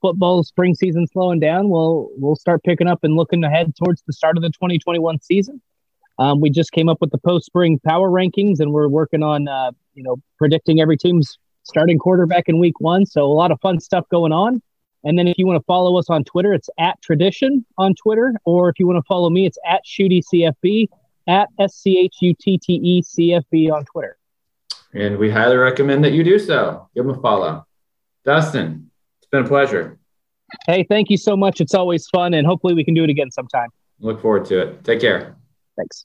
football 0.00 0.42
spring 0.44 0.74
season 0.74 1.06
slowing 1.08 1.40
down, 1.40 1.68
we'll 1.68 2.08
we'll 2.16 2.36
start 2.36 2.62
picking 2.62 2.86
up 2.86 3.00
and 3.02 3.16
looking 3.16 3.44
ahead 3.44 3.74
towards 3.76 4.02
the 4.06 4.12
start 4.12 4.36
of 4.36 4.42
the 4.42 4.50
2021 4.50 5.20
season. 5.20 5.60
Um, 6.18 6.40
we 6.40 6.50
just 6.50 6.72
came 6.72 6.88
up 6.88 6.98
with 7.00 7.10
the 7.10 7.18
post 7.18 7.46
spring 7.46 7.80
power 7.84 8.10
rankings, 8.10 8.60
and 8.60 8.72
we're 8.72 8.88
working 8.88 9.22
on 9.22 9.48
uh, 9.48 9.72
you 9.94 10.02
know 10.02 10.16
predicting 10.38 10.80
every 10.80 10.96
team's 10.96 11.38
starting 11.64 11.98
quarterback 11.98 12.48
in 12.48 12.58
week 12.58 12.78
one. 12.80 13.06
So 13.06 13.24
a 13.24 13.32
lot 13.32 13.50
of 13.50 13.60
fun 13.60 13.80
stuff 13.80 14.08
going 14.10 14.32
on. 14.32 14.62
And 15.02 15.18
then 15.18 15.28
if 15.28 15.36
you 15.38 15.46
want 15.46 15.58
to 15.60 15.64
follow 15.64 15.98
us 15.98 16.08
on 16.08 16.24
Twitter, 16.24 16.54
it's 16.54 16.70
at 16.78 17.00
Tradition 17.02 17.64
on 17.76 17.94
Twitter, 17.94 18.34
or 18.44 18.70
if 18.70 18.78
you 18.78 18.86
want 18.86 18.96
to 18.96 19.06
follow 19.06 19.28
me, 19.28 19.44
it's 19.46 19.58
at 19.66 19.82
Schutte 19.84 20.22
CFB 20.32 20.88
at 21.26 21.48
S 21.58 21.74
C 21.74 21.98
H 21.98 22.16
U 22.20 22.34
T 22.38 22.58
T 22.58 22.74
E 22.74 23.02
C 23.02 23.34
F 23.34 23.44
B 23.50 23.70
on 23.70 23.84
Twitter. 23.84 24.16
And 24.94 25.18
we 25.18 25.30
highly 25.30 25.56
recommend 25.56 26.04
that 26.04 26.12
you 26.12 26.22
do 26.22 26.38
so. 26.38 26.88
Give 26.94 27.04
them 27.04 27.18
a 27.18 27.20
follow. 27.20 27.66
Dustin, 28.24 28.90
it's 29.18 29.28
been 29.28 29.44
a 29.44 29.48
pleasure. 29.48 29.98
Hey, 30.66 30.84
thank 30.88 31.10
you 31.10 31.16
so 31.16 31.36
much. 31.36 31.60
It's 31.60 31.74
always 31.74 32.06
fun, 32.08 32.34
and 32.34 32.46
hopefully 32.46 32.74
we 32.74 32.84
can 32.84 32.94
do 32.94 33.04
it 33.04 33.10
again 33.10 33.30
sometime. 33.30 33.68
Look 33.98 34.22
forward 34.22 34.44
to 34.46 34.60
it. 34.60 34.84
Take 34.84 35.00
care. 35.00 35.36
Thanks. 35.76 36.04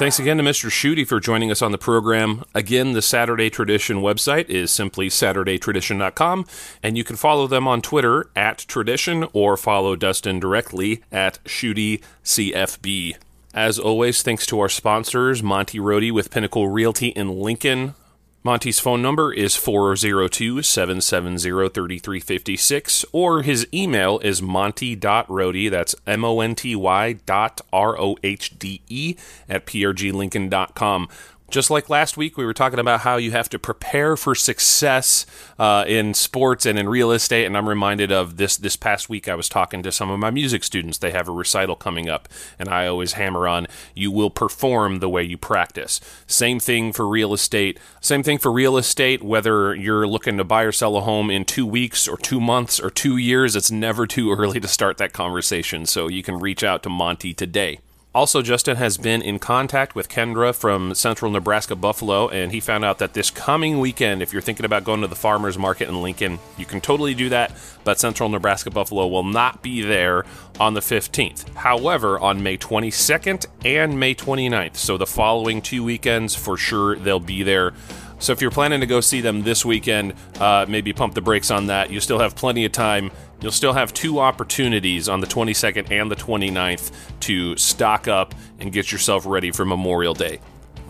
Thanks 0.00 0.18
again 0.18 0.38
to 0.38 0.42
Mr. 0.42 0.70
Schutte 0.70 1.06
for 1.06 1.20
joining 1.20 1.50
us 1.50 1.60
on 1.60 1.72
the 1.72 1.78
program. 1.78 2.42
Again, 2.54 2.92
the 2.92 3.02
Saturday 3.02 3.50
Tradition 3.50 3.98
website 3.98 4.48
is 4.48 4.70
simply 4.70 5.10
SaturdayTradition.com, 5.10 6.46
and 6.82 6.96
you 6.96 7.04
can 7.04 7.16
follow 7.16 7.46
them 7.46 7.68
on 7.68 7.82
Twitter 7.82 8.30
at 8.34 8.60
Tradition 8.60 9.26
or 9.34 9.58
follow 9.58 9.96
Dustin 9.96 10.40
directly 10.40 11.02
at 11.12 11.38
SchutteCFB. 11.44 13.16
As 13.52 13.78
always, 13.78 14.22
thanks 14.22 14.46
to 14.46 14.58
our 14.60 14.70
sponsors, 14.70 15.42
Monty 15.42 15.78
Rohde 15.78 16.12
with 16.12 16.30
Pinnacle 16.30 16.68
Realty 16.68 17.08
in 17.08 17.38
Lincoln, 17.38 17.94
Monty's 18.42 18.80
phone 18.80 19.02
number 19.02 19.34
is 19.34 19.54
402 19.54 20.62
770 20.62 21.68
3356, 21.68 23.04
or 23.12 23.42
his 23.42 23.66
email 23.72 24.18
is 24.20 24.40
monty.rohde, 24.40 25.70
that's 25.70 25.94
M 26.06 26.24
O 26.24 26.40
N 26.40 26.54
T 26.54 26.74
Y 26.74 27.12
dot 27.26 27.60
R 27.70 28.00
O 28.00 28.16
H 28.22 28.58
D 28.58 28.80
E, 28.88 29.14
at 29.46 29.66
prglincoln.com 29.66 31.08
just 31.50 31.70
like 31.70 31.90
last 31.90 32.16
week, 32.16 32.36
we 32.36 32.44
were 32.44 32.54
talking 32.54 32.78
about 32.78 33.00
how 33.00 33.16
you 33.16 33.32
have 33.32 33.48
to 33.50 33.58
prepare 33.58 34.16
for 34.16 34.34
success 34.34 35.26
uh, 35.58 35.84
in 35.86 36.14
sports 36.14 36.64
and 36.64 36.78
in 36.78 36.88
real 36.88 37.10
estate. 37.10 37.44
And 37.44 37.56
I'm 37.56 37.68
reminded 37.68 38.12
of 38.12 38.36
this 38.36 38.56
this 38.56 38.76
past 38.76 39.08
week. 39.08 39.28
I 39.28 39.34
was 39.34 39.48
talking 39.48 39.82
to 39.82 39.92
some 39.92 40.10
of 40.10 40.18
my 40.18 40.30
music 40.30 40.64
students. 40.64 40.98
They 40.98 41.10
have 41.10 41.28
a 41.28 41.32
recital 41.32 41.76
coming 41.76 42.08
up, 42.08 42.28
and 42.58 42.68
I 42.68 42.86
always 42.86 43.14
hammer 43.14 43.46
on 43.46 43.66
you 43.94 44.10
will 44.10 44.30
perform 44.30 45.00
the 45.00 45.08
way 45.08 45.22
you 45.22 45.36
practice. 45.36 46.00
Same 46.26 46.60
thing 46.60 46.92
for 46.92 47.06
real 47.06 47.34
estate. 47.34 47.78
Same 48.00 48.22
thing 48.22 48.38
for 48.38 48.52
real 48.52 48.76
estate. 48.76 49.22
Whether 49.22 49.74
you're 49.74 50.06
looking 50.06 50.38
to 50.38 50.44
buy 50.44 50.62
or 50.62 50.72
sell 50.72 50.96
a 50.96 51.00
home 51.00 51.30
in 51.30 51.44
two 51.44 51.66
weeks 51.66 52.06
or 52.06 52.16
two 52.16 52.40
months 52.40 52.80
or 52.80 52.90
two 52.90 53.16
years, 53.16 53.56
it's 53.56 53.70
never 53.70 54.06
too 54.06 54.32
early 54.38 54.60
to 54.60 54.68
start 54.68 54.98
that 54.98 55.12
conversation. 55.12 55.86
So 55.86 56.08
you 56.08 56.22
can 56.22 56.38
reach 56.38 56.62
out 56.62 56.82
to 56.84 56.88
Monty 56.88 57.34
today. 57.34 57.80
Also, 58.12 58.42
Justin 58.42 58.76
has 58.76 58.98
been 58.98 59.22
in 59.22 59.38
contact 59.38 59.94
with 59.94 60.08
Kendra 60.08 60.52
from 60.52 60.94
Central 60.96 61.30
Nebraska 61.30 61.76
Buffalo, 61.76 62.28
and 62.28 62.50
he 62.50 62.58
found 62.58 62.84
out 62.84 62.98
that 62.98 63.14
this 63.14 63.30
coming 63.30 63.78
weekend, 63.78 64.20
if 64.20 64.32
you're 64.32 64.42
thinking 64.42 64.66
about 64.66 64.82
going 64.82 65.00
to 65.02 65.06
the 65.06 65.14
farmers 65.14 65.56
market 65.56 65.88
in 65.88 66.02
Lincoln, 66.02 66.40
you 66.58 66.66
can 66.66 66.80
totally 66.80 67.14
do 67.14 67.28
that, 67.28 67.52
but 67.84 68.00
Central 68.00 68.28
Nebraska 68.28 68.68
Buffalo 68.68 69.06
will 69.06 69.22
not 69.22 69.62
be 69.62 69.82
there 69.82 70.24
on 70.58 70.74
the 70.74 70.80
15th. 70.80 71.54
However, 71.54 72.18
on 72.18 72.42
May 72.42 72.58
22nd 72.58 73.46
and 73.64 74.00
May 74.00 74.16
29th, 74.16 74.74
so 74.74 74.98
the 74.98 75.06
following 75.06 75.62
two 75.62 75.84
weekends, 75.84 76.34
for 76.34 76.56
sure 76.56 76.96
they'll 76.96 77.20
be 77.20 77.44
there. 77.44 77.72
So 78.18 78.32
if 78.32 78.42
you're 78.42 78.50
planning 78.50 78.80
to 78.80 78.86
go 78.86 79.00
see 79.00 79.20
them 79.20 79.44
this 79.44 79.64
weekend, 79.64 80.14
uh, 80.40 80.66
maybe 80.68 80.92
pump 80.92 81.14
the 81.14 81.22
brakes 81.22 81.50
on 81.50 81.68
that. 81.68 81.90
You 81.90 82.00
still 82.00 82.18
have 82.18 82.34
plenty 82.34 82.64
of 82.66 82.72
time. 82.72 83.12
You'll 83.40 83.52
still 83.52 83.72
have 83.72 83.94
two 83.94 84.20
opportunities 84.20 85.08
on 85.08 85.20
the 85.20 85.26
22nd 85.26 85.90
and 85.90 86.10
the 86.10 86.16
29th 86.16 86.92
to 87.20 87.56
stock 87.56 88.06
up 88.06 88.34
and 88.58 88.72
get 88.72 88.92
yourself 88.92 89.24
ready 89.26 89.50
for 89.50 89.64
Memorial 89.64 90.14
Day. 90.14 90.40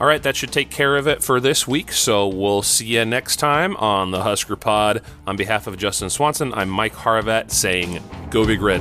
All 0.00 0.06
right, 0.06 0.22
that 0.22 0.34
should 0.34 0.50
take 0.50 0.70
care 0.70 0.96
of 0.96 1.06
it 1.06 1.22
for 1.22 1.40
this 1.40 1.68
week. 1.68 1.92
So 1.92 2.26
we'll 2.26 2.62
see 2.62 2.86
you 2.86 3.04
next 3.04 3.36
time 3.36 3.76
on 3.76 4.10
the 4.10 4.22
Husker 4.22 4.56
Pod. 4.56 5.02
On 5.26 5.36
behalf 5.36 5.66
of 5.66 5.76
Justin 5.76 6.08
Swanson, 6.08 6.54
I'm 6.54 6.70
Mike 6.70 6.94
Harvat 6.94 7.50
saying, 7.50 8.02
Go 8.30 8.46
Big 8.46 8.62
Red. 8.62 8.80